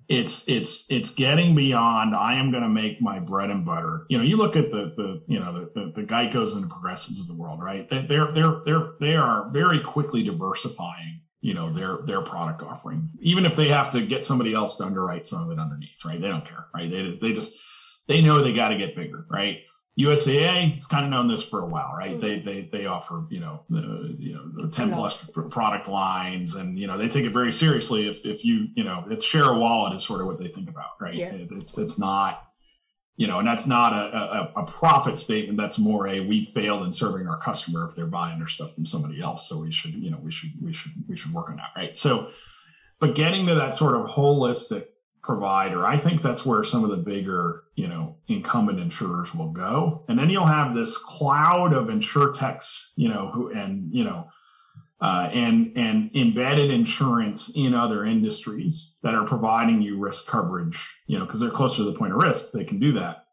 It's 0.08 0.48
it's 0.48 0.86
it's 0.90 1.10
getting 1.10 1.54
beyond 1.54 2.16
i 2.16 2.36
am 2.36 2.50
going 2.50 2.64
to 2.64 2.70
make 2.70 3.02
my 3.02 3.20
bread 3.20 3.50
and 3.50 3.66
butter. 3.66 4.06
You 4.10 4.18
know 4.18 4.24
you 4.24 4.38
look 4.38 4.56
at 4.56 4.72
the 4.72 4.94
the 4.96 5.22
you 5.28 5.38
know 5.38 5.54
the, 5.54 5.82
the, 5.82 5.92
the 6.02 6.08
geicos 6.08 6.54
and 6.54 6.64
the 6.64 6.68
progressives 6.68 7.20
of 7.20 7.28
the 7.28 7.42
world 7.42 7.62
right? 7.62 7.90
They're 7.90 8.32
they're 8.32 8.62
they're 8.64 8.92
they 9.02 9.16
are 9.16 9.50
very 9.50 9.82
quickly 9.82 10.24
diversifying 10.24 11.22
you 11.42 11.54
know 11.54 11.74
their 11.74 12.00
their 12.06 12.22
product 12.22 12.64
offering. 12.64 13.10
Even 13.20 13.46
if 13.46 13.58
they 13.58 13.68
have 13.68 13.92
to 13.92 14.06
get 14.06 14.24
somebody 14.24 14.54
else 14.54 14.78
to 14.78 14.86
underwrite 14.86 15.28
some 15.28 15.44
of 15.44 15.52
it 15.52 15.60
underneath 15.60 16.06
right? 16.06 16.22
They 16.22 16.30
don't 16.30 16.46
care 16.46 16.68
right? 16.74 16.90
They, 16.90 17.18
they 17.20 17.34
just 17.34 17.60
they 18.12 18.22
know 18.22 18.44
they 18.44 18.54
got 18.54 18.70
to 18.70 18.78
get 18.78 18.96
bigger, 18.96 19.26
right? 19.30 19.62
USAA 20.00 20.76
has 20.76 20.88
kind 20.88 21.06
of 21.06 21.12
known 21.12 21.28
this 21.28 21.44
for 21.44 21.62
a 21.62 21.66
while, 21.66 21.94
right? 21.98 22.12
Mm-hmm. 22.12 22.22
They 22.22 22.40
they 22.40 22.70
they 22.72 22.86
offer 22.86 23.26
you 23.30 23.40
know 23.40 23.64
the 23.70 24.16
you 24.20 24.34
know 24.34 24.68
ten 24.70 24.92
plus 24.92 25.18
product 25.50 25.88
lines, 25.88 26.56
and 26.56 26.78
you 26.78 26.88
know 26.88 26.98
they 26.98 27.10
take 27.10 27.26
it 27.26 27.34
very 27.34 27.52
seriously. 27.52 28.08
If 28.08 28.26
if 28.26 28.44
you 28.46 28.68
you 28.76 28.84
know 28.84 29.06
it's 29.10 29.26
share 29.26 29.46
a 29.46 29.58
wallet 29.58 29.96
is 29.96 30.04
sort 30.04 30.22
of 30.22 30.28
what 30.28 30.40
they 30.40 30.48
think 30.48 30.70
about, 30.70 30.92
right? 31.00 31.16
Yeah. 31.16 31.32
It's 31.34 31.78
it's 31.78 32.00
not 32.00 32.48
you 33.18 33.28
know, 33.28 33.40
and 33.40 33.48
that's 33.48 33.68
not 33.68 33.94
a, 33.94 34.18
a, 34.18 34.62
a, 34.64 34.66
profit 34.66 35.18
statement. 35.18 35.56
That's 35.56 35.78
more 35.78 36.08
a 36.08 36.22
we 36.22 36.44
failed 36.44 36.84
in 36.84 36.94
serving 36.94 37.28
our 37.28 37.38
customer 37.38 37.86
if 37.86 37.94
they're 37.94 38.08
buying 38.08 38.40
their 38.40 38.48
stuff 38.48 38.74
from 38.74 38.86
somebody 38.86 39.22
else. 39.22 39.48
So 39.48 39.60
we 39.60 39.72
should, 39.72 39.94
you 39.94 40.10
know, 40.10 40.18
we 40.24 40.32
should 40.32 40.52
we 40.60 40.74
should 40.74 40.94
we 41.08 41.16
should 41.16 41.32
work 41.32 41.50
on 41.50 41.58
that, 41.58 41.70
right? 41.76 41.96
So, 41.96 42.32
but 43.00 43.14
getting 43.14 43.46
to 43.46 43.54
that 43.56 43.76
sort 43.76 43.96
of 43.96 44.08
holistic 44.08 44.86
provider, 45.24 45.86
I 45.86 45.98
think 45.98 46.22
that's 46.22 46.46
where 46.46 46.64
some 46.64 46.84
of 46.84 46.90
the 46.90 46.98
bigger, 46.98 47.64
you 47.76 47.88
know, 47.88 48.18
incumbent 48.28 48.80
insurers 48.80 49.34
will 49.34 49.52
go. 49.52 50.04
And 50.08 50.18
then 50.18 50.30
you'll 50.30 50.46
have 50.46 50.76
this 50.76 50.98
cloud 50.98 51.74
of 51.74 51.88
insurtechs, 51.88 52.92
you 52.96 53.10
know, 53.10 53.30
who 53.34 53.52
and 53.52 53.94
you 53.94 54.04
know, 54.04 54.30
uh, 55.00 55.30
and 55.32 55.72
and 55.76 56.16
embedded 56.16 56.72
insurance 56.72 57.52
in 57.56 57.74
other 57.74 58.06
industries 58.06 58.98
that 59.04 59.16
are 59.16 59.26
providing 59.26 59.82
you 59.82 60.00
risk 60.00 60.28
coverage, 60.28 60.96
you 61.08 61.18
know, 61.20 61.26
because 61.26 61.40
they're 61.40 61.50
closer 61.50 61.78
to 61.78 61.84
the 61.86 61.98
point 61.98 62.14
of 62.14 62.22
risk, 62.22 62.52
they 62.52 62.64
can 62.64 62.80
do 62.80 62.94
that 62.94 63.26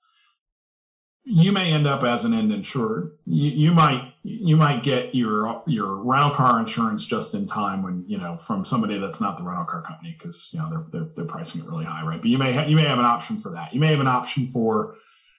you 1.31 1.53
may 1.53 1.71
end 1.73 1.87
up 1.87 2.03
as 2.03 2.25
an 2.25 2.33
end 2.33 2.53
insured. 2.53 3.13
You, 3.27 3.51
you, 3.51 3.73
might 3.73 4.15
you 4.29 4.57
might 4.57 4.83
get 4.83 5.15
your 5.15 5.63
your 5.67 5.97
rental 5.97 6.31
car 6.31 6.61
insurance 6.61 7.05
just 7.05 7.35
in 7.35 7.47
time 7.47 7.83
when 7.83 8.05
you 8.07 8.19
know 8.19 8.37
from 8.37 8.65
somebody 8.65 8.99
that's 8.99 9.21
not 9.21 9.39
the 9.39 9.45
rental 9.45 9.65
car 9.65 9.83
company 9.83 10.17
because 10.19 10.51
you 10.53 10.59
know 10.59 10.69
they're, 10.71 10.85
they're, 10.91 11.11
they're 11.17 11.25
pricing 11.25 11.61
it 11.61 11.67
really 11.67 11.85
high, 11.85 12.05
right? 12.05 12.21
But 12.21 12.31
you 12.31 12.39
may 12.39 12.53
ha- 12.53 12.67
you 12.67 12.77
may 12.77 12.85
have 12.85 12.99
an 12.99 13.05
option 13.05 13.39
for 13.39 13.51
that. 13.53 13.73
You 13.73 13.81
may 13.81 13.89
have 13.89 14.01
an 14.01 14.09
option 14.09 14.47
for 14.47 14.97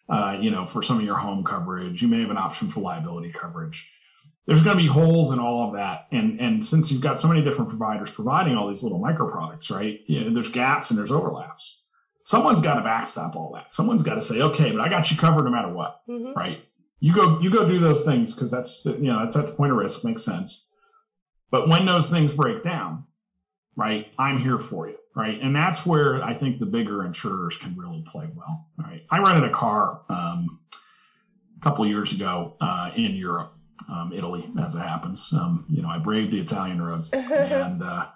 uh, 0.10 0.38
you 0.40 0.50
know 0.52 0.66
for 0.66 0.82
some 0.82 0.98
of 0.98 1.04
your 1.06 1.18
home 1.18 1.44
coverage. 1.44 2.02
You 2.02 2.08
may 2.08 2.22
have 2.22 2.32
an 2.32 2.38
option 2.38 2.70
for 2.70 2.80
liability 2.82 3.32
coverage. 3.32 3.92
There's 4.48 4.64
going 4.64 4.78
to 4.78 4.82
be 4.82 4.90
holes 4.90 5.32
in 5.32 5.40
all 5.40 5.68
of 5.68 5.76
that, 5.76 6.08
and 6.12 6.40
and 6.42 6.64
since 6.64 6.92
you've 6.92 7.02
got 7.02 7.20
so 7.20 7.28
many 7.28 7.44
different 7.44 7.70
providers 7.70 8.10
providing 8.12 8.58
all 8.58 8.68
these 8.68 8.82
little 8.82 9.00
micro 9.00 9.30
products, 9.30 9.70
right? 9.70 10.00
You 10.08 10.26
know, 10.26 10.34
there's 10.34 10.50
gaps 10.50 10.90
and 10.90 10.98
there's 10.98 11.12
overlaps 11.12 11.84
someone's 12.30 12.62
got 12.62 12.76
to 12.76 12.82
backstop 12.82 13.36
all 13.36 13.54
that. 13.56 13.74
Someone's 13.74 14.04
got 14.04 14.14
to 14.14 14.22
say, 14.22 14.40
okay, 14.40 14.72
but 14.72 14.82
I 14.82 14.88
got 14.88 15.10
you 15.10 15.18
covered 15.18 15.46
no 15.46 15.50
matter 15.50 15.74
what, 15.74 16.02
mm-hmm. 16.08 16.38
right? 16.38 16.64
You 17.00 17.14
go, 17.14 17.40
you 17.40 17.50
go 17.50 17.68
do 17.68 17.80
those 17.80 18.04
things 18.04 18.34
because 18.34 18.52
that's 18.52 18.86
you 18.86 19.00
know 19.00 19.20
that's 19.20 19.36
at 19.36 19.48
the 19.48 19.54
point 19.54 19.72
of 19.72 19.78
risk, 19.78 20.04
makes 20.04 20.24
sense. 20.24 20.72
But 21.52 21.68
when 21.68 21.86
those 21.86 22.10
things 22.10 22.34
break 22.34 22.62
down, 22.64 23.06
right, 23.76 24.08
I'm 24.20 24.38
here 24.38 24.60
for 24.60 24.88
you, 24.90 24.98
right, 25.16 25.40
and 25.42 25.56
that's 25.56 25.86
where 25.86 26.22
I 26.24 26.34
think 26.34 26.60
the 26.60 26.66
bigger 26.66 27.06
insurers 27.06 27.58
can 27.58 27.76
really 27.78 28.04
play 28.06 28.30
well, 28.36 28.68
right? 28.78 29.04
I 29.10 29.20
rented 29.20 29.46
a 29.46 29.54
car 29.54 30.02
um, 30.10 30.60
a 31.58 31.62
couple 31.62 31.86
of 31.86 31.90
years 31.90 32.12
ago 32.12 32.56
uh, 32.60 32.92
in 32.96 33.16
Europe, 33.16 33.54
um, 33.90 34.12
Italy, 34.14 34.46
as 34.62 34.76
it 34.76 34.80
happens. 34.80 35.30
Um, 35.32 35.66
you 35.70 35.82
know, 35.82 35.90
I 35.90 36.00
braved 36.00 36.32
the 36.32 36.40
Italian 36.40 36.82
roads 36.82 37.10
and. 37.14 37.84
Uh, 37.84 38.08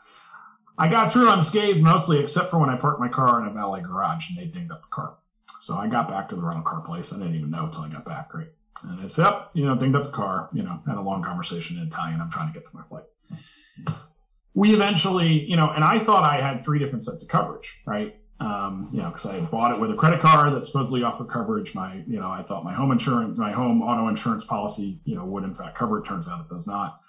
I 0.78 0.88
got 0.88 1.12
through 1.12 1.30
unscathed 1.30 1.82
mostly, 1.82 2.19
except 2.19 2.50
for 2.50 2.58
when 2.58 2.69
I 2.69 2.76
parked 2.76 3.00
my 3.00 3.08
car 3.08 3.39
in 3.39 3.48
a 3.48 3.54
valet 3.54 3.82
garage 3.82 4.30
and 4.30 4.38
they 4.38 4.46
dinged 4.46 4.72
up 4.72 4.82
the 4.82 4.88
car. 4.89 5.15
So 5.62 5.76
I 5.76 5.88
got 5.88 6.10
back 6.10 6.30
to 6.30 6.36
the 6.36 6.41
rental 6.41 6.63
car 6.63 6.82
place. 6.82 7.13
I 7.13 7.17
didn't 7.17 7.36
even 7.36 7.52
know 7.52 7.65
until 7.65 7.84
I 7.84 7.89
got 7.89 8.06
back, 8.06 8.34
right? 8.34 8.48
And 8.84 9.02
I 9.02 9.08
said, 9.08 9.24
yep, 9.24 9.50
you 9.54 9.66
know, 9.66 9.76
dinged 9.76 9.96
up 9.96 10.06
the 10.06 10.12
car, 10.12 10.50
you 10.54 10.64
know, 10.64 10.82
had 10.88 10.98
a 10.98 11.02
long 11.02 11.24
conversation 11.24 11.78
in 11.78 11.88
Italian. 11.88 12.20
I'm 12.20 12.30
trying 12.30 12.52
to 12.52 12.60
get 12.60 12.68
to 12.70 12.76
my 12.76 12.84
flight. 12.84 13.04
We 14.54 14.74
eventually, 14.74 15.46
you 15.46 15.56
know, 15.56 15.70
and 15.72 15.84
I 15.84 16.00
thought 16.00 16.24
I 16.24 16.42
had 16.42 16.62
three 16.64 16.80
different 16.80 17.04
sets 17.04 17.24
of 17.24 17.30
coverage, 17.30 17.80
right? 17.86 18.16
Um, 18.40 18.90
you 18.92 19.02
know, 19.02 19.10
because 19.10 19.26
I 19.26 19.40
bought 19.40 19.74
it 19.74 19.80
with 19.80 19.90
a 19.92 19.96
credit 19.96 20.20
card 20.20 20.54
that 20.54 20.66
supposedly 20.66 21.04
offered 21.04 21.30
coverage. 21.30 21.74
My, 21.74 22.04
you 22.08 22.20
know, 22.20 22.30
I 22.30 22.44
thought 22.44 22.64
my 22.64 22.74
home 22.74 22.92
insurance, 22.92 23.38
my 23.38 23.52
home 23.52 23.82
auto 23.82 24.08
insurance 24.10 24.44
policy, 24.44 25.00
you 25.06 25.16
know, 25.16 25.26
would 25.26 25.44
in 25.44 25.56
fact 25.56 25.76
cover 25.78 26.00
it. 26.00 26.06
Turns 26.06 26.28
out 26.28 26.42
it 26.42 26.50
does 26.50 26.68
not. 26.68 27.00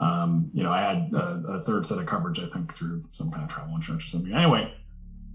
Um, 0.00 0.48
you 0.52 0.62
know, 0.62 0.70
I 0.70 0.80
had 0.80 1.10
a, 1.14 1.42
a, 1.48 1.62
third 1.62 1.86
set 1.86 1.98
of 1.98 2.06
coverage, 2.06 2.40
I 2.40 2.46
think, 2.46 2.72
through 2.72 3.04
some 3.12 3.30
kind 3.30 3.44
of 3.44 3.48
travel 3.48 3.74
insurance 3.74 4.04
or 4.04 4.08
something. 4.08 4.32
Anyway, 4.32 4.74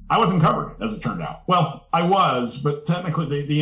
I 0.10 0.18
wasn't 0.18 0.42
covered, 0.42 0.76
as 0.82 0.94
it 0.94 1.02
turned 1.02 1.22
out. 1.22 1.44
Well, 1.48 1.88
I 1.94 2.04
was, 2.04 2.60
but 2.60 2.84
technically, 2.84 3.26
the, 3.26 3.48
the 3.48 3.62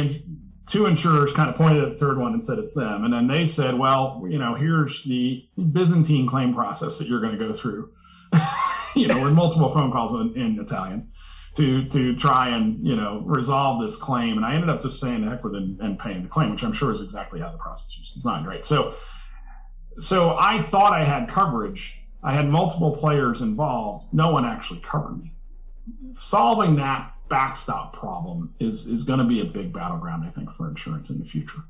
two 0.68 0.86
insurers 0.86 1.34
kind 1.34 1.50
of 1.50 1.56
pointed 1.56 1.84
at 1.84 1.92
the 1.92 1.98
third 1.98 2.18
one 2.18 2.34
and 2.34 2.44
said 2.44 2.60
it's 2.60 2.74
them. 2.74 3.04
And 3.06 3.14
then 3.14 3.28
they 3.28 3.46
said, 3.46 3.80
well, 3.80 4.24
you 4.30 4.38
know, 4.38 4.54
here's 4.54 5.04
the 5.06 5.48
Byzantine 5.72 6.28
claim 6.28 6.54
process 6.54 7.00
that 7.00 7.08
you're 7.08 7.22
going 7.22 7.38
to 7.38 7.40
go 7.40 7.54
through. 7.54 7.92
you 8.96 9.08
know, 9.08 9.24
with 9.24 9.34
multiple 9.34 9.70
phone 9.70 9.92
calls 9.92 10.14
in, 10.14 10.36
in, 10.36 10.60
Italian 10.60 11.10
to 11.56 11.88
to 11.88 12.16
try 12.18 12.50
and 12.50 12.86
you 12.86 12.96
know 12.96 13.24
resolve 13.26 13.82
this 13.82 13.96
claim. 13.96 14.36
And 14.36 14.46
I 14.46 14.54
ended 14.54 14.70
up 14.70 14.82
just 14.82 15.00
saying 15.00 15.24
heck 15.24 15.44
with 15.44 15.56
it 15.56 15.64
and, 15.64 15.80
and 15.80 15.98
paying 15.98 16.24
the 16.24 16.30
claim, 16.30 16.52
which 16.52 16.64
I'm 16.64 16.74
sure 16.74 16.92
is 16.92 17.02
exactly 17.02 17.40
how 17.40 17.52
the 17.52 17.58
process 17.58 17.98
was 17.98 18.12
designed, 18.12 18.46
right? 18.46 18.66
So 18.66 18.94
so 19.98 20.36
I 20.38 20.62
thought 20.62 20.94
I 20.94 21.06
had 21.06 21.30
coverage. 21.30 22.02
I 22.22 22.34
had 22.34 22.50
multiple 22.50 22.96
players 22.96 23.42
involved. 23.42 24.14
No 24.14 24.32
one 24.32 24.46
actually 24.46 24.82
covered 24.82 25.22
me. 25.22 25.34
Solving 26.16 26.76
that 26.76 27.14
backstop 27.30 27.94
problem 27.94 28.54
is 28.60 28.88
is 28.88 29.04
going 29.04 29.20
to 29.20 29.26
be 29.26 29.42
a 29.42 29.46
big 29.46 29.74
battleground, 29.74 30.26
I 30.26 30.30
think, 30.30 30.54
for 30.54 30.70
insurance 30.70 31.10
in 31.10 31.20
the 31.20 31.26
future. 31.26 31.64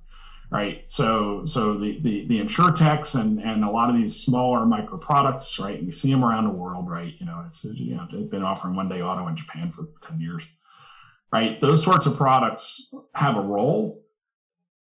Right. 0.49 0.89
So 0.89 1.45
so 1.45 1.77
the 1.77 1.99
the, 1.99 2.25
the 2.27 2.39
insurtechs 2.39 3.19
and 3.19 3.39
and 3.39 3.63
a 3.63 3.69
lot 3.69 3.89
of 3.89 3.97
these 3.97 4.15
smaller 4.15 4.65
micro 4.65 4.97
products, 4.97 5.59
right? 5.59 5.77
And 5.77 5.85
we 5.85 5.91
see 5.91 6.09
them 6.09 6.23
around 6.23 6.45
the 6.45 6.51
world, 6.51 6.89
right? 6.89 7.13
You 7.19 7.25
know, 7.25 7.43
it's 7.47 7.65
you 7.65 7.95
know 7.95 8.07
they've 8.11 8.29
been 8.29 8.43
offering 8.43 8.75
one 8.75 8.87
day 8.87 9.01
auto 9.01 9.27
in 9.27 9.35
Japan 9.35 9.69
for 9.71 9.87
10 10.01 10.21
years. 10.21 10.43
Right. 11.31 11.59
Those 11.59 11.83
sorts 11.83 12.05
of 12.05 12.15
products 12.15 12.93
have 13.13 13.35
a 13.35 13.41
role, 13.41 14.01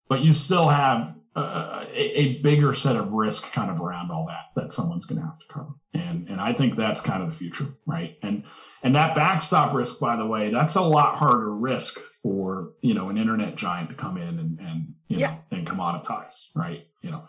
but 0.08 0.20
you 0.20 0.32
still 0.32 0.68
have 0.68 1.16
a, 1.36 1.86
a, 1.92 2.38
bigger 2.42 2.72
set 2.72 2.96
of 2.96 3.12
risk 3.12 3.52
kind 3.52 3.70
of 3.70 3.80
around 3.80 4.10
all 4.10 4.26
that 4.26 4.60
that 4.60 4.72
someone's 4.72 5.04
going 5.04 5.20
to 5.20 5.26
have 5.26 5.38
to 5.38 5.46
cover 5.48 5.70
and 5.92 6.28
and 6.28 6.40
i 6.40 6.52
think 6.52 6.76
that's 6.76 7.00
kind 7.00 7.22
of 7.22 7.30
the 7.30 7.36
future 7.36 7.66
right 7.86 8.16
and 8.22 8.44
and 8.82 8.94
that 8.94 9.14
backstop 9.14 9.74
risk 9.74 9.98
by 10.00 10.16
the 10.16 10.26
way 10.26 10.50
that's 10.50 10.74
a 10.74 10.80
lot 10.80 11.16
harder 11.16 11.54
risk 11.54 11.98
for 12.22 12.72
you 12.80 12.94
know 12.94 13.08
an 13.08 13.18
internet 13.18 13.54
giant 13.56 13.90
to 13.90 13.94
come 13.94 14.16
in 14.16 14.38
and 14.38 14.58
and 14.60 14.94
you 15.08 15.18
know 15.18 15.38
and 15.50 15.66
commoditize 15.66 16.46
right 16.54 16.86
you 17.02 17.10
know 17.10 17.22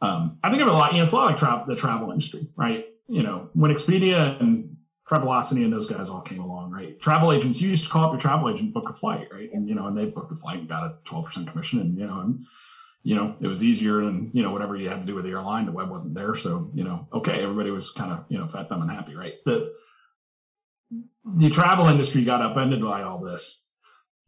um, 0.00 0.38
i 0.44 0.50
think 0.50 0.62
of 0.62 0.68
it 0.68 0.72
a 0.72 0.76
lot 0.76 0.92
you 0.92 0.98
know 0.98 1.04
it's 1.04 1.12
a 1.12 1.16
lot 1.16 1.26
like 1.26 1.38
travel 1.38 1.66
the 1.66 1.76
travel 1.76 2.10
industry 2.10 2.48
right 2.56 2.86
you 3.08 3.22
know 3.22 3.48
when 3.54 3.72
expedia 3.72 4.40
and 4.40 4.76
Travelocity 5.10 5.64
and 5.64 5.72
those 5.72 5.88
guys 5.88 6.08
all 6.08 6.22
came 6.22 6.40
along, 6.40 6.70
right? 6.70 6.98
Travel 6.98 7.32
agents, 7.32 7.60
you 7.60 7.68
used 7.68 7.84
to 7.84 7.90
call 7.90 8.04
up 8.04 8.12
your 8.12 8.20
travel 8.20 8.48
agent, 8.48 8.72
book 8.72 8.88
a 8.88 8.94
flight, 8.94 9.28
right? 9.30 9.50
And 9.52 9.68
you 9.68 9.74
know, 9.74 9.86
and 9.88 9.98
they 9.98 10.06
booked 10.06 10.30
the 10.30 10.36
flight 10.36 10.60
and 10.60 10.68
got 10.68 10.84
a 10.84 10.94
12% 11.04 11.46
commission. 11.48 11.80
And 11.80 11.98
you 11.98 12.06
know, 12.06 12.20
and 12.20 12.44
you 13.02 13.16
know, 13.16 13.34
it 13.40 13.46
was 13.46 13.64
easier 13.64 14.04
than, 14.04 14.30
you 14.32 14.42
know, 14.42 14.52
whatever 14.52 14.76
you 14.76 14.88
had 14.88 15.00
to 15.00 15.06
do 15.06 15.14
with 15.14 15.24
the 15.24 15.30
airline. 15.30 15.66
The 15.66 15.72
web 15.72 15.90
wasn't 15.90 16.14
there. 16.14 16.34
So, 16.34 16.70
you 16.74 16.84
know, 16.84 17.08
okay, 17.12 17.42
everybody 17.42 17.70
was 17.70 17.90
kind 17.90 18.12
of, 18.12 18.24
you 18.28 18.38
know, 18.38 18.46
fat, 18.46 18.68
dumb, 18.68 18.82
and 18.82 18.90
happy, 18.90 19.14
right? 19.14 19.34
The, 19.44 19.72
the 21.24 21.50
travel 21.50 21.88
industry 21.88 22.24
got 22.24 22.42
upended 22.42 22.80
by 22.82 23.02
all 23.02 23.18
this. 23.18 23.68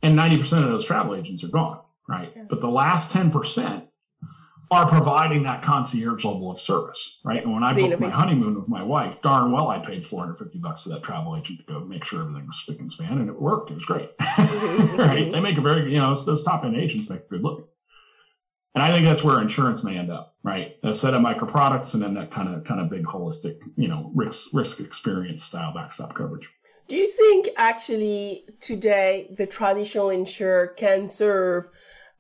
And 0.03 0.19
90% 0.19 0.65
of 0.65 0.71
those 0.71 0.85
travel 0.85 1.15
agents 1.15 1.45
are 1.45 1.49
gone, 1.49 1.81
right? 2.09 2.33
Yeah. 2.35 2.43
But 2.51 2.61
the 2.61 2.69
last 2.69 3.15
10% 3.15 3.87
are 4.71 4.89
providing 4.89 5.45
that 5.45 5.63
concierge 5.63 6.25
level 6.25 6.51
of 6.51 6.61
service, 6.61 7.21
right? 7.25 7.43
And 7.43 7.53
when 7.53 7.63
I 7.63 7.75
booked 7.75 8.01
my 8.01 8.11
honeymoon 8.11 8.57
with 8.57 8.69
my 8.69 8.83
wife, 8.83 9.23
darn 9.23 9.53
well 9.53 9.69
I 9.69 9.79
paid 9.79 10.05
450 10.05 10.59
bucks 10.59 10.85
to 10.85 10.91
that 10.91 11.03
travel 11.03 11.37
agent 11.37 11.61
to 11.61 11.73
go 11.73 11.81
make 11.81 12.05
sure 12.05 12.23
everything 12.23 12.47
was 12.47 12.57
spick 12.57 12.81
and 12.81 12.91
span, 12.91 13.19
and 13.19 13.29
it 13.29 13.41
worked. 13.41 13.71
It 13.71 13.75
was 13.75 13.85
great, 13.85 14.17
mm-hmm. 14.21 14.97
right? 14.97 15.31
They 15.31 15.41
make 15.41 15.59
a 15.59 15.61
very, 15.61 15.93
you 15.93 15.99
know, 15.99 16.09
those, 16.09 16.27
those 16.27 16.43
top 16.43 16.65
end 16.65 16.77
agents 16.77 17.09
make 17.09 17.21
a 17.21 17.29
good 17.29 17.45
living. 17.45 17.65
And 18.75 18.83
I 18.83 18.91
think 18.91 19.05
that's 19.05 19.23
where 19.23 19.41
insurance 19.41 19.85
may 19.85 19.97
end 19.97 20.11
up, 20.11 20.37
right? 20.43 20.77
A 20.83 20.93
set 20.93 21.15
of 21.15 21.23
micro 21.23 21.49
products 21.49 21.95
and 21.95 22.03
then 22.03 22.15
that 22.15 22.31
kind 22.31 22.53
of 22.53 22.65
kind 22.65 22.81
of 22.81 22.91
big 22.91 23.05
holistic, 23.05 23.59
you 23.77 23.89
know, 23.89 24.11
risk 24.15 24.49
risk 24.53 24.81
experience 24.81 25.45
style 25.45 25.73
backstop 25.73 26.15
coverage. 26.15 26.49
Do 26.89 26.97
you 26.97 27.09
think 27.09 27.49
actually 27.57 28.45
today 28.61 29.33
the 29.37 29.47
traditional 29.47 30.11
insurer 30.11 30.67
can 30.67 31.07
serve 31.07 31.69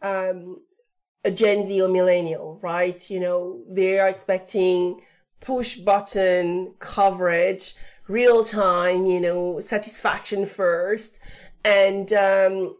um, 0.00 0.60
a 1.24 1.30
Gen 1.30 1.64
Z 1.64 1.82
or 1.82 1.88
millennial, 1.88 2.60
right? 2.62 3.10
You 3.10 3.20
know, 3.20 3.62
they 3.68 3.98
are 3.98 4.08
expecting 4.08 5.00
push 5.40 5.76
button 5.76 6.74
coverage, 6.78 7.74
real 8.08 8.44
time, 8.44 9.06
you 9.06 9.20
know, 9.20 9.60
satisfaction 9.60 10.46
first. 10.46 11.18
And 11.64 12.12
um, 12.12 12.76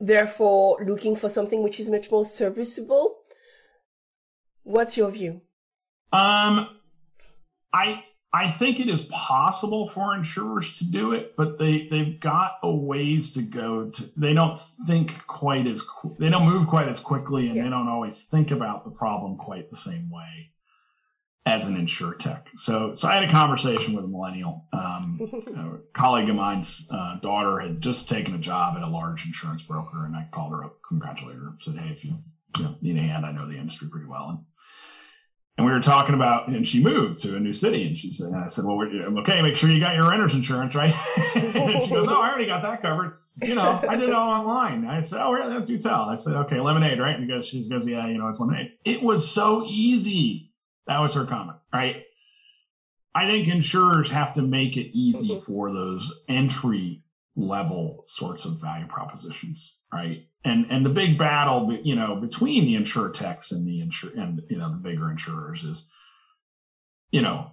therefore 0.00 0.78
looking 0.84 1.16
for 1.16 1.28
something 1.28 1.62
which 1.62 1.80
is 1.80 1.88
much 1.88 2.10
more 2.10 2.24
serviceable. 2.24 3.16
What's 4.62 4.96
your 4.96 5.10
view? 5.10 5.42
Um, 6.12 6.68
I 7.72 8.04
I 8.32 8.50
think 8.50 8.80
it 8.80 8.88
is 8.88 9.02
possible 9.12 9.88
for 9.88 10.16
insurers 10.16 10.76
to 10.78 10.84
do 10.84 11.12
it, 11.12 11.34
but 11.36 11.58
they 11.58 11.86
they've 11.88 12.18
got 12.18 12.58
a 12.62 12.74
ways 12.74 13.32
to 13.34 13.42
go. 13.42 13.90
To 13.90 14.10
they 14.16 14.32
don't 14.32 14.60
think 14.86 15.24
quite 15.26 15.66
as 15.66 15.82
they 16.18 16.30
don't 16.30 16.46
move 16.46 16.66
quite 16.66 16.88
as 16.88 16.98
quickly, 16.98 17.46
and 17.46 17.56
yeah. 17.56 17.62
they 17.62 17.70
don't 17.70 17.88
always 17.88 18.24
think 18.24 18.50
about 18.50 18.82
the 18.82 18.90
problem 18.90 19.36
quite 19.36 19.70
the 19.70 19.76
same 19.76 20.10
way. 20.10 20.50
As 21.46 21.66
an 21.66 21.76
insurtech. 21.76 22.44
So, 22.54 22.94
so 22.94 23.06
I 23.06 23.16
had 23.16 23.24
a 23.24 23.30
conversation 23.30 23.92
with 23.92 24.06
a 24.06 24.08
millennial. 24.08 24.66
Um, 24.72 25.20
a 25.94 25.98
colleague 25.98 26.30
of 26.30 26.36
mine's 26.36 26.88
uh, 26.90 27.16
daughter 27.20 27.58
had 27.58 27.82
just 27.82 28.08
taken 28.08 28.34
a 28.34 28.38
job 28.38 28.76
at 28.78 28.82
a 28.82 28.88
large 28.88 29.26
insurance 29.26 29.62
broker, 29.62 30.06
and 30.06 30.16
I 30.16 30.26
called 30.32 30.52
her 30.52 30.64
up, 30.64 30.78
congratulated 30.88 31.42
her, 31.42 31.52
said, 31.60 31.76
"Hey, 31.76 31.90
if 31.90 32.02
you, 32.02 32.16
you 32.56 32.64
know, 32.64 32.76
need 32.80 32.96
a 32.96 33.02
hand, 33.02 33.26
I 33.26 33.32
know 33.32 33.46
the 33.46 33.58
industry 33.58 33.88
pretty 33.88 34.06
well." 34.06 34.30
And 34.30 34.38
and 35.56 35.64
we 35.64 35.72
were 35.72 35.80
talking 35.80 36.16
about, 36.16 36.48
and 36.48 36.66
she 36.66 36.82
moved 36.82 37.20
to 37.22 37.36
a 37.36 37.40
new 37.40 37.52
city, 37.52 37.86
and 37.86 37.96
she 37.96 38.12
said, 38.12 38.28
and 38.28 38.36
I 38.36 38.48
said, 38.48 38.64
well, 38.64 38.80
okay, 39.18 39.40
make 39.40 39.54
sure 39.54 39.70
you 39.70 39.78
got 39.78 39.94
your 39.94 40.10
renter's 40.10 40.34
insurance, 40.34 40.74
right? 40.74 40.92
and 41.36 41.84
she 41.84 41.90
goes, 41.90 42.08
oh, 42.08 42.20
I 42.20 42.28
already 42.28 42.46
got 42.46 42.62
that 42.62 42.82
covered. 42.82 43.18
You 43.40 43.54
know, 43.54 43.80
I 43.88 43.96
did 43.96 44.08
it 44.08 44.14
all 44.14 44.30
online. 44.30 44.84
I 44.84 45.00
said, 45.00 45.20
oh, 45.22 45.30
really? 45.30 45.64
Do 45.64 45.78
tell. 45.78 46.02
I 46.02 46.16
said, 46.16 46.34
okay, 46.34 46.60
lemonade, 46.60 46.98
right? 46.98 47.16
And 47.16 47.28
goes, 47.28 47.46
she 47.46 47.68
goes, 47.68 47.86
yeah, 47.86 48.08
you 48.08 48.18
know, 48.18 48.26
it's 48.28 48.40
lemonade. 48.40 48.72
It 48.84 49.02
was 49.02 49.30
so 49.30 49.64
easy. 49.66 50.50
That 50.86 51.00
was 51.00 51.14
her 51.14 51.24
comment, 51.24 51.58
right? 51.72 52.04
I 53.14 53.26
think 53.26 53.48
insurers 53.48 54.10
have 54.10 54.34
to 54.34 54.42
make 54.42 54.76
it 54.76 54.96
easy 54.96 55.38
for 55.38 55.72
those 55.72 56.24
entry 56.28 57.02
level 57.36 58.04
sorts 58.06 58.44
of 58.44 58.60
value 58.60 58.86
propositions, 58.86 59.78
right? 59.92 60.26
And 60.44 60.66
and 60.68 60.84
the 60.84 60.90
big 60.90 61.16
battle, 61.16 61.72
you 61.82 61.94
know, 61.94 62.16
between 62.16 62.64
the 62.64 62.74
insurtechs 62.74 63.52
and 63.52 63.66
the 63.66 63.80
insure 63.80 64.10
and 64.16 64.42
you 64.50 64.58
know 64.58 64.70
the 64.70 64.78
bigger 64.78 65.10
insurers 65.10 65.62
is, 65.62 65.90
you 67.10 67.22
know, 67.22 67.52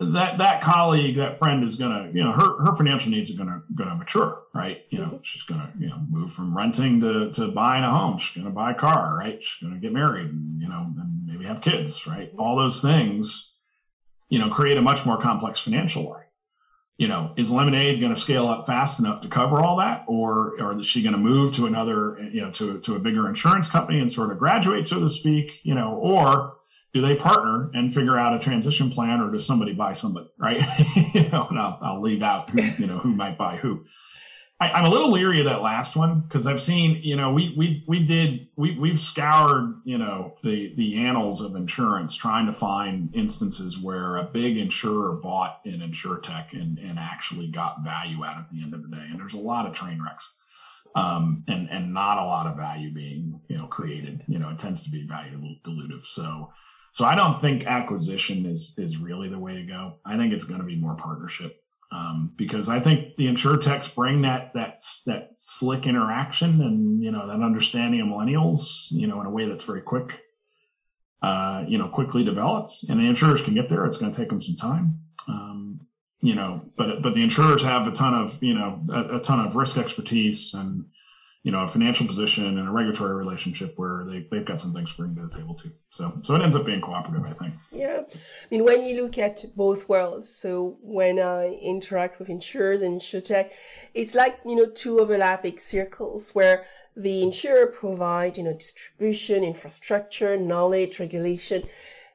that 0.00 0.38
that 0.38 0.60
colleague, 0.60 1.16
that 1.16 1.38
friend 1.38 1.64
is 1.64 1.76
gonna, 1.76 2.10
you 2.12 2.22
know, 2.22 2.32
her 2.32 2.64
her 2.64 2.76
financial 2.76 3.10
needs 3.10 3.30
are 3.30 3.36
gonna 3.38 3.62
gonna 3.74 3.94
mature, 3.94 4.42
right? 4.54 4.78
You 4.90 4.98
know, 4.98 5.06
mm-hmm. 5.06 5.22
she's 5.22 5.42
gonna 5.42 5.72
you 5.78 5.88
know 5.88 6.00
move 6.10 6.32
from 6.32 6.56
renting 6.56 7.00
to 7.00 7.30
to 7.32 7.48
buying 7.48 7.84
a 7.84 7.90
home. 7.90 8.18
She's 8.18 8.42
gonna 8.42 8.54
buy 8.54 8.72
a 8.72 8.74
car, 8.74 9.16
right? 9.16 9.42
She's 9.42 9.62
gonna 9.62 9.80
get 9.80 9.92
married, 9.92 10.28
and 10.28 10.60
you 10.60 10.68
know, 10.68 10.86
and 10.98 11.21
have 11.46 11.60
kids, 11.60 12.06
right? 12.06 12.32
All 12.38 12.56
those 12.56 12.80
things, 12.82 13.52
you 14.28 14.38
know, 14.38 14.48
create 14.48 14.78
a 14.78 14.82
much 14.82 15.04
more 15.04 15.18
complex 15.18 15.60
financial 15.60 16.08
life 16.08 16.22
you 17.02 17.08
know, 17.08 17.32
is 17.36 17.50
Lemonade 17.50 18.00
going 18.00 18.14
to 18.14 18.20
scale 18.20 18.46
up 18.46 18.64
fast 18.64 19.00
enough 19.00 19.22
to 19.22 19.28
cover 19.28 19.60
all 19.60 19.78
that, 19.78 20.04
or, 20.06 20.54
or 20.60 20.78
is 20.78 20.86
she 20.86 21.02
going 21.02 21.14
to 21.14 21.18
move 21.18 21.52
to 21.54 21.66
another, 21.66 22.16
you 22.32 22.40
know, 22.40 22.50
to 22.52 22.78
to 22.78 22.94
a 22.94 22.98
bigger 22.98 23.28
insurance 23.28 23.68
company 23.68 23.98
and 23.98 24.12
sort 24.12 24.30
of 24.30 24.38
graduate, 24.38 24.86
so 24.86 25.00
to 25.00 25.10
speak, 25.10 25.60
you 25.64 25.74
know, 25.74 25.94
or 25.94 26.54
do 26.92 27.00
they 27.00 27.16
partner 27.16 27.70
and 27.74 27.92
figure 27.92 28.16
out 28.16 28.36
a 28.36 28.38
transition 28.38 28.88
plan, 28.88 29.20
or 29.20 29.32
does 29.32 29.44
somebody 29.44 29.72
buy 29.72 29.94
somebody, 29.94 30.28
right? 30.38 30.60
you 31.14 31.28
know, 31.30 31.46
and 31.48 31.58
I'll, 31.58 31.78
I'll 31.82 32.00
leave 32.00 32.22
out 32.22 32.50
who, 32.50 32.62
you 32.78 32.86
know, 32.86 32.98
who 32.98 33.14
might 33.14 33.36
buy 33.36 33.56
who. 33.56 33.84
I, 34.62 34.78
am 34.78 34.84
a 34.84 34.88
little 34.88 35.10
leery 35.10 35.40
of 35.40 35.46
that 35.46 35.62
last 35.62 35.96
one 35.96 36.20
because 36.20 36.46
I've 36.46 36.62
seen, 36.62 37.00
you 37.02 37.16
know, 37.16 37.32
we 37.32 37.54
we 37.56 37.84
we 37.86 38.04
did 38.04 38.48
we 38.56 38.78
we've 38.78 39.00
scoured, 39.00 39.80
you 39.84 39.98
know, 39.98 40.34
the 40.44 40.72
the 40.76 41.04
annals 41.04 41.40
of 41.40 41.56
insurance 41.56 42.14
trying 42.14 42.46
to 42.46 42.52
find 42.52 43.14
instances 43.14 43.78
where 43.78 44.16
a 44.16 44.24
big 44.24 44.56
insurer 44.56 45.14
bought 45.14 45.60
an 45.64 45.80
insurtech 45.80 46.52
and 46.52 46.78
and 46.78 46.98
actually 46.98 47.48
got 47.48 47.82
value 47.82 48.24
out 48.24 48.38
at 48.38 48.50
the 48.52 48.62
end 48.62 48.74
of 48.74 48.82
the 48.82 48.88
day. 48.88 49.04
And 49.10 49.18
there's 49.18 49.34
a 49.34 49.38
lot 49.38 49.66
of 49.66 49.74
train 49.74 50.00
wrecks. 50.02 50.36
Um, 50.94 51.42
and 51.48 51.70
and 51.70 51.94
not 51.94 52.18
a 52.18 52.26
lot 52.26 52.46
of 52.46 52.56
value 52.56 52.92
being 52.92 53.40
you 53.48 53.56
know 53.56 53.66
created. 53.66 54.22
You 54.28 54.38
know, 54.38 54.50
it 54.50 54.58
tends 54.58 54.84
to 54.84 54.90
be 54.90 55.06
value 55.06 55.38
dilutive. 55.64 56.04
So 56.04 56.52
so 56.92 57.06
I 57.06 57.14
don't 57.14 57.40
think 57.40 57.66
acquisition 57.66 58.46
is 58.46 58.74
is 58.78 58.98
really 58.98 59.28
the 59.28 59.38
way 59.38 59.54
to 59.54 59.62
go. 59.62 59.94
I 60.04 60.16
think 60.16 60.32
it's 60.32 60.44
going 60.44 60.60
to 60.60 60.66
be 60.66 60.76
more 60.76 60.94
partnership 60.94 61.61
um, 61.92 62.32
because 62.36 62.68
I 62.70 62.80
think 62.80 63.16
the 63.16 63.26
insurtechs 63.26 63.94
bring 63.94 64.22
that 64.22 64.54
that 64.54 64.82
that 65.06 65.34
slick 65.38 65.86
interaction 65.86 66.62
and 66.62 67.02
you 67.02 67.10
know 67.10 67.26
that 67.26 67.42
understanding 67.42 68.00
of 68.00 68.06
millennials, 68.06 68.86
you 68.90 69.06
know, 69.06 69.20
in 69.20 69.26
a 69.26 69.30
way 69.30 69.46
that's 69.46 69.64
very 69.64 69.82
quick, 69.82 70.22
uh, 71.22 71.64
you 71.68 71.76
know, 71.76 71.88
quickly 71.88 72.24
developed. 72.24 72.84
And 72.88 72.98
the 72.98 73.06
insurers 73.06 73.42
can 73.42 73.54
get 73.54 73.68
there. 73.68 73.84
It's 73.84 73.98
going 73.98 74.10
to 74.10 74.18
take 74.18 74.30
them 74.30 74.40
some 74.40 74.56
time, 74.56 75.00
um, 75.28 75.80
you 76.20 76.34
know, 76.34 76.62
but 76.76 77.02
but 77.02 77.12
the 77.12 77.22
insurers 77.22 77.62
have 77.62 77.86
a 77.86 77.92
ton 77.92 78.14
of 78.14 78.42
you 78.42 78.54
know 78.54 78.80
a, 78.90 79.16
a 79.16 79.20
ton 79.20 79.44
of 79.44 79.54
risk 79.54 79.76
expertise 79.76 80.54
and 80.54 80.86
you 81.42 81.50
know, 81.50 81.60
a 81.64 81.68
financial 81.68 82.06
position 82.06 82.46
and 82.46 82.68
a 82.68 82.70
regulatory 82.70 83.14
relationship 83.14 83.76
where 83.76 84.04
they, 84.04 84.26
they've 84.30 84.44
got 84.44 84.60
some 84.60 84.72
things 84.72 84.92
to 84.92 84.96
bring 84.98 85.14
to 85.16 85.22
the 85.22 85.36
table 85.36 85.54
too. 85.54 85.72
So, 85.90 86.16
so 86.22 86.36
it 86.36 86.42
ends 86.42 86.54
up 86.54 86.64
being 86.64 86.80
cooperative, 86.80 87.26
I 87.26 87.32
think. 87.32 87.54
Yeah. 87.72 88.02
I 88.08 88.46
mean, 88.50 88.64
when 88.64 88.82
you 88.84 89.02
look 89.02 89.18
at 89.18 89.44
both 89.56 89.88
worlds, 89.88 90.28
so 90.28 90.78
when 90.80 91.18
I 91.18 91.58
interact 91.60 92.20
with 92.20 92.28
insurers 92.30 92.80
and 92.80 93.00
insurtech, 93.00 93.50
it's 93.92 94.14
like, 94.14 94.38
you 94.46 94.54
know, 94.54 94.66
two 94.66 95.00
overlapping 95.00 95.58
circles 95.58 96.30
where 96.30 96.64
the 96.96 97.22
insurer 97.24 97.66
provide, 97.66 98.36
you 98.36 98.44
know, 98.44 98.54
distribution, 98.54 99.42
infrastructure, 99.42 100.36
knowledge, 100.36 101.00
regulation. 101.00 101.64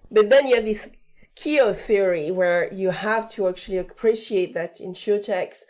But 0.10 0.30
then 0.30 0.48
you 0.48 0.56
have 0.56 0.66
this 0.66 0.90
Keogh 1.36 1.74
theory 1.74 2.32
where 2.32 2.74
you 2.74 2.92
have 2.92 3.30
to 3.32 3.48
actually 3.50 3.78
appreciate 3.78 4.54
that 4.54 4.78
insurtechs 4.80 5.64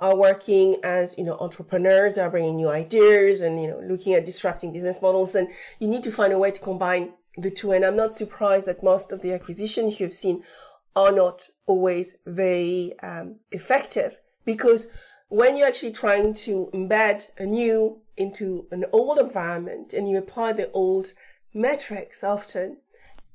are 0.00 0.16
working 0.16 0.76
as, 0.82 1.16
you 1.18 1.24
know, 1.24 1.36
entrepreneurs, 1.38 2.18
are 2.18 2.30
bringing 2.30 2.56
new 2.56 2.68
ideas 2.68 3.42
and, 3.42 3.62
you 3.62 3.68
know, 3.68 3.80
looking 3.80 4.14
at 4.14 4.24
disrupting 4.24 4.72
business 4.72 5.02
models. 5.02 5.34
And 5.34 5.48
you 5.78 5.88
need 5.88 6.02
to 6.04 6.10
find 6.10 6.32
a 6.32 6.38
way 6.38 6.50
to 6.50 6.60
combine 6.60 7.12
the 7.36 7.50
two. 7.50 7.72
And 7.72 7.84
I'm 7.84 7.96
not 7.96 8.14
surprised 8.14 8.66
that 8.66 8.82
most 8.82 9.12
of 9.12 9.20
the 9.20 9.32
acquisitions 9.32 10.00
you've 10.00 10.12
seen 10.12 10.42
are 10.96 11.12
not 11.12 11.48
always 11.66 12.16
very 12.26 12.94
um, 13.02 13.36
effective 13.52 14.18
because 14.44 14.90
when 15.28 15.56
you're 15.56 15.68
actually 15.68 15.92
trying 15.92 16.34
to 16.34 16.68
embed 16.74 17.28
a 17.38 17.46
new 17.46 18.00
into 18.16 18.66
an 18.72 18.84
old 18.92 19.18
environment 19.18 19.92
and 19.92 20.08
you 20.08 20.18
apply 20.18 20.52
the 20.52 20.70
old 20.72 21.12
metrics 21.54 22.24
often, 22.24 22.78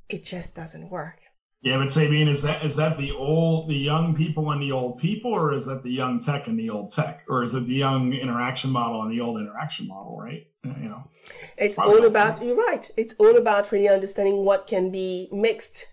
it 0.08 0.22
just 0.22 0.54
doesn't 0.54 0.90
work. 0.90 1.25
Yeah, 1.62 1.78
but 1.78 1.90
Sabine, 1.90 2.28
is 2.28 2.42
that 2.42 2.64
is 2.64 2.76
that 2.76 2.96
the 2.96 3.10
old 3.12 3.68
the 3.68 3.76
young 3.76 4.14
people 4.14 4.52
and 4.52 4.62
the 4.62 4.72
old 4.72 4.98
people, 4.98 5.32
or 5.32 5.52
is 5.52 5.66
that 5.66 5.82
the 5.82 5.90
young 5.90 6.20
tech 6.20 6.46
and 6.46 6.58
the 6.58 6.70
old 6.70 6.90
tech, 6.90 7.24
or 7.28 7.42
is 7.42 7.54
it 7.54 7.66
the 7.66 7.74
young 7.74 8.12
interaction 8.12 8.70
model 8.70 9.02
and 9.02 9.10
the 9.10 9.20
old 9.20 9.40
interaction 9.40 9.88
model? 9.88 10.16
Right? 10.16 10.46
Uh, 10.64 10.74
you 10.80 10.88
know, 10.88 11.08
it's 11.56 11.78
all 11.78 12.04
about. 12.04 12.42
You're 12.42 12.56
right. 12.56 12.88
It's 12.96 13.14
all 13.18 13.36
about 13.36 13.72
really 13.72 13.88
understanding 13.88 14.44
what 14.44 14.66
can 14.66 14.90
be 14.90 15.28
mixed 15.32 15.86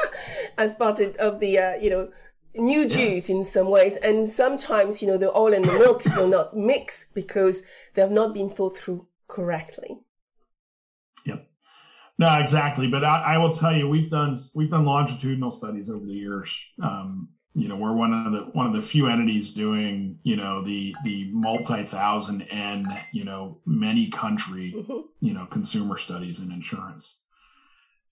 as 0.58 0.74
part 0.76 1.00
of 1.00 1.40
the 1.40 1.58
uh, 1.58 1.74
you 1.74 1.90
know 1.90 2.10
new 2.54 2.88
juice 2.88 3.28
yeah. 3.28 3.36
in 3.36 3.44
some 3.44 3.70
ways, 3.70 3.96
and 3.96 4.26
sometimes 4.26 5.02
you 5.02 5.08
know 5.08 5.18
the 5.18 5.36
oil 5.36 5.52
and 5.52 5.64
the 5.64 5.72
milk 5.72 6.04
will 6.16 6.28
not 6.28 6.56
mix 6.56 7.06
because 7.14 7.64
they 7.94 8.02
have 8.02 8.12
not 8.12 8.32
been 8.32 8.48
thought 8.48 8.76
through 8.76 9.06
correctly. 9.26 9.98
No, 12.18 12.36
exactly. 12.38 12.88
But 12.88 13.04
I, 13.04 13.34
I, 13.34 13.38
will 13.38 13.54
tell 13.54 13.74
you, 13.74 13.88
we've 13.88 14.10
done 14.10 14.36
we've 14.54 14.70
done 14.70 14.84
longitudinal 14.84 15.52
studies 15.52 15.88
over 15.88 16.04
the 16.04 16.12
years. 16.12 16.56
Um, 16.82 17.28
you 17.54 17.68
know, 17.68 17.76
we're 17.76 17.92
one 17.92 18.12
of 18.12 18.32
the 18.32 18.38
one 18.52 18.66
of 18.66 18.72
the 18.72 18.82
few 18.82 19.08
entities 19.08 19.54
doing 19.54 20.18
you 20.24 20.36
know 20.36 20.64
the 20.64 20.94
the 21.04 21.30
multi 21.32 21.84
thousand 21.84 22.42
and 22.42 22.86
you 23.12 23.24
know 23.24 23.60
many 23.64 24.10
country 24.10 24.74
mm-hmm. 24.76 25.00
you 25.20 25.32
know 25.32 25.46
consumer 25.46 25.96
studies 25.96 26.40
in 26.40 26.50
insurance. 26.50 27.18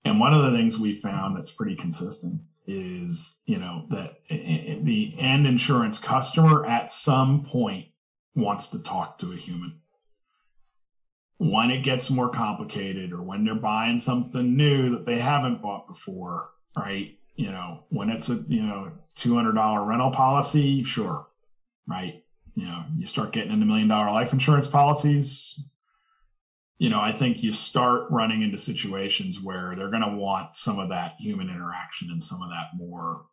And 0.05 0.21
one 0.21 0.33
of 0.33 0.45
the 0.45 0.57
things 0.57 0.79
we 0.79 0.95
found 0.95 1.37
that's 1.37 1.51
pretty 1.51 1.75
consistent 1.75 2.43
is 2.69 3.43
you 3.47 3.59
know 3.59 3.87
that 3.91 4.21
the 4.29 5.17
end 5.19 5.49
insurance 5.49 5.99
customer 5.99 6.65
at 6.65 6.93
some 6.93 7.45
point 7.45 7.87
wants 8.37 8.69
to 8.71 8.83
talk 8.83 9.19
to 9.19 9.33
a 9.33 9.37
human 9.37 9.81
when 11.39 11.71
it 11.71 11.83
gets 11.83 12.11
more 12.11 12.31
complicated 12.31 13.13
or 13.13 13.23
when 13.23 13.45
they're 13.45 13.55
buying 13.55 13.99
something 13.99 14.57
new 14.57 14.91
that 14.91 15.05
they 15.05 15.19
haven't 15.19 15.63
bought 15.63 15.87
before, 15.87 16.51
right? 16.77 17.19
You 17.35 17.51
know, 17.51 17.85
when 17.91 18.09
it's 18.09 18.29
a, 18.31 18.45
you 18.49 18.63
know, 18.63 18.93
$200 19.17 19.87
rental 19.87 20.11
policy, 20.11 20.83
sure, 20.83 21.27
right? 21.87 22.23
You 22.55 22.65
know, 22.65 22.85
you 22.97 23.07
start 23.07 23.33
getting 23.33 23.53
into 23.53 23.67
million 23.67 23.89
dollar 23.89 24.11
life 24.11 24.33
insurance 24.33 24.67
policies, 24.67 25.59
you 26.79 26.91
know, 26.91 27.01
I 27.01 27.13
think 27.13 27.43
you 27.43 27.53
start 27.53 28.11
running 28.11 28.43
into 28.43 28.59
situations 28.59 29.41
where 29.41 29.75
they're 29.77 29.91
going 29.91 30.03
to 30.03 30.17
want 30.17 30.57
some 30.57 30.79
of 30.79 30.91
that 30.91 31.15
human 31.19 31.49
interaction 31.49 32.11
and 32.11 32.23
some 32.23 32.43
of 32.43 32.51
that 32.51 32.77
more, 32.77 33.25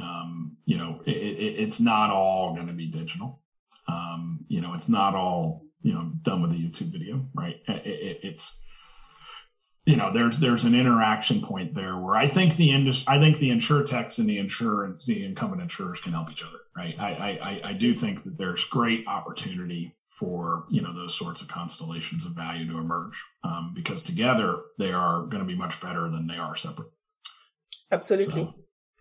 um, 0.00 0.56
you 0.64 0.76
know, 0.76 1.00
it, 1.06 1.16
it, 1.16 1.60
it's 1.60 1.80
not 1.80 2.10
all 2.10 2.54
going 2.54 2.66
to 2.66 2.72
be 2.72 2.88
digital. 2.88 3.40
Um, 3.86 4.44
you 4.48 4.60
know, 4.60 4.74
it's 4.74 4.88
not 4.88 5.14
all 5.14 5.65
you 5.86 5.94
know 5.94 6.10
done 6.22 6.42
with 6.42 6.50
a 6.50 6.54
YouTube 6.54 6.90
video, 6.90 7.24
right? 7.32 7.62
It, 7.68 7.86
it, 7.86 8.18
it's 8.24 8.64
you 9.84 9.94
know 9.94 10.12
there's 10.12 10.40
there's 10.40 10.64
an 10.64 10.74
interaction 10.74 11.40
point 11.40 11.76
there 11.76 11.96
where 11.96 12.16
I 12.16 12.26
think 12.26 12.56
the 12.56 12.72
industry, 12.72 13.06
I 13.06 13.20
think 13.20 13.38
the 13.38 13.50
insurtechs 13.50 14.18
and 14.18 14.28
the 14.28 14.38
insurance, 14.38 15.06
the 15.06 15.24
incumbent 15.24 15.62
insurers 15.62 16.00
can 16.00 16.12
help 16.12 16.28
each 16.28 16.42
other, 16.42 16.58
right? 16.76 16.98
I 16.98 17.38
I, 17.40 17.70
I 17.70 17.72
do 17.72 17.94
think 17.94 18.24
that 18.24 18.36
there's 18.36 18.64
great 18.64 19.06
opportunity 19.06 19.94
for 20.10 20.64
you 20.70 20.82
know 20.82 20.92
those 20.92 21.16
sorts 21.16 21.40
of 21.40 21.46
constellations 21.46 22.26
of 22.26 22.32
value 22.32 22.66
to 22.68 22.78
emerge 22.78 23.14
um, 23.44 23.72
because 23.72 24.02
together 24.02 24.58
they 24.80 24.90
are 24.90 25.20
going 25.26 25.40
to 25.40 25.44
be 25.44 25.54
much 25.54 25.80
better 25.80 26.10
than 26.10 26.26
they 26.26 26.36
are 26.36 26.56
separate. 26.56 26.90
Absolutely. 27.92 28.42
So. 28.42 28.54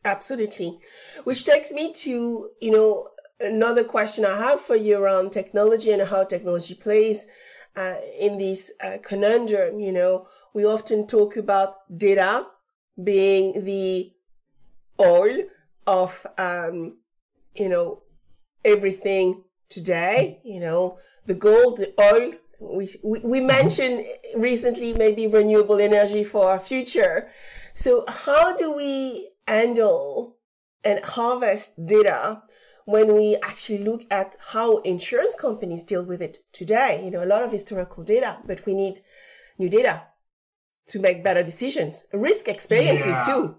Absolutely. 0.04 0.78
Which 1.24 1.46
takes 1.46 1.74
me 1.74 1.92
to, 1.94 2.50
you 2.62 2.72
know, 2.72 3.08
another 3.40 3.84
question 3.84 4.26
I 4.26 4.38
have 4.38 4.62
for 4.62 4.76
you 4.76 4.98
around 4.98 5.32
technology 5.32 5.92
and 5.92 6.02
how 6.02 6.24
technology 6.24 6.76
plays 6.76 7.28
uh, 7.76 7.96
in 8.20 8.38
this 8.38 8.72
uh, 8.84 8.98
conundrum. 9.04 9.80
You 9.80 9.92
know, 9.92 10.28
we 10.54 10.66
often 10.66 11.08
talk 11.08 11.38
about 11.38 11.76
data, 11.98 12.48
being 13.04 13.66
the 13.66 14.12
oil 15.00 15.44
of, 15.86 16.26
um, 16.38 16.98
you 17.56 17.70
know, 17.70 18.02
everything 18.64 19.44
today, 19.70 20.40
you 20.44 20.60
know, 20.60 20.98
the 21.26 21.34
gold, 21.34 21.78
the 21.78 21.94
oil. 22.02 22.34
We, 22.62 22.90
we, 23.04 23.20
we 23.20 23.42
mentioned 23.42 24.06
recently 24.38 24.94
maybe 24.94 25.28
renewable 25.28 25.80
energy 25.80 26.24
for 26.24 26.50
our 26.50 26.60
future. 26.60 27.28
So 27.74 28.06
how 28.08 28.56
do 28.56 28.72
we 28.72 29.30
handle 29.46 30.38
and 30.86 31.04
harvest 31.04 31.86
data 31.86 32.42
when 32.86 33.16
we 33.16 33.36
actually 33.44 33.80
look 33.80 34.06
at 34.10 34.36
how 34.52 34.78
insurance 34.78 35.36
companies 35.36 35.84
deal 35.84 36.06
with 36.06 36.22
it 36.22 36.40
today? 36.54 37.04
You 37.04 37.12
know, 37.12 37.24
a 37.24 37.26
lot 37.26 37.44
of 37.44 37.52
historical 37.52 38.04
data, 38.04 38.38
but 38.46 38.66
we 38.66 38.74
need 38.74 39.00
new 39.58 39.70
data 39.70 40.04
to 40.88 41.00
make 41.00 41.24
better 41.24 41.44
decisions, 41.44 42.04
risk 42.14 42.48
experiences 42.48 43.08
yeah. 43.08 43.24
too. 43.24 43.56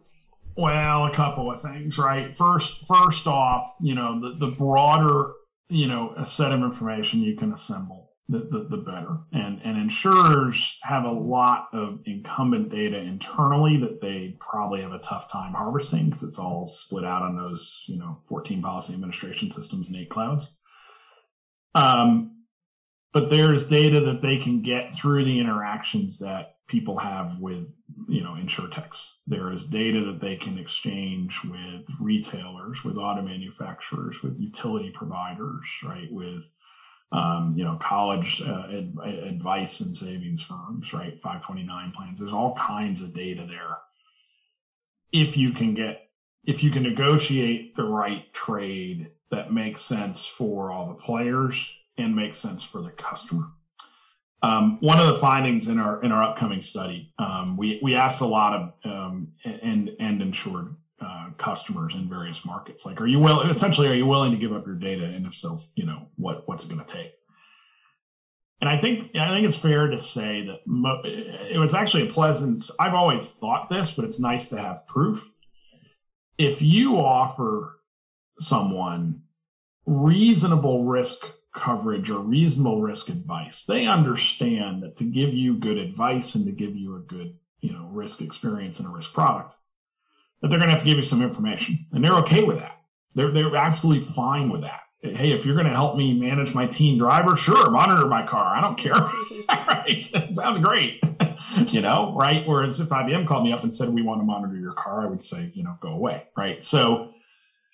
Well, 0.57 1.07
a 1.07 1.13
couple 1.13 1.51
of 1.51 1.61
things, 1.61 1.99
right? 1.99 2.35
First, 2.35 2.87
first 2.87 3.27
off, 3.27 3.75
you 3.81 3.95
know, 3.95 4.21
the, 4.21 4.47
the 4.47 4.53
broader, 4.53 5.33
you 5.69 5.87
know, 5.87 6.15
a 6.17 6.25
set 6.25 6.53
of 6.53 6.63
information 6.63 7.21
you 7.21 7.37
can 7.37 7.53
assemble, 7.53 8.06
the, 8.29 8.39
the, 8.39 8.67
the 8.71 8.83
better. 8.83 9.19
And 9.33 9.61
and 9.65 9.79
insurers 9.79 10.79
have 10.83 11.05
a 11.05 11.11
lot 11.11 11.69
of 11.73 12.01
incumbent 12.07 12.69
data 12.69 12.99
internally 12.99 13.77
that 13.79 14.01
they 14.01 14.37
probably 14.41 14.83
have 14.83 14.93
a 14.93 14.99
tough 14.99 15.31
time 15.31 15.55
harvesting 15.55 16.07
because 16.07 16.23
it's 16.23 16.39
all 16.39 16.67
split 16.67 17.05
out 17.05 17.23
on 17.23 17.37
those, 17.37 17.85
you 17.87 17.99
know, 17.99 18.19
14 18.29 18.63
policy 18.63 18.95
administration 18.95 19.51
systems 19.51 19.89
and 19.89 19.97
eight 19.97 20.11
clouds. 20.11 20.57
Um, 21.75 22.45
but 23.13 23.31
there's 23.31 23.69
data 23.69 24.01
that 24.01 24.23
they 24.23 24.39
can 24.39 24.63
get 24.63 24.95
through 24.95 25.25
the 25.25 25.39
interactions 25.39 26.19
that 26.19 26.57
people 26.69 26.99
have 26.99 27.39
with 27.39 27.67
you 28.09 28.23
know 28.23 28.33
insurtechs. 28.33 29.13
There 29.27 29.53
is 29.53 29.67
data 29.67 30.05
that 30.07 30.21
they 30.21 30.37
can 30.37 30.59
exchange 30.59 31.41
with 31.45 31.87
retailers, 32.01 32.85
with 32.85 32.97
auto 32.97 33.23
manufacturers, 33.23 34.23
with 34.23 34.39
utility 34.39 34.91
providers, 34.91 35.65
right? 35.85 36.11
With 36.11 36.51
um, 37.13 37.55
you 37.57 37.65
know 37.65 37.79
college 37.81 38.43
uh, 38.43 38.67
ad- 38.69 38.97
advice 39.05 39.81
and 39.81 39.97
savings 39.97 40.43
firms, 40.43 40.93
right? 40.93 41.21
529 41.23 41.93
plans. 41.97 42.19
There's 42.19 42.33
all 42.33 42.55
kinds 42.55 43.03
of 43.03 43.15
data 43.15 43.47
there. 43.49 43.79
If 45.13 45.37
you 45.37 45.53
can 45.53 45.75
get 45.75 46.09
if 46.45 46.63
you 46.63 46.71
can 46.71 46.83
negotiate 46.83 47.75
the 47.75 47.85
right 47.85 48.33
trade 48.33 49.11
that 49.31 49.53
makes 49.53 49.83
sense 49.83 50.25
for 50.25 50.71
all 50.71 50.89
the 50.89 50.95
players 50.95 51.73
and 51.99 52.15
makes 52.15 52.39
sense 52.39 52.63
for 52.63 52.81
the 52.81 52.91
customer. 52.91 53.47
Um, 54.43 54.79
one 54.81 55.01
of 55.01 55.09
the 55.09 55.19
findings 55.19 55.69
in 55.69 55.81
our 55.81 56.03
in 56.03 56.13
our 56.13 56.23
upcoming 56.23 56.61
study, 56.61 57.13
um, 57.19 57.57
we 57.57 57.81
we 57.83 57.95
asked 57.95 58.21
a 58.21 58.27
lot 58.27 58.53
of 58.85 58.91
um, 58.91 59.33
and 59.45 59.91
end 59.99 60.23
insured 60.23 60.77
uh, 61.01 61.31
customers 61.37 61.95
in 61.95 62.09
various 62.09 62.45
markets, 62.45 62.87
like, 62.87 63.01
are 63.01 63.07
you 63.07 63.19
willing? 63.19 63.51
Essentially, 63.51 63.89
are 63.89 63.95
you 63.95 64.07
willing 64.07 64.33
to 64.33 64.39
give 64.39 64.53
up 64.53 64.67
your 64.67 64.77
data? 64.77 65.05
And 65.05 65.27
if 65.27 65.35
so, 65.35 65.61
you 65.75 65.85
know 65.85 66.09
what 66.17 66.47
what's 66.49 66.65
it 66.65 66.71
going 66.73 66.85
to 66.85 66.93
take? 66.93 67.13
And 68.61 68.71
I 68.71 68.79
think 68.79 69.15
I 69.15 69.29
think 69.29 69.47
it's 69.47 69.59
fair 69.59 69.89
to 69.89 69.99
say 69.99 70.47
that 70.47 70.67
mo- 70.67 71.03
it 71.05 71.59
was 71.59 71.75
actually 71.75 72.09
a 72.09 72.13
pleasant. 72.13 72.71
I've 72.81 72.95
always 72.95 73.31
thought 73.31 73.69
this, 73.69 73.93
but 73.93 74.05
it's 74.05 74.21
nice 74.21 74.49
to 74.49 74.59
have 74.59 74.87
proof. 74.87 75.33
If 76.39 76.63
you 76.63 76.97
offer 76.97 77.81
someone 78.39 79.23
reasonable 79.87 80.85
risk 80.85 81.25
coverage 81.57 82.11
or 82.11 82.21
reasonable 82.21 82.83
risk 82.83 83.09
advice. 83.09 83.65
They 83.65 83.87
understand 83.87 84.83
that 84.83 84.95
to 84.97 85.05
give 85.05 85.33
you 85.33 85.57
good 85.57 85.79
advice 85.79 86.35
and 86.35 86.45
to 86.45 86.53
give 86.53 86.77
you 86.77 86.95
a 86.97 87.01
good, 87.01 87.39
you 87.61 87.73
know, 87.73 87.89
risk 87.91 88.21
experience 88.21 88.79
and 88.79 88.87
a 88.87 88.93
risk 88.93 89.13
product, 89.15 89.57
that 90.41 90.49
they're 90.49 90.59
going 90.59 90.69
to 90.69 90.75
have 90.75 90.83
to 90.83 90.89
give 90.89 90.97
you 90.97 91.03
some 91.03 91.23
information. 91.23 91.87
And 91.93 92.05
they're 92.05 92.17
okay 92.17 92.45
with 92.45 92.59
that. 92.59 92.81
They're, 93.15 93.31
they're 93.31 93.57
absolutely 93.57 94.05
fine 94.05 94.51
with 94.51 94.63
that. 94.63 94.81
Hey, 95.03 95.33
if 95.33 95.47
you're 95.47 95.55
going 95.55 95.67
to 95.67 95.73
help 95.73 95.97
me 95.97 96.19
manage 96.19 96.55
my 96.55 96.67
team 96.67 96.99
driver, 96.99 97.37
sure, 97.37 97.71
monitor 97.71 98.07
my 98.07 98.27
car. 98.27 98.57
I 98.57 98.61
don't 98.61 98.77
care. 98.77 98.95
right. 99.49 100.05
sounds 100.31 100.59
great. 100.59 101.03
you 101.69 101.81
know, 101.81 102.15
right. 102.17 102.47
Whereas 102.47 102.81
if 102.81 102.89
IBM 102.89 103.27
called 103.27 103.45
me 103.45 103.53
up 103.53 103.63
and 103.63 103.73
said, 103.75 103.91
we 103.91 104.03
want 104.03 104.21
to 104.21 104.25
monitor 104.25 104.57
your 104.57 104.73
car, 104.73 105.03
I 105.03 105.07
would 105.07 105.23
say, 105.23 105.53
you 105.55 105.63
know, 105.63 105.77
go 105.81 105.89
away. 105.89 106.27
Right. 106.37 106.65
So, 106.65 107.13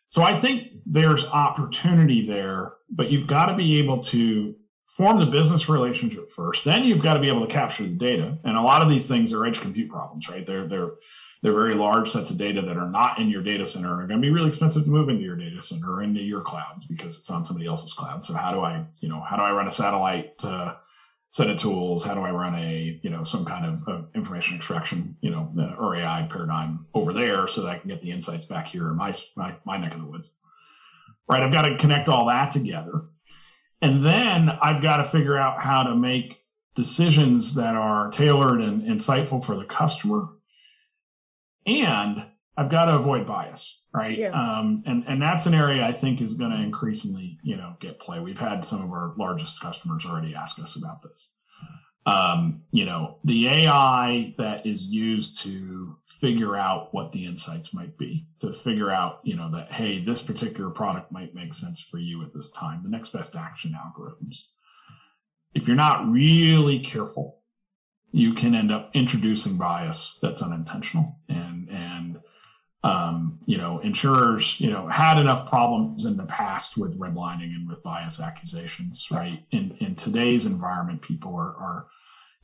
so 0.08 0.22
I 0.22 0.38
think 0.38 0.68
there's 0.84 1.24
opportunity 1.24 2.26
there, 2.26 2.74
but 2.90 3.10
you've 3.10 3.26
got 3.26 3.46
to 3.46 3.56
be 3.56 3.78
able 3.78 4.02
to 4.04 4.54
form 4.86 5.18
the 5.18 5.26
business 5.26 5.70
relationship 5.70 6.30
first. 6.30 6.66
Then 6.66 6.84
you've 6.84 7.02
got 7.02 7.14
to 7.14 7.20
be 7.20 7.28
able 7.28 7.46
to 7.46 7.52
capture 7.52 7.84
the 7.84 7.94
data. 7.94 8.36
And 8.44 8.56
a 8.56 8.60
lot 8.60 8.82
of 8.82 8.90
these 8.90 9.08
things 9.08 9.32
are 9.32 9.46
edge 9.46 9.60
compute 9.60 9.90
problems, 9.90 10.28
right? 10.28 10.44
They're 10.46 10.68
they're 10.68 10.90
they're 11.42 11.52
very 11.52 11.74
large 11.74 12.08
sets 12.08 12.30
of 12.30 12.38
data 12.38 12.62
that 12.62 12.76
are 12.76 12.88
not 12.88 13.18
in 13.18 13.28
your 13.28 13.42
data 13.42 13.66
center 13.66 13.92
are 13.92 14.06
going 14.06 14.20
to 14.20 14.26
be 14.26 14.30
really 14.30 14.48
expensive 14.48 14.84
to 14.84 14.90
move 14.90 15.08
into 15.08 15.22
your 15.22 15.36
data 15.36 15.60
center 15.62 15.94
or 15.94 16.02
into 16.02 16.20
your 16.20 16.40
cloud 16.40 16.84
because 16.88 17.18
it's 17.18 17.30
on 17.30 17.44
somebody 17.44 17.66
else's 17.66 17.92
cloud. 17.92 18.22
So 18.22 18.34
how 18.34 18.52
do 18.52 18.60
I, 18.60 18.84
you 19.00 19.08
know, 19.08 19.20
how 19.20 19.36
do 19.36 19.42
I 19.42 19.50
run 19.50 19.66
a 19.66 19.70
satellite 19.70 20.34
uh, 20.44 20.76
set 21.32 21.50
of 21.50 21.58
tools? 21.58 22.04
How 22.04 22.14
do 22.14 22.20
I 22.20 22.30
run 22.30 22.54
a, 22.54 23.00
you 23.02 23.10
know, 23.10 23.24
some 23.24 23.44
kind 23.44 23.66
of, 23.66 23.88
of 23.88 24.08
information 24.14 24.56
extraction, 24.56 25.16
you 25.20 25.30
know, 25.30 25.52
uh, 25.58 25.74
or 25.82 25.96
AI 25.96 26.28
paradigm 26.30 26.86
over 26.94 27.12
there 27.12 27.48
so 27.48 27.62
that 27.62 27.70
I 27.70 27.78
can 27.78 27.88
get 27.88 28.02
the 28.02 28.12
insights 28.12 28.44
back 28.44 28.68
here 28.68 28.88
in 28.88 28.96
my, 28.96 29.12
my, 29.36 29.56
my 29.64 29.76
neck 29.76 29.94
of 29.94 30.00
the 30.00 30.06
woods? 30.06 30.36
Right. 31.28 31.42
I've 31.42 31.52
got 31.52 31.62
to 31.62 31.76
connect 31.76 32.08
all 32.08 32.26
that 32.26 32.52
together. 32.52 33.02
And 33.80 34.06
then 34.06 34.48
I've 34.48 34.80
got 34.80 34.98
to 34.98 35.04
figure 35.04 35.36
out 35.36 35.60
how 35.60 35.82
to 35.82 35.96
make 35.96 36.38
decisions 36.76 37.56
that 37.56 37.74
are 37.74 38.10
tailored 38.10 38.60
and 38.60 38.82
insightful 38.82 39.44
for 39.44 39.56
the 39.56 39.64
customer. 39.64 40.28
And 41.66 42.26
I've 42.56 42.70
got 42.70 42.86
to 42.86 42.94
avoid 42.94 43.26
bias, 43.26 43.82
right? 43.94 44.16
Yeah. 44.16 44.30
Um, 44.30 44.82
and 44.84 45.04
and 45.06 45.22
that's 45.22 45.46
an 45.46 45.54
area 45.54 45.84
I 45.84 45.92
think 45.92 46.20
is 46.20 46.34
going 46.34 46.50
to 46.50 46.58
increasingly, 46.58 47.38
you 47.42 47.56
know, 47.56 47.76
get 47.80 47.98
play. 47.98 48.20
We've 48.20 48.38
had 48.38 48.64
some 48.64 48.82
of 48.82 48.90
our 48.90 49.14
largest 49.16 49.60
customers 49.60 50.04
already 50.04 50.34
ask 50.34 50.58
us 50.58 50.76
about 50.76 51.02
this. 51.02 51.32
Um, 52.04 52.64
you 52.72 52.84
know, 52.84 53.18
the 53.24 53.48
AI 53.48 54.34
that 54.36 54.66
is 54.66 54.90
used 54.90 55.40
to 55.42 55.96
figure 56.08 56.56
out 56.56 56.92
what 56.92 57.12
the 57.12 57.24
insights 57.26 57.72
might 57.72 57.96
be, 57.96 58.26
to 58.40 58.52
figure 58.52 58.90
out, 58.90 59.20
you 59.22 59.36
know, 59.36 59.50
that 59.52 59.72
hey, 59.72 60.04
this 60.04 60.22
particular 60.22 60.70
product 60.70 61.10
might 61.10 61.34
make 61.34 61.54
sense 61.54 61.80
for 61.80 61.98
you 61.98 62.22
at 62.22 62.34
this 62.34 62.50
time. 62.50 62.82
The 62.82 62.90
next 62.90 63.10
best 63.10 63.34
action 63.34 63.74
algorithms. 63.74 64.42
If 65.54 65.66
you're 65.66 65.76
not 65.76 66.10
really 66.10 66.80
careful, 66.80 67.41
you 68.12 68.34
can 68.34 68.54
end 68.54 68.70
up 68.70 68.90
introducing 68.94 69.56
bias 69.56 70.18
that's 70.22 70.42
unintentional 70.42 71.16
and 71.28 71.68
and 71.70 72.20
um, 72.84 73.38
you 73.46 73.58
know, 73.58 73.78
insurers, 73.78 74.60
you 74.60 74.68
know, 74.68 74.88
had 74.88 75.16
enough 75.16 75.48
problems 75.48 76.04
in 76.04 76.16
the 76.16 76.26
past 76.26 76.76
with 76.76 76.98
redlining 76.98 77.54
and 77.54 77.68
with 77.68 77.82
bias 77.82 78.20
accusations, 78.20 79.06
right? 79.10 79.44
In 79.52 79.76
in 79.80 79.94
today's 79.94 80.46
environment, 80.46 81.02
people 81.02 81.34
are 81.34 81.56
are 81.56 81.86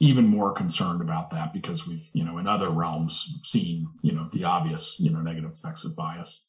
even 0.00 0.26
more 0.26 0.52
concerned 0.52 1.00
about 1.00 1.30
that 1.30 1.52
because 1.52 1.86
we've, 1.86 2.08
you 2.12 2.24
know, 2.24 2.38
in 2.38 2.46
other 2.46 2.70
realms 2.70 3.36
seen, 3.42 3.88
you 4.02 4.12
know, 4.12 4.28
the 4.32 4.44
obvious, 4.44 5.00
you 5.00 5.10
know, 5.10 5.20
negative 5.20 5.50
effects 5.50 5.84
of 5.84 5.96
bias. 5.96 6.44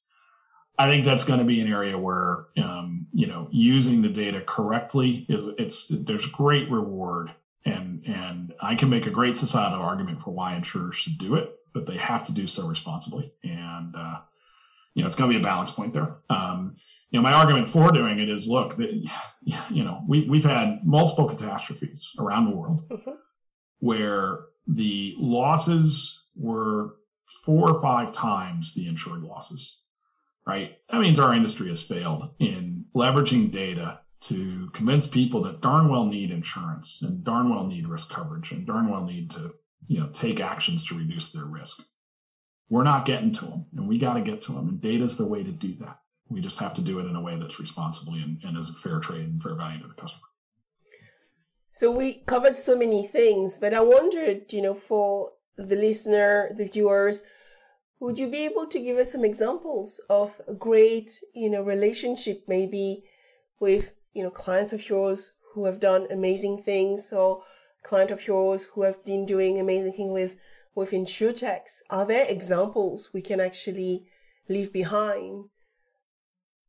I 0.78 0.88
think 0.88 1.03
that's 1.03 1.26
going 1.26 1.39
to 1.39 1.45
be 1.45 1.59
an 1.59 1.67
area 1.67 1.97
where, 1.97 2.45
um, 2.57 3.07
you 3.11 3.26
know, 3.26 3.47
using 3.51 4.01
the 4.01 4.07
data 4.07 4.41
correctly 4.45 5.26
is 5.28 5.43
it's 5.57 5.88
there's 5.89 6.28
great 6.28 6.70
reward, 6.70 7.32
and 8.06 8.16
and 8.16 8.54
I 8.62 8.76
can 8.76 8.89
make 8.89 9.08
a 9.08 9.12
great 9.12 9.38
societal 9.38 9.82
argument 9.82 10.22
for 10.22 10.32
why 10.32 10.56
insurers 10.56 10.95
should 10.95 11.18
do 11.18 11.36
it 11.36 11.60
but 11.74 11.86
they 11.86 11.97
have 11.97 12.26
to 12.28 12.32
do 12.32 12.47
so 12.47 12.68
responsibly. 12.68 13.32
And, 13.43 13.95
uh, 13.95 14.20
you 14.93 15.02
know, 15.02 15.08
it's 15.08 15.16
going 15.16 15.30
to 15.30 15.38
be 15.38 15.41
a 15.41 15.43
balance 15.43 15.72
point 15.72 15.93
there. 15.93 16.18
Um, 16.30 16.76
you 17.12 17.20
know, 17.20 17.24
my 17.24 17.34
argument 17.34 17.70
for 17.70 17.91
doing 17.91 18.20
it 18.20 18.30
is 18.30 18.47
look, 18.47 18.76
the, 18.76 19.08
you 19.70 19.84
know, 19.84 20.04
we, 20.08 20.28
we've 20.30 20.43
had 20.43 20.86
multiple 20.86 21.28
catastrophes 21.28 22.10
around 22.20 22.45
the 22.45 22.56
world 22.56 22.88
mm-hmm. 22.89 23.12
where 23.80 24.45
the 24.68 25.16
losses 25.18 26.20
were 26.36 26.95
four 27.43 27.72
or 27.72 27.82
five 27.82 28.12
times 28.12 28.74
the 28.74 28.88
insured 28.88 29.22
losses, 29.22 29.80
right? 30.45 30.78
That 30.91 31.00
means 31.00 31.20
our 31.20 31.34
industry 31.34 31.70
has 31.70 31.82
failed 31.82 32.30
in 32.39 32.86
leveraging 32.95 33.52
data 33.52 34.02
to 34.22 34.70
convince 34.74 35.07
people 35.07 35.41
that 35.43 35.61
darn 35.61 35.89
well 35.89 36.05
need 36.05 36.32
insurance 36.32 37.01
and 37.01 37.24
darn 37.24 37.49
well 37.49 37.65
need 37.65 37.88
risk 37.88 38.09
coverage 38.09 38.51
and 38.51 38.67
darn 38.67 38.89
well 38.89 39.05
need 39.05 39.32
to 39.32 39.53
you 39.88 39.99
know 39.99 40.09
take 40.13 40.39
actions 40.39 40.86
to 40.86 40.97
reduce 40.97 41.32
their 41.32 41.45
risk. 41.45 41.82
We're 42.70 42.84
not 42.84 43.05
getting 43.05 43.32
to 43.34 43.45
them 43.45 43.65
and 43.76 43.88
we 43.88 43.97
got 43.97 44.13
to 44.15 44.22
get 44.22 44.41
to 44.41 44.51
them 44.51 44.67
and 44.67 44.82
data 44.82 45.03
is 45.03 45.17
the 45.17 45.28
way 45.28 45.43
to 45.43 45.51
do 45.51 45.76
that. 45.80 45.99
We 46.30 46.41
just 46.41 46.59
have 46.59 46.74
to 46.76 46.82
do 46.82 46.99
it 46.99 47.05
in 47.05 47.15
a 47.15 47.22
way 47.22 47.39
that's 47.39 47.59
responsibly 47.59 48.22
and, 48.22 48.39
and 48.43 48.57
as 48.57 48.70
a 48.70 48.74
fair 48.74 48.99
trade 48.99 49.26
and 49.26 49.41
fair 49.41 49.55
value 49.55 49.82
to 49.82 49.88
the 49.88 49.93
customer. 49.93 50.28
So 51.74 51.91
we 51.91 52.24
covered 52.26 52.57
so 52.57 52.78
many 52.78 53.07
things 53.07 53.57
but 53.57 53.74
i 53.74 53.80
wondered 53.80 54.51
you 54.51 54.61
know 54.61 54.74
for 54.74 55.32
the 55.55 55.76
listener 55.76 56.51
the 56.57 56.67
viewers 56.67 57.24
would 57.99 58.17
you 58.17 58.28
be 58.28 58.45
able 58.45 58.65
to 58.67 58.80
give 58.80 58.97
us 58.97 59.11
some 59.11 59.26
examples 59.26 60.01
of 60.09 60.41
a 60.47 60.53
great 60.53 61.11
you 61.34 61.49
know 61.49 61.61
relationship 61.61 62.43
maybe 62.47 63.03
with 63.59 63.93
you 64.14 64.24
know 64.24 64.32
clients 64.32 64.74
of 64.74 64.88
yours 64.89 65.34
who 65.53 65.66
have 65.66 65.80
done 65.80 66.07
amazing 66.10 66.62
things 66.64 67.12
or 67.12 67.43
client 67.84 68.12
of 68.12 68.26
yours 68.28 68.66
who 68.74 68.84
have 68.84 69.03
been 69.05 69.26
doing 69.26 69.60
amazing 69.60 69.93
thing 69.93 70.12
with 70.12 70.36
with 70.76 70.91
insurtechs? 70.91 71.80
Are 71.89 72.05
there 72.05 72.26
examples 72.26 73.10
we 73.14 73.22
can 73.22 73.39
actually 73.39 74.05
leave 74.47 74.72
behind 74.72 75.45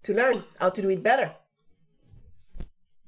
to 0.02 0.14
learn 0.14 0.44
how 0.58 0.70
to 0.70 0.82
do 0.82 0.90
it 0.90 1.02
better? 1.02 1.30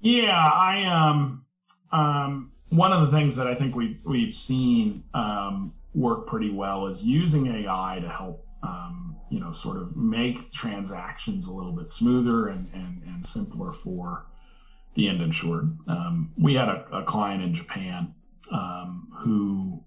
Yeah, 0.00 0.36
I 0.36 0.84
um 0.84 1.44
um 1.90 2.52
one 2.72 2.90
of 2.90 3.02
the 3.02 3.16
things 3.16 3.36
that 3.36 3.46
I 3.46 3.54
think 3.54 3.76
we've 3.76 4.00
we've 4.04 4.34
seen 4.34 5.04
um, 5.12 5.74
work 5.94 6.26
pretty 6.26 6.50
well 6.50 6.86
is 6.86 7.04
using 7.04 7.46
AI 7.46 7.98
to 8.00 8.08
help 8.08 8.46
um, 8.62 9.16
you 9.30 9.40
know 9.40 9.52
sort 9.52 9.76
of 9.76 9.96
make 9.96 10.50
transactions 10.52 11.46
a 11.46 11.52
little 11.52 11.72
bit 11.72 11.90
smoother 11.90 12.48
and 12.48 12.68
and, 12.72 13.02
and 13.04 13.26
simpler 13.26 13.72
for 13.72 14.26
the 14.94 15.08
end 15.08 15.22
insured. 15.22 15.78
Um, 15.88 16.32
we 16.38 16.54
had 16.54 16.68
a, 16.68 16.86
a, 16.92 17.04
client 17.04 17.42
in 17.42 17.54
Japan 17.54 18.14
um, 18.50 19.08
who 19.20 19.82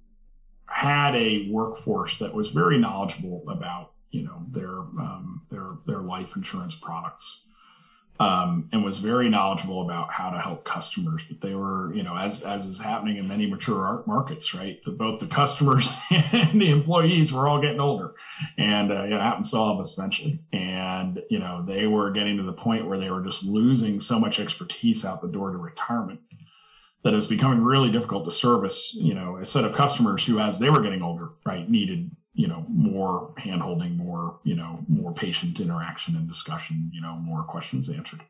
had 0.66 1.16
a 1.16 1.48
workforce 1.52 2.18
that 2.18 2.34
was 2.34 2.50
very 2.50 2.80
knowledgeable 2.80 3.44
about 3.48 3.92
you 4.12 4.24
know 4.24 4.44
their 4.50 4.80
um, 4.80 5.44
their 5.52 5.76
their 5.86 6.02
life 6.02 6.36
insurance 6.36 6.76
products 6.76 7.45
um, 8.20 8.70
and 8.72 8.84
was 8.84 9.00
very 9.00 9.30
knowledgeable 9.30 9.84
about 9.84 10.12
how 10.12 10.30
to 10.30 10.40
help 10.40 10.64
customers. 10.64 11.24
But 11.28 11.42
they 11.42 11.54
were, 11.54 11.94
you 11.94 12.04
know, 12.04 12.16
as 12.16 12.44
as 12.44 12.66
is 12.66 12.80
happening 12.80 13.18
in 13.18 13.28
many 13.28 13.46
mature 13.46 13.86
art 13.86 14.08
markets, 14.08 14.54
right? 14.54 14.82
The, 14.84 14.92
both 14.92 15.20
the 15.20 15.28
customers 15.28 15.92
and 16.12 16.62
the 16.62 16.72
employees 16.72 17.34
were 17.34 17.48
all 17.48 17.62
getting 17.62 17.82
older, 17.82 18.14
and 18.58 18.92
uh, 18.92 19.04
it 19.04 19.12
happens 19.12 19.52
to 19.52 19.58
all 19.58 19.74
of 19.74 19.80
us 19.80 19.98
eventually. 19.98 20.40
And 20.54 21.22
you 21.30 21.40
know, 21.40 21.64
they 21.66 21.88
were 21.88 22.12
getting 22.12 22.38
to 22.38 22.44
the 22.44 22.54
point 22.54 22.88
where 22.88 23.00
they 23.00 23.10
were 23.10 23.24
just 23.24 23.44
losing 23.44 24.00
so 24.00 24.20
much 24.20 24.40
expertise 24.40 25.04
out 25.04 25.22
the 25.22 25.28
door 25.28 25.52
to 25.52 25.58
retirement 25.58 26.22
that 27.04 27.14
it 27.14 27.18
was 27.18 27.28
becoming 27.28 27.64
really 27.64 27.92
difficult 27.92 28.26
to 28.26 28.32
service. 28.32 28.94
You 28.94 29.14
know, 29.14 29.38
a 29.38 29.46
set 29.46 29.66
of 29.66 29.74
customers 29.74 30.26
who, 30.26 30.40
as 30.40 30.58
they 30.58 30.70
were 30.70 30.82
getting 30.82 31.02
older, 31.02 31.30
right, 31.46 31.70
needed 31.70 32.10
you 32.36 32.48
know 32.48 32.66
more 32.70 33.34
handholding 33.40 33.96
more 33.96 34.40
you 34.44 34.56
know 34.56 34.84
more 34.88 35.14
patient 35.14 35.60
interaction 35.60 36.16
and 36.16 36.28
discussion 36.28 36.92
you 36.94 37.02
know 37.02 37.16
more 37.16 37.44
questions 37.44 37.90
answered. 37.90 38.22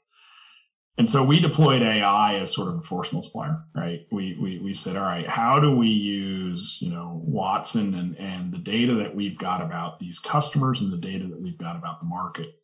And 0.98 1.10
so 1.10 1.26
we 1.26 1.42
deployed 1.42 1.82
ai 1.82 2.36
as 2.40 2.54
sort 2.54 2.70
of 2.70 2.76
a 2.78 2.82
force 2.82 3.12
multiplier 3.12 3.64
right? 3.76 4.06
We 4.12 4.38
we, 4.40 4.60
we 4.60 4.74
said 4.74 4.96
all 4.96 5.04
right 5.04 5.28
how 5.28 5.60
do 5.60 5.76
we 5.76 5.88
use 5.88 6.78
you 6.82 6.92
know 6.92 7.22
watson 7.26 7.96
and 7.96 8.18
and 8.18 8.54
the 8.54 8.60
data 8.60 8.94
that 8.96 9.16
we've 9.16 9.38
got 9.38 9.62
about 9.62 10.00
these 10.00 10.20
customers 10.20 10.82
and 10.82 10.94
the 10.94 10.98
data 10.98 11.28
that 11.28 11.42
we've 11.42 11.58
got 11.58 11.76
about 11.76 12.00
the 12.00 12.06
market 12.06 12.62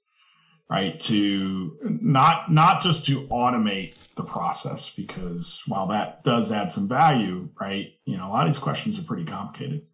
right 0.70 0.98
to 1.02 1.78
not 1.84 2.52
not 2.52 2.82
just 2.82 3.06
to 3.08 3.28
automate 3.28 3.96
the 4.16 4.24
process? 4.24 4.92
Because 4.92 5.62
while 5.68 5.88
that 5.88 6.24
does 6.24 6.52
add 6.52 6.72
some 6.72 6.88
value 6.88 7.50
right 7.60 7.90
you 8.06 8.16
know 8.16 8.28
a 8.28 8.30
lot 8.30 8.46
of 8.48 8.54
these 8.54 8.62
questions 8.62 9.00
are 9.00 9.04
pretty 9.04 9.26
complicated 9.26 9.88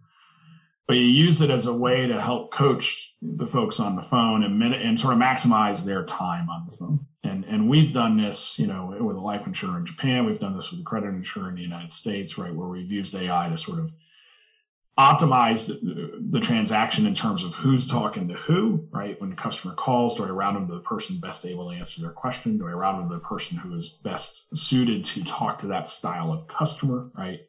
but 0.87 0.97
you 0.97 1.03
use 1.03 1.41
it 1.41 1.49
as 1.49 1.67
a 1.67 1.75
way 1.75 2.07
to 2.07 2.21
help 2.21 2.51
coach 2.51 3.13
the 3.21 3.45
folks 3.45 3.79
on 3.79 3.95
the 3.95 4.01
phone 4.01 4.43
and 4.43 4.57
minute 4.57 4.81
and 4.81 4.99
sort 4.99 5.13
of 5.13 5.19
maximize 5.19 5.85
their 5.85 6.03
time 6.03 6.49
on 6.49 6.65
the 6.67 6.75
phone. 6.75 7.05
And 7.23 7.43
and 7.45 7.69
we've 7.69 7.93
done 7.93 8.17
this, 8.17 8.57
you 8.57 8.67
know, 8.67 8.95
with 8.99 9.17
a 9.17 9.21
life 9.21 9.45
insurer 9.45 9.77
in 9.77 9.85
Japan. 9.85 10.25
We've 10.25 10.39
done 10.39 10.55
this 10.55 10.71
with 10.71 10.79
a 10.79 10.83
credit 10.83 11.09
insurer 11.09 11.49
in 11.49 11.55
the 11.55 11.61
United 11.61 11.91
States, 11.91 12.37
right, 12.37 12.55
where 12.55 12.69
we've 12.69 12.91
used 12.91 13.13
AI 13.15 13.49
to 13.49 13.57
sort 13.57 13.79
of 13.79 13.93
optimize 14.97 15.67
the, 15.67 16.19
the, 16.27 16.39
transaction 16.39 17.05
in 17.05 17.13
terms 17.13 17.43
of 17.43 17.53
who's 17.53 17.85
talking 17.85 18.27
to 18.27 18.33
who, 18.33 18.87
right? 18.91 19.19
When 19.21 19.29
the 19.29 19.35
customer 19.35 19.75
calls, 19.75 20.15
do 20.15 20.23
I 20.23 20.29
route 20.29 20.55
them 20.55 20.67
to 20.69 20.73
the 20.73 20.79
person 20.79 21.19
best 21.19 21.45
able 21.45 21.69
to 21.69 21.75
answer 21.75 22.01
their 22.01 22.09
question? 22.09 22.57
Do 22.57 22.67
I 22.67 22.71
route 22.71 22.97
them 22.97 23.09
to 23.09 23.15
the 23.15 23.21
person 23.21 23.57
who 23.57 23.77
is 23.77 23.89
best 23.89 24.57
suited 24.57 25.05
to 25.05 25.23
talk 25.23 25.59
to 25.59 25.67
that 25.67 25.87
style 25.87 26.33
of 26.33 26.47
customer, 26.47 27.11
right? 27.15 27.41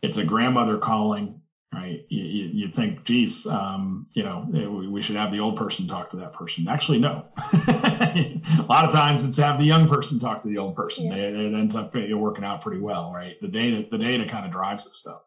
It's 0.00 0.16
a 0.16 0.24
grandmother 0.24 0.78
calling 0.78 1.42
right? 1.72 2.06
You, 2.08 2.24
you, 2.24 2.50
you 2.52 2.68
think, 2.68 3.04
geez, 3.04 3.46
um, 3.46 4.06
you 4.14 4.22
know, 4.22 4.48
eh, 4.54 4.66
we 4.66 5.02
should 5.02 5.16
have 5.16 5.32
the 5.32 5.40
old 5.40 5.56
person 5.56 5.86
talk 5.86 6.10
to 6.10 6.16
that 6.18 6.32
person. 6.32 6.68
Actually, 6.68 6.98
no. 6.98 7.26
a 7.68 8.66
lot 8.68 8.84
of 8.84 8.92
times 8.92 9.24
it's 9.24 9.38
have 9.38 9.58
the 9.58 9.64
young 9.64 9.88
person 9.88 10.18
talk 10.18 10.40
to 10.42 10.48
the 10.48 10.58
old 10.58 10.74
person. 10.74 11.06
Yeah. 11.06 11.16
It, 11.16 11.34
it, 11.34 11.54
ends 11.54 11.76
up 11.76 11.94
eh, 11.96 12.12
working 12.12 12.44
out 12.44 12.60
pretty 12.62 12.80
well, 12.80 13.12
right? 13.12 13.34
The 13.40 13.48
data, 13.48 13.86
the 13.90 13.98
data 13.98 14.26
kind 14.26 14.46
of 14.46 14.52
drives 14.52 14.84
this 14.84 14.96
stuff. 14.96 15.22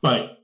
But 0.00 0.38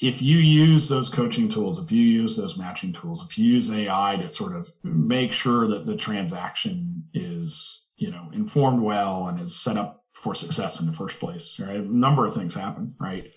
if 0.00 0.20
you 0.20 0.38
use 0.38 0.88
those 0.88 1.08
coaching 1.08 1.48
tools, 1.48 1.82
if 1.82 1.92
you 1.92 2.02
use 2.02 2.36
those 2.36 2.58
matching 2.58 2.92
tools, 2.92 3.24
if 3.24 3.38
you 3.38 3.44
use 3.44 3.70
AI 3.70 4.16
to 4.20 4.28
sort 4.28 4.56
of 4.56 4.68
make 4.82 5.32
sure 5.32 5.68
that 5.68 5.86
the 5.86 5.96
transaction 5.96 7.04
is, 7.14 7.84
you 7.96 8.10
know, 8.10 8.28
informed 8.32 8.82
well 8.82 9.28
and 9.28 9.40
is 9.40 9.54
set 9.54 9.76
up 9.76 10.04
for 10.12 10.34
success 10.34 10.80
in 10.80 10.86
the 10.86 10.92
first 10.92 11.20
place, 11.20 11.58
right? 11.60 11.76
A 11.76 11.96
number 11.96 12.26
of 12.26 12.34
things 12.34 12.54
happen, 12.54 12.94
right? 13.00 13.30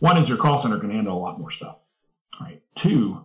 One 0.00 0.16
is 0.16 0.28
your 0.28 0.38
call 0.38 0.58
center 0.58 0.78
can 0.78 0.90
handle 0.90 1.16
a 1.16 1.20
lot 1.20 1.38
more 1.38 1.50
stuff. 1.50 1.76
Right. 2.40 2.62
Two, 2.74 3.24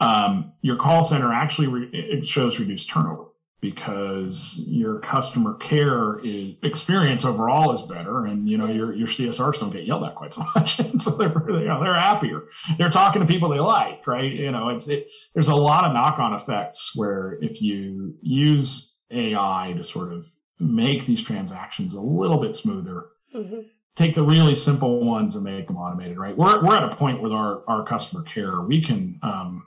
um, 0.00 0.52
your 0.62 0.76
call 0.76 1.04
center 1.04 1.32
actually 1.32 1.68
re- 1.68 1.90
it 1.92 2.24
shows 2.26 2.58
reduced 2.58 2.88
turnover 2.88 3.26
because 3.60 4.54
your 4.58 4.98
customer 4.98 5.54
care 5.54 6.18
is, 6.24 6.54
experience 6.62 7.24
overall 7.24 7.72
is 7.72 7.82
better, 7.82 8.26
and 8.26 8.48
you 8.48 8.58
know 8.58 8.66
your 8.66 8.92
your 8.92 9.06
CSRs 9.06 9.60
don't 9.60 9.72
get 9.72 9.86
yelled 9.86 10.04
at 10.04 10.14
quite 10.14 10.34
so 10.34 10.44
much, 10.54 10.80
and 10.80 11.00
so 11.00 11.12
they're 11.12 11.32
you 11.48 11.66
know, 11.66 11.82
they're 11.82 11.94
happier. 11.94 12.42
They're 12.76 12.90
talking 12.90 13.22
to 13.22 13.28
people 13.28 13.48
they 13.48 13.60
like, 13.60 14.06
right? 14.06 14.30
You 14.30 14.50
know, 14.50 14.68
it's 14.68 14.88
it, 14.88 15.06
there's 15.34 15.48
a 15.48 15.54
lot 15.54 15.84
of 15.84 15.92
knock 15.92 16.18
on 16.18 16.34
effects 16.34 16.92
where 16.94 17.38
if 17.40 17.62
you 17.62 18.16
use 18.20 18.92
AI 19.10 19.74
to 19.76 19.84
sort 19.84 20.12
of 20.12 20.26
make 20.58 21.06
these 21.06 21.22
transactions 21.22 21.94
a 21.94 22.00
little 22.00 22.38
bit 22.38 22.54
smoother. 22.54 23.06
Mm-hmm 23.34 23.60
take 23.94 24.14
the 24.14 24.22
really 24.22 24.54
simple 24.54 25.04
ones 25.04 25.36
and 25.36 25.44
make 25.44 25.66
them 25.66 25.76
automated, 25.76 26.18
right? 26.18 26.36
We're, 26.36 26.64
we're 26.64 26.76
at 26.76 26.84
a 26.84 26.96
point 26.96 27.22
with 27.22 27.32
our, 27.32 27.62
our 27.68 27.84
customer 27.84 28.22
care, 28.22 28.60
we 28.60 28.80
can, 28.80 29.18
um, 29.22 29.66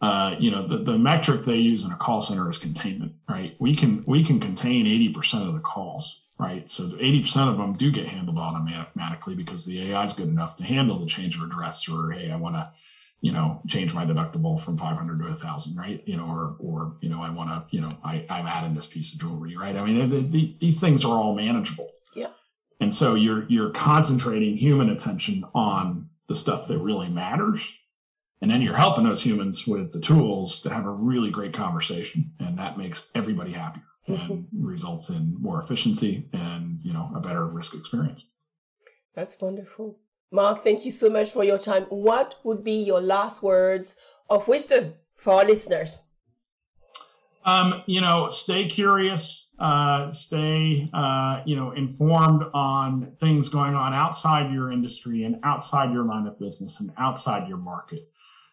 uh, 0.00 0.36
you 0.38 0.50
know, 0.50 0.66
the, 0.66 0.78
the 0.78 0.98
metric 0.98 1.44
they 1.44 1.56
use 1.56 1.84
in 1.84 1.90
a 1.90 1.96
call 1.96 2.22
center 2.22 2.48
is 2.50 2.58
containment, 2.58 3.12
right? 3.28 3.56
We 3.58 3.74
can, 3.74 4.04
we 4.06 4.22
can 4.24 4.38
contain 4.38 4.86
80% 4.86 5.48
of 5.48 5.54
the 5.54 5.60
calls, 5.60 6.20
right? 6.38 6.70
So 6.70 6.84
80% 6.84 7.50
of 7.50 7.56
them 7.56 7.72
do 7.72 7.90
get 7.90 8.06
handled 8.06 8.38
automatically 8.38 9.34
because 9.34 9.64
the 9.64 9.90
AI 9.90 10.04
is 10.04 10.12
good 10.12 10.28
enough 10.28 10.56
to 10.56 10.64
handle 10.64 10.98
the 10.98 11.06
change 11.06 11.36
of 11.36 11.42
address 11.42 11.88
or, 11.88 12.12
Hey, 12.12 12.30
I 12.30 12.36
want 12.36 12.54
to, 12.56 12.70
you 13.22 13.32
know, 13.32 13.60
change 13.66 13.94
my 13.94 14.04
deductible 14.04 14.60
from 14.60 14.76
500 14.76 15.18
to 15.18 15.26
a 15.28 15.34
thousand, 15.34 15.76
right? 15.76 16.02
You 16.06 16.18
know, 16.18 16.26
or, 16.26 16.56
or, 16.60 16.96
you 17.00 17.08
know, 17.08 17.22
I 17.22 17.30
want 17.30 17.48
to, 17.48 17.64
you 17.74 17.80
know, 17.80 17.96
I, 18.04 18.24
I'm 18.28 18.46
adding 18.46 18.74
this 18.74 18.86
piece 18.86 19.14
of 19.14 19.18
jewelry, 19.18 19.56
right? 19.56 19.74
I 19.74 19.84
mean, 19.84 20.10
the, 20.10 20.20
the, 20.20 20.56
these 20.60 20.78
things 20.78 21.04
are 21.04 21.18
all 21.18 21.34
manageable 21.34 21.88
and 22.80 22.94
so 22.94 23.14
you're 23.14 23.44
you're 23.48 23.70
concentrating 23.70 24.56
human 24.56 24.90
attention 24.90 25.44
on 25.54 26.08
the 26.28 26.34
stuff 26.34 26.68
that 26.68 26.78
really 26.78 27.08
matters. 27.08 27.74
And 28.42 28.50
then 28.50 28.60
you're 28.60 28.76
helping 28.76 29.04
those 29.04 29.22
humans 29.22 29.66
with 29.66 29.92
the 29.92 30.00
tools 30.00 30.60
to 30.60 30.70
have 30.70 30.84
a 30.84 30.90
really 30.90 31.30
great 31.30 31.54
conversation. 31.54 32.32
And 32.38 32.58
that 32.58 32.76
makes 32.76 33.08
everybody 33.14 33.52
happier 33.52 33.84
mm-hmm. 34.06 34.32
and 34.32 34.46
results 34.52 35.08
in 35.08 35.36
more 35.40 35.60
efficiency 35.60 36.28
and 36.32 36.80
you 36.82 36.92
know 36.92 37.10
a 37.14 37.20
better 37.20 37.46
risk 37.46 37.74
experience. 37.74 38.26
That's 39.14 39.40
wonderful. 39.40 39.98
Mark, 40.30 40.64
thank 40.64 40.84
you 40.84 40.90
so 40.90 41.08
much 41.08 41.30
for 41.30 41.44
your 41.44 41.58
time. 41.58 41.84
What 41.84 42.34
would 42.44 42.62
be 42.62 42.82
your 42.82 43.00
last 43.00 43.42
words 43.42 43.96
of 44.28 44.48
wisdom 44.48 44.94
for 45.14 45.32
our 45.32 45.44
listeners? 45.44 46.02
Um, 47.46 47.84
you 47.86 48.00
know, 48.00 48.28
stay 48.28 48.66
curious, 48.66 49.52
uh, 49.60 50.10
stay, 50.10 50.90
uh, 50.92 51.42
you 51.46 51.54
know, 51.54 51.70
informed 51.70 52.42
on 52.52 53.12
things 53.20 53.48
going 53.48 53.76
on 53.76 53.94
outside 53.94 54.52
your 54.52 54.72
industry 54.72 55.22
and 55.22 55.36
outside 55.44 55.92
your 55.92 56.04
line 56.04 56.26
of 56.26 56.40
business 56.40 56.80
and 56.80 56.92
outside 56.98 57.48
your 57.48 57.58
market. 57.58 58.10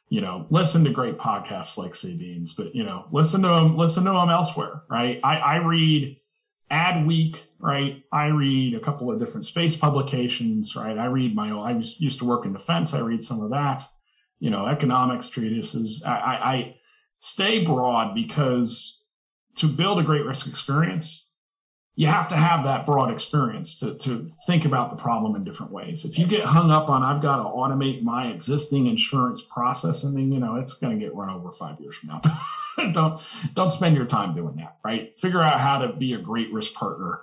You 0.09 0.21
know, 0.21 0.45
listen 0.51 0.83
to 0.83 0.91
great 0.91 1.17
podcasts 1.17 1.75
like 1.75 1.95
Sabine's, 1.95 2.53
but 2.53 2.75
you 2.75 2.83
know, 2.83 3.05
listen 3.11 3.41
to 3.41 3.47
them, 3.47 3.75
listen 3.75 4.03
to 4.03 4.11
them 4.11 4.29
elsewhere, 4.29 4.83
right? 4.87 5.19
I, 5.23 5.37
I 5.37 5.55
read 5.55 6.19
Adweek, 6.71 7.37
right? 7.57 8.03
I 8.11 8.27
read 8.27 8.75
a 8.75 8.79
couple 8.79 9.11
of 9.11 9.17
different 9.17 9.47
space 9.47 9.75
publications, 9.75 10.75
right? 10.75 10.99
I 10.99 11.05
read 11.05 11.35
my 11.35 11.49
own, 11.49 11.65
I 11.65 11.71
used 11.97 12.19
to 12.19 12.25
work 12.25 12.45
in 12.45 12.53
defense. 12.53 12.93
I 12.93 12.99
read 12.99 13.23
some 13.23 13.41
of 13.41 13.49
that, 13.49 13.83
you 14.39 14.51
know, 14.51 14.67
economics 14.67 15.29
treatises. 15.29 16.03
I, 16.03 16.15
I, 16.15 16.53
I 16.53 16.75
stay 17.23 17.63
broad 17.63 18.13
because 18.13 19.01
to 19.55 19.69
build 19.69 19.97
a 19.97 20.03
great 20.03 20.25
risk 20.25 20.45
experience, 20.45 21.31
you 21.95 22.05
have 22.05 22.27
to 22.27 22.35
have 22.35 22.65
that 22.65 22.85
broad 22.85 23.09
experience 23.09 23.79
to, 23.79 23.95
to 23.99 24.27
think 24.45 24.65
about 24.65 24.89
the 24.89 24.97
problem 24.97 25.33
in 25.33 25.45
different 25.45 25.71
ways. 25.71 26.03
If 26.03 26.19
you 26.19 26.27
get 26.27 26.43
hung 26.43 26.69
up 26.69 26.89
on, 26.89 27.01
I've 27.01 27.21
got 27.21 27.37
to 27.37 27.43
automate 27.43 28.03
my 28.03 28.27
existing 28.27 28.87
insurance 28.87 29.41
process, 29.41 30.03
and 30.03 30.17
then, 30.17 30.33
you 30.33 30.39
know, 30.39 30.57
it's 30.57 30.73
going 30.73 30.99
to 30.99 31.05
get 31.05 31.15
run 31.15 31.29
over 31.29 31.49
five 31.49 31.79
years 31.79 31.95
from 31.95 32.09
now. 32.09 32.21
don't, 32.91 33.21
don't 33.53 33.71
spend 33.71 33.95
your 33.95 34.05
time 34.05 34.35
doing 34.35 34.57
that, 34.57 34.79
right? 34.83 35.17
Figure 35.17 35.41
out 35.41 35.61
how 35.61 35.77
to 35.77 35.93
be 35.93 36.13
a 36.13 36.19
great 36.19 36.51
risk 36.51 36.73
partner. 36.73 37.21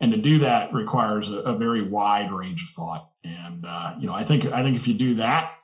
And 0.00 0.10
to 0.10 0.18
do 0.18 0.40
that 0.40 0.74
requires 0.74 1.30
a, 1.30 1.38
a 1.40 1.56
very 1.56 1.82
wide 1.82 2.32
range 2.32 2.64
of 2.64 2.70
thought. 2.70 3.10
And, 3.22 3.64
uh, 3.64 3.94
you 4.00 4.08
know, 4.08 4.14
I 4.14 4.24
think, 4.24 4.46
I 4.46 4.64
think 4.64 4.74
if 4.74 4.88
you 4.88 4.94
do 4.94 5.14
that, 5.16 5.57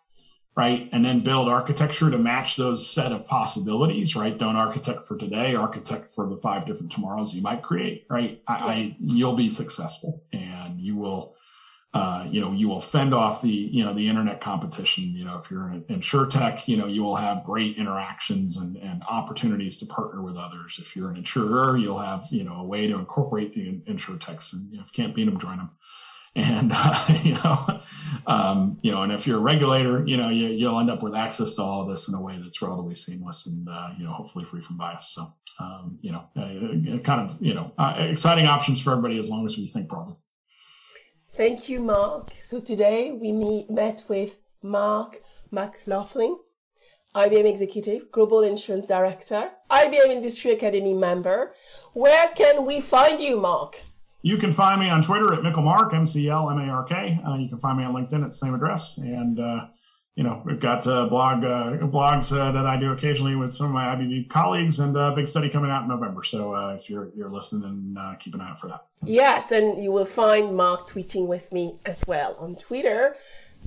right? 0.57 0.89
And 0.93 1.05
then 1.05 1.25
build 1.25 1.49
architecture 1.49 2.11
to 2.11 2.19
match 2.19 2.57
those 2.57 2.89
set 2.89 3.13
of 3.13 3.27
possibilities, 3.27 4.15
right? 4.15 4.37
Don't 4.39 4.57
architect 4.57 5.05
for 5.05 5.17
today, 5.17 5.55
architect 5.55 6.09
for 6.15 6.29
the 6.29 6.37
five 6.37 6.65
different 6.67 6.93
tomorrows 6.93 7.35
you 7.35 7.43
might 7.43 7.63
create, 7.63 8.05
right? 8.09 8.41
I, 8.47 8.53
I 8.53 8.97
you'll 9.01 9.37
be 9.37 9.51
successful 9.51 10.23
and 10.33 10.81
you 10.81 10.97
will 10.97 11.35
uh, 11.95 12.27
you 12.29 12.41
know, 12.41 12.51
you 12.51 12.69
will 12.69 12.81
fend 12.81 13.15
off 13.15 13.41
the, 13.41 13.49
you 13.49 13.85
know, 13.85 13.95
the 13.95 14.09
internet 14.09 14.41
competition. 14.41 15.15
You 15.15 15.25
know, 15.25 15.37
if 15.37 15.49
you're 15.49 15.71
in 15.71 15.83
insurtech, 15.85 16.67
you 16.67 16.77
know, 16.77 16.89
you 16.89 17.05
will 17.05 17.15
have 17.15 17.45
great 17.45 17.77
interactions 17.77 18.57
and, 18.57 18.77
and 18.79 19.05
opportunities 19.09 19.77
to 19.79 19.87
partner 19.87 20.21
with 20.21 20.37
others. 20.37 20.75
If 20.81 20.97
you're 20.97 21.09
an 21.09 21.17
insurer, 21.17 21.77
you'll 21.77 22.01
have, 22.01 22.25
you 22.33 22.43
know, 22.43 22.57
a 22.57 22.65
way 22.65 22.89
to 22.89 22.99
incorporate 22.99 23.53
the 23.53 23.81
insurtechs 23.89 24.53
and 24.53 24.69
you 24.73 24.79
know, 24.79 24.83
if 24.83 24.89
you 24.89 25.05
can't 25.05 25.15
beat 25.15 25.27
them, 25.27 25.39
join 25.39 25.59
them. 25.59 25.71
And, 26.37 26.73
uh, 26.75 27.05
you 27.23 27.35
know, 27.35 27.81
um, 28.27 28.79
you 28.83 28.91
know, 28.91 29.03
and 29.03 29.13
if 29.13 29.27
you're 29.27 29.39
a 29.39 29.43
regulator, 29.43 30.05
you 30.07 30.17
know, 30.17 30.31
you, 30.31 30.67
will 30.67 30.81
end 30.81 30.91
up 30.91 31.03
with 31.03 31.15
access 31.15 31.55
to 31.55 31.63
all 31.63 31.83
of 31.83 31.89
this 31.89 32.09
in 32.09 32.15
a 32.15 32.21
way 32.21 32.39
that's 32.43 32.61
relatively 32.63 32.95
seamless 32.95 33.47
and, 33.47 33.69
uh, 33.69 33.91
you 33.99 34.05
know, 34.05 34.13
hopefully 34.13 34.45
free 34.45 34.61
from 34.61 34.77
bias. 34.77 35.13
So, 35.15 35.33
um, 35.61 35.99
you 36.01 36.13
know, 36.13 36.25
uh, 36.37 36.99
kind 36.99 37.29
of, 37.29 37.37
you 37.41 37.55
know, 37.55 37.73
uh, 37.79 37.95
exciting 37.99 38.47
options 38.47 38.83
for 38.83 38.91
everybody 38.93 39.19
as 39.19 39.31
long 39.31 39.47
as 39.47 39.57
we 39.57 39.67
think 39.67 39.89
broadly. 39.89 40.17
Thank 41.37 41.69
you, 41.69 41.81
Mark. 41.81 42.33
So 42.37 42.61
today 42.61 43.11
we 43.13 43.33
meet, 43.33 43.69
met 43.69 44.05
with 44.09 44.39
Mark 44.63 45.21
McLaughlin, 45.51 46.39
IBM 47.15 47.49
Executive, 47.49 48.11
Global 48.11 48.43
Insurance 48.43 48.87
Director, 48.87 49.51
IBM 49.71 50.11
Industry 50.11 50.53
Academy 50.53 50.95
member. 50.95 51.55
Where 51.93 52.29
can 52.29 52.65
we 52.65 52.81
find 52.81 53.21
you, 53.21 53.41
Mark? 53.41 53.81
You 54.25 54.39
can 54.39 54.53
find 54.53 54.81
me 54.81 54.89
on 54.89 55.03
Twitter 55.03 55.35
at 55.35 55.41
McLmark, 55.41 55.93
M-C-L-M-A-R-K. 55.93 57.21
Uh, 57.29 57.35
you 57.37 57.47
can 57.47 57.61
find 57.61 57.77
me 57.77 57.85
on 57.85 57.93
LinkedIn 57.93 58.23
at 58.23 58.31
the 58.31 58.35
same 58.35 58.55
address. 58.55 58.97
And 58.97 59.39
uh, 59.39 59.67
you 60.15 60.25
know, 60.25 60.41
we've 60.47 60.59
got 60.59 60.87
uh, 60.87 61.09
blog 61.09 61.45
uh, 61.45 61.77
blogs 61.89 62.35
uh, 62.35 62.51
that 62.53 62.65
I 62.65 62.81
do 62.81 62.93
occasionally 62.93 63.37
with 63.37 63.53
some 63.53 63.67
of 63.67 63.73
my 63.73 63.85
IBM 63.85 64.31
colleagues, 64.31 64.81
and 64.81 64.97
a 64.97 65.13
big 65.15 65.29
study 65.29 65.51
coming 65.51 65.71
out 65.71 65.83
in 65.83 65.89
November. 65.89 66.23
So 66.23 66.55
uh, 66.55 66.75
if 66.75 66.89
you're 66.89 67.11
you're 67.15 67.31
listening, 67.31 67.95
uh, 68.01 68.15
keep 68.15 68.35
an 68.35 68.41
eye 68.41 68.53
out 68.53 68.61
for 68.61 68.69
that. 68.69 68.87
Yes, 69.05 69.53
and 69.53 69.85
you 69.85 69.93
will 69.93 70.07
find 70.07 70.57
Mark 70.57 70.89
tweeting 70.89 71.27
with 71.27 71.53
me 71.53 71.79
as 71.85 72.03
well 72.07 72.35
on 72.39 72.57
Twitter, 72.57 73.17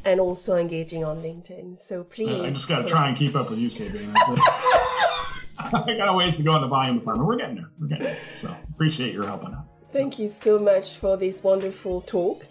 and 0.06 0.20
also 0.20 0.56
engaging 0.56 1.04
on 1.04 1.22
LinkedIn. 1.22 1.80
So 1.80 2.04
please, 2.04 2.42
I 2.42 2.50
just 2.50 2.68
got 2.68 2.82
to 2.82 2.88
try 2.88 3.10
and 3.10 3.16
keep 3.16 3.36
up 3.36 3.52
with 3.52 3.60
you, 3.60 3.70
Sabine. 3.70 4.12
I 5.60 5.96
got 5.98 6.08
a 6.08 6.14
ways 6.14 6.38
to 6.38 6.44
go 6.44 6.56
in 6.56 6.62
the 6.62 6.68
volume 6.68 6.98
department. 6.98 7.28
We're 7.28 7.38
getting 7.38 7.58
there. 7.58 7.70
We're 7.80 7.88
getting 7.90 8.06
there. 8.06 8.18
So 8.34 8.56
appreciate 8.72 9.14
your 9.14 9.26
helping 9.26 9.54
out. 9.54 9.77
Thank 9.92 10.20
you 10.20 10.28
so 10.28 10.60
much 10.60 10.98
for 10.98 11.18
this 11.18 11.44
wonderful 11.44 12.02
talk, 12.02 12.46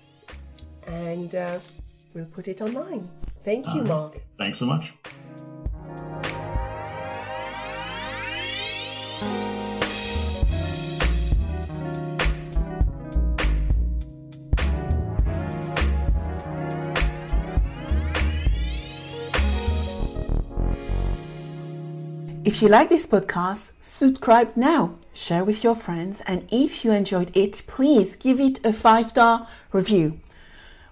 and 0.87 1.34
uh, 1.34 1.59
we'll 2.14 2.24
put 2.26 2.49
it 2.49 2.61
online. 2.61 3.09
Thank 3.45 3.66
you, 3.74 3.82
Mark. 3.82 4.20
Thanks 4.39 4.59
so 4.59 4.66
much. 4.66 4.93
If 22.47 22.63
you 22.63 22.69
like 22.69 22.91
this 22.91 23.09
podcast, 23.09 23.73
subscribe 23.81 24.53
now, 24.55 24.95
share 25.13 25.45
with 25.45 25.65
your 25.65 25.75
friends, 25.75 26.23
and 26.29 26.47
if 26.53 26.85
you 26.85 26.93
enjoyed 26.93 27.37
it, 27.37 27.65
please 27.67 28.15
give 28.15 28.39
it 28.39 28.65
a 28.65 28.73
five 28.73 29.09
star 29.09 29.49
review. 29.73 30.21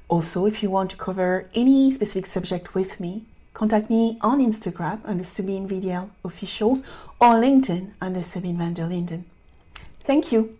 Also, 0.08 0.46
if 0.46 0.64
you 0.64 0.70
want 0.70 0.90
to 0.90 0.96
cover 0.96 1.48
any 1.54 1.92
specific 1.92 2.26
subject 2.26 2.74
with 2.74 2.98
me, 2.98 3.22
contact 3.52 3.88
me 3.88 4.18
on 4.20 4.40
Instagram 4.40 4.98
under 5.04 5.22
Sabine 5.22 5.68
VDL 5.68 6.10
Officials 6.24 6.82
or 7.20 7.34
LinkedIn 7.34 7.92
under 8.00 8.24
Sabine 8.24 8.58
van 8.58 8.74
der 8.74 8.86
Linden. 8.86 9.24
Thank 10.02 10.32
you. 10.32 10.58